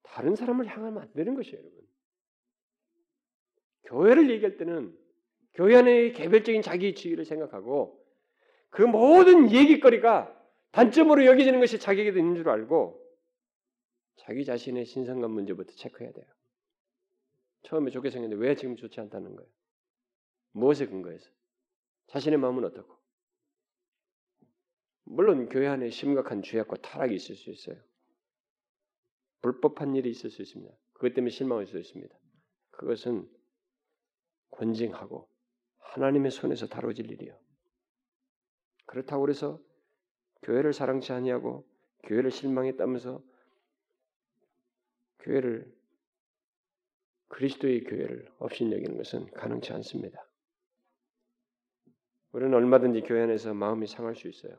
다른 0.03 0.35
사람을 0.35 0.67
향하면 0.67 1.03
안 1.03 1.13
되는 1.13 1.35
것이에요, 1.35 1.59
여러분. 1.59 1.87
교회를 3.85 4.31
얘기할 4.31 4.57
때는 4.57 4.97
교회 5.55 5.77
안의 5.77 6.13
개별적인 6.13 6.63
자기 6.63 6.95
주의를 6.95 7.25
생각하고 7.25 8.05
그 8.71 8.83
모든 8.83 9.51
얘기거리가 9.51 10.35
단점으로 10.73 11.25
여겨지는 11.25 11.61
것이 11.61 11.79
자기에게도 11.79 12.19
있는 12.19 12.37
줄 12.37 12.49
알고 12.49 13.03
자기 14.17 14.45
자신의 14.45 14.85
신성감 14.85 15.31
문제부터 15.31 15.73
체크해야 15.73 16.13
돼요. 16.13 16.27
처음에 17.69 17.91
좋게 17.91 18.11
생겼는데 18.11 18.43
왜 18.43 18.55
지금 18.55 18.77
좋지 18.77 18.99
않다는 19.01 19.37
거예요? 19.37 19.51
무엇에 20.53 20.87
근거해서? 20.87 21.31
자신의 22.07 22.39
마음은 22.39 22.65
어떻고? 22.65 22.97
물론 25.05 25.49
교회 25.51 25.67
안에 25.67 25.91
심각한 25.91 26.43
죄악과 26.43 26.77
타락이 26.77 27.15
있을 27.15 27.37
수 27.37 27.51
있어요. 27.51 27.77
불법한 29.43 29.95
일이 29.97 30.11
있을 30.11 30.31
수 30.31 30.41
있습니다. 30.41 30.75
그것 30.95 31.13
때문에 31.13 31.31
실망할 31.31 31.67
수 31.67 31.79
있습니다. 31.79 32.19
그것은 32.71 33.31
권징하고 34.51 35.29
하나님의 35.79 36.31
손에서 36.31 36.67
다뤄질 36.67 37.11
일이요. 37.11 37.39
그렇다고 38.87 39.29
해서 39.29 39.61
교회를 40.43 40.73
사랑치 40.73 41.13
아니하고 41.13 41.69
교회를 42.05 42.31
실망했다면서 42.31 43.23
교회를 45.19 45.78
그리스도의 47.29 47.85
교회를 47.85 48.31
업신여기는 48.39 48.97
것은 48.97 49.31
가능치 49.33 49.73
않습니다. 49.75 50.27
우리는 52.33 52.53
얼마든지 52.55 53.03
교회 53.03 53.23
안에서 53.23 53.55
마음이 53.55 53.87
상할 53.87 54.15
수 54.15 54.29
있어요. 54.29 54.59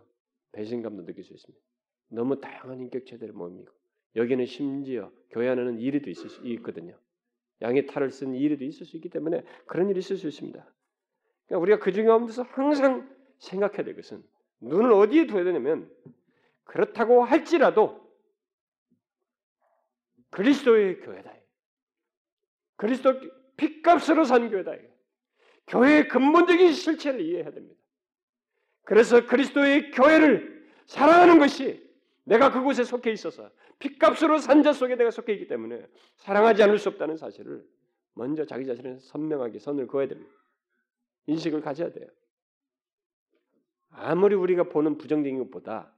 배신감도 0.52 1.06
느낄 1.06 1.24
수 1.24 1.34
있습니다. 1.34 1.64
너무 2.10 2.40
다양한 2.40 2.80
인격체들을 2.82 3.34
모이고 3.34 3.72
여기는 4.16 4.46
심지어 4.46 5.12
교회 5.30 5.50
안에는 5.50 5.80
이리도 5.80 6.10
있을 6.10 6.30
수 6.30 6.46
있거든요. 6.48 7.00
양의 7.62 7.88
탈을 7.88 8.10
쓴 8.10 8.34
이리도 8.34 8.64
있을 8.64 8.86
수 8.86 8.96
있기 8.98 9.10
때문에 9.10 9.44
그런 9.68 9.90
일이 9.90 10.00
있을 10.00 10.18
수 10.18 10.28
있습니다. 10.28 10.74
그러니까 11.46 11.62
우리가 11.62 11.80
그 11.80 11.92
중에 11.92 12.06
가운데서 12.06 12.44
항상 12.44 13.14
생각해야 13.40 13.84
될 13.84 13.96
것은 13.96 14.24
눈을 14.62 14.92
어디에 14.94 15.28
둬야 15.28 15.44
되냐면 15.44 15.92
그렇다고 16.64 17.24
할지라도 17.24 18.08
그리스도의 20.32 21.02
교회다. 21.02 21.34
그리스도 22.80 23.14
핏값으로 23.58 24.24
산 24.24 24.50
교회다. 24.50 24.72
교회의 25.68 26.08
근본적인 26.08 26.72
실체를 26.72 27.20
이해해야 27.20 27.52
됩니다. 27.52 27.80
그래서 28.86 29.26
그리스도의 29.26 29.92
교회를 29.92 30.72
사랑하는 30.86 31.40
것이 31.40 31.86
내가 32.24 32.52
그곳에 32.52 32.86
속해 32.86 33.12
있어서 33.12 33.52
핏값으로 33.80 34.38
산 34.40 34.64
자 34.64 34.72
속에 34.72 34.96
내가 34.96 35.12
속해 35.12 35.34
있기 35.34 35.48
때문에 35.48 35.86
사랑하지 36.16 36.64
않을 36.64 36.80
수 36.80 36.88
없다는 36.90 37.18
사실을 37.18 37.68
먼저 38.14 38.46
자기 38.46 38.66
자신을 38.66 39.00
선명하게 39.02 39.60
선을 39.60 39.88
그어야 39.88 40.08
됩니다. 40.08 40.32
인식을 41.28 41.60
가져야 41.60 41.92
돼요. 41.92 42.08
아무리 43.90 44.36
우리가 44.36 44.64
보는 44.64 44.98
부정적인 44.98 45.38
것보다 45.40 45.94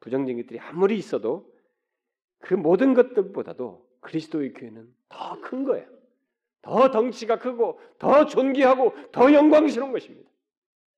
부정적인 0.00 0.42
것들이 0.42 0.58
아무리 0.58 0.96
있어도 0.96 1.48
그 2.40 2.54
모든 2.54 2.92
것들보다도 2.92 3.91
그리스도의 4.02 4.52
교회는 4.52 4.94
더 5.08 5.40
큰 5.40 5.64
거예요. 5.64 5.88
더 6.60 6.90
덩치가 6.90 7.38
크고 7.38 7.80
더 7.98 8.26
존귀하고 8.26 8.94
더 9.10 9.32
영광스러운 9.32 9.90
것입니다. 9.92 10.30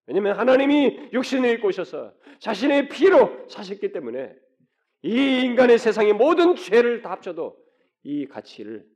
왜냐하면 0.06 0.38
하나님이 0.38 1.10
육신을 1.12 1.48
입고 1.54 1.68
오셔서 1.68 2.12
자신의 2.38 2.88
피로 2.90 3.48
사셨기 3.48 3.92
때문에 3.92 4.36
이 5.02 5.42
인간의 5.44 5.78
세상의 5.78 6.12
모든 6.12 6.56
죄를 6.56 7.00
다 7.00 7.10
합쳐도 7.12 7.56
이 8.02 8.26
가치를 8.26 8.86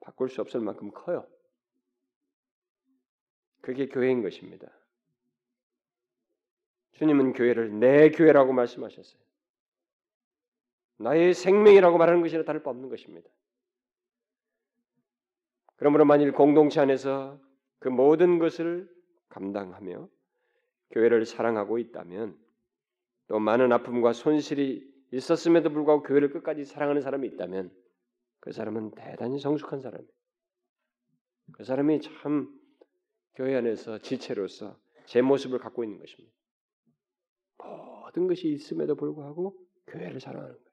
바꿀 0.00 0.30
수 0.30 0.40
없을 0.40 0.60
만큼 0.60 0.90
커요. 0.90 1.26
그게 3.60 3.88
교회인 3.88 4.22
것입니다. 4.22 4.66
주님은 6.92 7.32
교회를 7.32 7.78
내 7.78 8.10
교회라고 8.10 8.52
말씀하셨어요. 8.52 9.20
나의 10.98 11.34
생명이라고 11.34 11.98
말하는 11.98 12.22
것이나 12.22 12.44
다를 12.44 12.62
바 12.62 12.70
없는 12.70 12.88
것입니다. 12.88 13.28
그러므로 15.84 16.06
만일 16.06 16.32
공동체 16.32 16.80
안에서 16.80 17.38
그 17.78 17.90
모든 17.90 18.38
것을 18.38 18.90
감당하며 19.28 20.08
교회를 20.92 21.26
사랑하고 21.26 21.76
있다면 21.76 22.38
또 23.26 23.38
많은 23.38 23.70
아픔과 23.70 24.14
손실이 24.14 24.90
있었음에도 25.12 25.68
불구하고 25.68 26.02
교회를 26.02 26.30
끝까지 26.30 26.64
사랑하는 26.64 27.02
사람이 27.02 27.28
있다면 27.28 27.70
그 28.40 28.50
사람은 28.50 28.92
대단히 28.92 29.38
성숙한 29.38 29.82
사람이에요. 29.82 30.10
그 31.52 31.64
사람이 31.64 32.00
참 32.00 32.48
교회 33.34 33.54
안에서 33.54 33.98
지체로서 33.98 34.80
제 35.04 35.20
모습을 35.20 35.58
갖고 35.58 35.84
있는 35.84 35.98
것입니다. 35.98 36.34
모든 37.58 38.26
것이 38.26 38.48
있음에도 38.52 38.94
불구하고 38.94 39.54
교회를 39.88 40.18
사랑하는 40.18 40.54
거예요. 40.54 40.66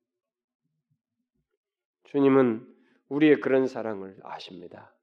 주님은 2.06 2.76
우리의 3.10 3.42
그런 3.42 3.68
사랑을 3.68 4.18
아십니다. 4.24 4.96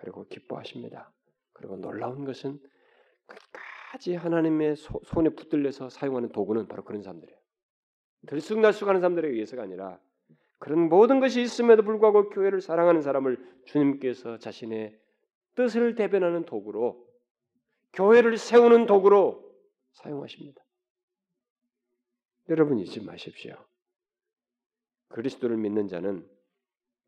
그리고 0.00 0.26
기뻐하십니다. 0.26 1.12
그리고 1.52 1.76
놀라운 1.76 2.24
것은 2.24 2.58
끝까지 3.26 4.14
하나님의 4.14 4.76
소, 4.76 5.00
손에 5.04 5.30
붙들려서 5.30 5.90
사용하는 5.90 6.30
도구는 6.30 6.68
바로 6.68 6.84
그런 6.84 7.02
사람들이에요. 7.02 7.38
들쑥날쑥하는 8.26 9.00
사람들에 9.00 9.28
의해서가 9.28 9.62
아니라 9.62 10.00
그런 10.58 10.88
모든 10.88 11.20
것이 11.20 11.40
있음에도 11.42 11.82
불구하고 11.82 12.30
교회를 12.30 12.60
사랑하는 12.60 13.02
사람을 13.02 13.62
주님께서 13.66 14.38
자신의 14.38 14.98
뜻을 15.54 15.94
대변하는 15.94 16.44
도구로 16.44 17.06
교회를 17.92 18.36
세우는 18.36 18.86
도구로 18.86 19.50
사용하십니다. 19.92 20.62
여러분 22.48 22.78
잊지 22.78 23.04
마십시오. 23.04 23.56
그리스도를 25.08 25.56
믿는 25.56 25.88
자는 25.88 26.28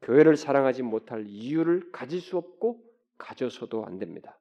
교회를 0.03 0.37
사랑하지 0.37 0.83
못할 0.83 1.25
이유를 1.27 1.93
가질 1.93 2.21
수 2.21 2.37
없고 2.37 2.83
가져서도 3.19 3.87
안 3.87 3.99
됩니다. 3.99 4.39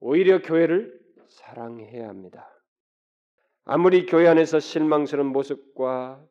오히려 0.00 0.42
교회를 0.42 1.00
사랑해야 1.28 2.08
합니다. 2.08 2.48
아무리 3.64 4.06
교회 4.06 4.26
안에서 4.26 4.58
실망스러운 4.58 5.28
모습과 5.28 6.26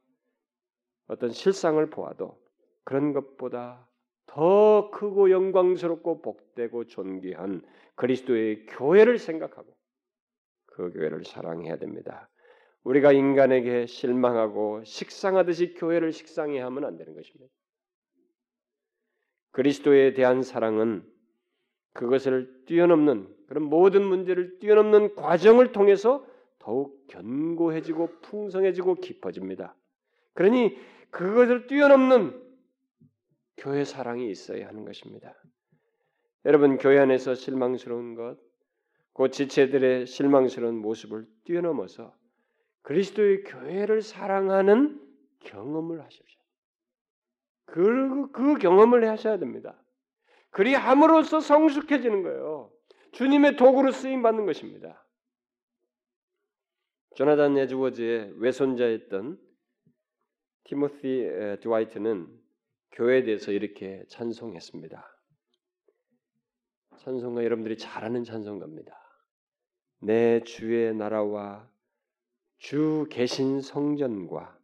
어떤 1.08 1.32
실상을 1.32 1.90
보아도 1.90 2.42
그런 2.84 3.14
것보다 3.14 3.88
더 4.26 4.90
크고 4.92 5.30
영광스럽고 5.30 6.22
복되고 6.22 6.86
존귀한 6.86 7.62
그리스도의 7.96 8.66
교회를 8.66 9.18
생각하고 9.18 9.76
그 10.68 10.92
교회를 10.92 11.24
사랑해야 11.24 11.78
됩니다. 11.78 12.30
우리가 12.84 13.12
인간에게 13.12 13.86
실망하고 13.86 14.84
식상하듯이 14.84 15.74
교회를 15.76 16.12
식상해 16.14 16.60
하면 16.62 16.86
안 16.86 16.98
되는 16.98 17.14
것입니다. 17.14 17.54
그리스도에 19.52 20.14
대한 20.14 20.44
사랑은 20.44 21.04
그것을 21.94 22.64
뛰어넘는 22.66 23.28
그런 23.48 23.64
모든 23.64 24.04
문제를 24.04 24.60
뛰어넘는 24.60 25.16
과정을 25.16 25.72
통해서 25.72 26.26
더욱 26.60 27.06
견고해지고 27.08 28.20
풍성해지고 28.22 28.96
깊어집니다. 28.96 29.76
그러니 30.34 30.78
그것을 31.10 31.68
뛰어넘는 31.68 32.42
교회 33.58 33.84
사랑이 33.84 34.30
있어야 34.30 34.68
하는 34.68 34.86
것입니다. 34.86 35.36
여러분 36.46 36.78
교회 36.78 36.98
안에서 37.00 37.36
실망스러운 37.36 38.16
것, 38.16 38.38
그 39.14 39.30
지체들의 39.30 40.08
실망스러운 40.08 40.78
모습을 40.78 41.28
뛰어넘어서 41.44 42.16
그리스도의 42.84 43.44
교회를 43.44 44.02
사랑하는 44.02 45.00
경험을 45.42 46.02
하십시오. 46.02 46.41
그, 47.72 48.30
그 48.32 48.58
경험을 48.58 49.08
하셔야 49.10 49.40
됩니다. 49.40 49.82
그리 50.50 50.74
함으로써 50.74 51.40
성숙해지는 51.40 52.22
거예요. 52.22 52.70
주님의 53.14 53.56
도구로 53.56 53.94
쓰임 53.94 54.22
받는 54.22 54.46
것입니다. 54.46 55.06
조나단 57.16 57.58
에즈워즈의 57.58 58.34
외손자였던 58.40 59.40
티모시 60.66 61.30
드와이트는 61.62 62.28
교회에 62.92 63.24
대해서 63.24 63.54
이렇게 63.54 64.04
찬송했습니다. 64.10 65.18
찬송가 66.98 67.46
여러분들이 67.46 67.78
잘 67.78 68.04
아는 68.04 68.26
찬송가입니다. 68.26 69.00
내 70.00 70.44
주의 70.44 70.94
나라와 70.94 71.70
주 72.58 73.08
계신 73.10 73.62
성전과 73.62 74.60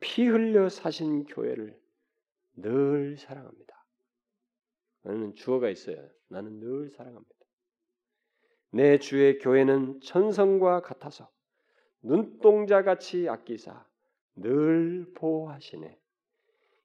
피 0.00 0.26
흘려 0.26 0.68
사신 0.68 1.26
교회를 1.26 1.83
늘 2.56 3.16
사랑합니다. 3.16 3.84
나는 5.02 5.34
주어가 5.34 5.68
있어요. 5.68 6.08
나는 6.28 6.60
늘 6.60 6.90
사랑합니다. 6.90 7.34
내 8.70 8.98
주의 8.98 9.38
교회는 9.38 10.00
천성과 10.00 10.82
같아서 10.82 11.30
눈동자 12.02 12.82
같이 12.82 13.28
아끼사 13.28 13.86
늘 14.36 15.12
보호하시네. 15.14 15.98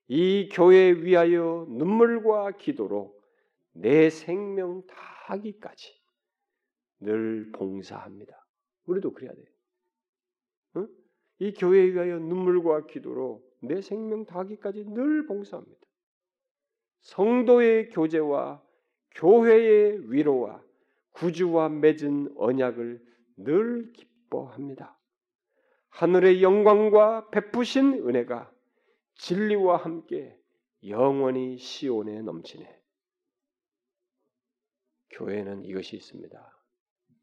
이 0.09 0.49
교회 0.51 0.91
위하여 0.91 1.65
눈물과 1.69 2.57
기도로 2.57 3.17
내 3.71 4.09
생명 4.09 4.85
다하기까지 4.87 5.99
늘 7.01 7.51
봉사합니다. 7.51 8.45
우리도 8.85 9.13
그래야 9.13 9.33
돼요. 9.33 9.45
응? 10.77 10.87
이 11.39 11.53
교회에 11.53 11.93
위하여 11.93 12.19
눈물과 12.19 12.87
기도로 12.87 13.48
내 13.61 13.81
생명 13.81 14.25
다하기까지 14.25 14.85
늘 14.85 15.25
봉사합니다. 15.25 15.79
성도의 17.01 17.89
교제와 17.89 18.63
교회의 19.15 20.11
위로와 20.11 20.63
구주와 21.11 21.69
맺은 21.69 22.35
언약을 22.37 23.03
늘 23.37 23.91
기뻐합니다. 23.93 24.97
하늘의 25.89 26.43
영광과 26.43 27.29
베푸신 27.29 28.07
은혜가 28.07 28.51
진리와 29.15 29.77
함께 29.77 30.37
영원히 30.87 31.57
시온에 31.57 32.21
넘치네. 32.21 32.79
교회는 35.11 35.65
이것이 35.65 35.97
있습니다. 35.97 36.63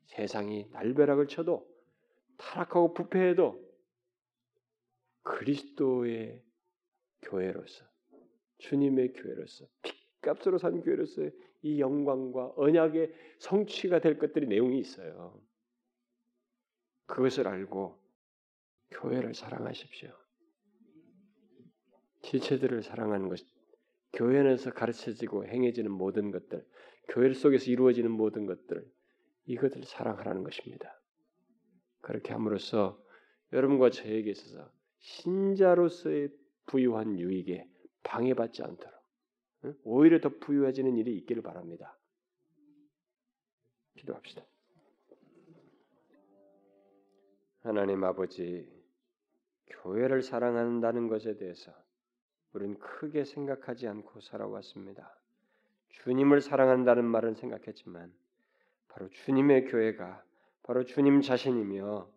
세상이 0.06 0.68
날벼락을 0.72 1.28
쳐도 1.28 1.66
타락하고 2.36 2.92
부패해도 2.92 3.65
그리스도의 5.26 6.40
교회로서 7.22 7.84
주님의 8.58 9.12
교회로서 9.12 9.66
핏값으로 9.82 10.58
산 10.58 10.80
교회로서 10.80 11.30
이 11.62 11.80
영광과 11.80 12.52
언약의 12.56 13.12
성취가 13.40 13.98
될 13.98 14.18
것들이 14.18 14.46
내용이 14.46 14.78
있어요. 14.78 15.42
그것을 17.06 17.48
알고 17.48 18.00
교회를 18.90 19.34
사랑하십시오. 19.34 20.12
지체들을 22.22 22.82
사랑하는 22.82 23.28
것, 23.28 23.40
교회 24.12 24.38
안에서 24.40 24.72
가르쳐지고 24.72 25.46
행해지는 25.46 25.90
모든 25.90 26.30
것들, 26.30 26.64
교회 27.08 27.32
속에서 27.32 27.70
이루어지는 27.70 28.10
모든 28.10 28.46
것들, 28.46 28.88
이것을 29.46 29.84
사랑하라는 29.84 30.44
것입니다. 30.44 31.00
그렇게 32.00 32.32
함으로써 32.32 33.00
여러분과 33.52 33.90
저에게 33.90 34.30
있어서 34.30 34.75
신자로서의 35.06 36.30
부유한 36.66 37.20
유익에 37.20 37.64
방해받지 38.02 38.62
않도록 38.64 38.92
오히려 39.84 40.20
더 40.20 40.30
부유해지는 40.40 40.96
일이 40.96 41.16
있기를 41.18 41.42
바랍니다. 41.42 41.96
기도합시다. 43.94 44.44
하나님 47.60 48.02
아버지, 48.02 48.68
교회를 49.68 50.22
사랑한다는 50.22 51.08
것에 51.08 51.36
대해서 51.36 51.72
우리는 52.52 52.76
크게 52.78 53.24
생각하지 53.24 53.86
않고 53.86 54.20
살아왔습니다. 54.20 55.18
주님을 55.88 56.40
사랑한다는 56.40 57.04
말은 57.04 57.34
생각했지만 57.34 58.12
바로 58.88 59.08
주님의 59.08 59.66
교회가 59.66 60.24
바로 60.64 60.84
주님 60.84 61.20
자신이며 61.20 62.15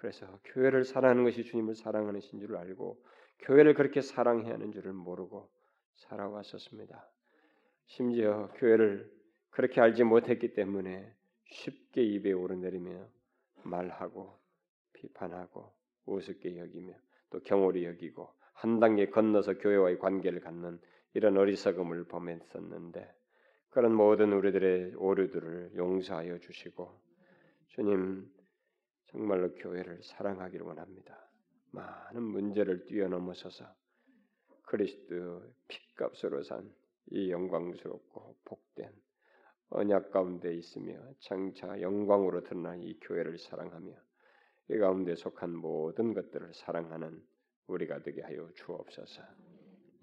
그래서 0.00 0.26
교회를 0.44 0.84
사랑하는 0.84 1.24
것이 1.24 1.44
주님을 1.44 1.74
사랑하는 1.74 2.20
신줄 2.20 2.56
알고 2.56 3.04
교회를 3.40 3.74
그렇게 3.74 4.00
사랑해야 4.00 4.54
하는 4.54 4.72
줄을 4.72 4.94
모르고 4.94 5.50
살아왔었습니다. 5.96 7.06
심지어 7.84 8.48
교회를 8.56 9.12
그렇게 9.50 9.82
알지 9.82 10.04
못했기 10.04 10.54
때문에 10.54 11.14
쉽게 11.50 12.02
입에 12.02 12.32
오르내리며 12.32 13.08
말하고 13.64 14.38
비판하고 14.94 15.70
우습게 16.06 16.56
여기며 16.56 16.94
또 17.28 17.40
경홀히 17.40 17.84
여기고 17.84 18.32
한 18.54 18.80
단계 18.80 19.10
건너서 19.10 19.58
교회와의 19.58 19.98
관계를 19.98 20.40
갖는 20.40 20.80
이런 21.12 21.36
어리석음을 21.36 22.04
범했었는데 22.04 23.06
그런 23.68 23.92
모든 23.94 24.32
우리들의 24.32 24.94
오류들을 24.94 25.72
용서하여 25.76 26.38
주시고 26.38 26.90
주님 27.68 28.39
정말로 29.10 29.54
교회를 29.54 30.02
사랑하기를 30.02 30.66
원합니다. 30.66 31.18
많은 31.72 32.22
문제를 32.22 32.86
뛰어넘어서서 32.86 33.64
그리스도 34.62 35.42
핏값으로 35.68 36.42
산 36.42 36.80
이 37.10 37.30
영광스럽고 37.30 38.36
복된 38.44 38.92
언약 39.70 40.10
가운데 40.10 40.54
있으며 40.54 40.96
장차 41.20 41.80
영광으로 41.80 42.42
드러난 42.42 42.82
이 42.82 42.98
교회를 43.00 43.38
사랑하며 43.38 43.92
이 44.70 44.78
가운데 44.78 45.14
속한 45.16 45.54
모든 45.54 46.14
것들을 46.14 46.54
사랑하는 46.54 47.20
우리가 47.66 48.02
되게 48.02 48.22
하여 48.22 48.48
주옵소서. 48.54 49.22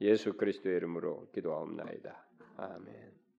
예수 0.01 0.34
그리스도의 0.34 0.78
이름으로 0.78 1.30
기도하옵나이다. 1.32 2.28
아멘. 2.58 3.16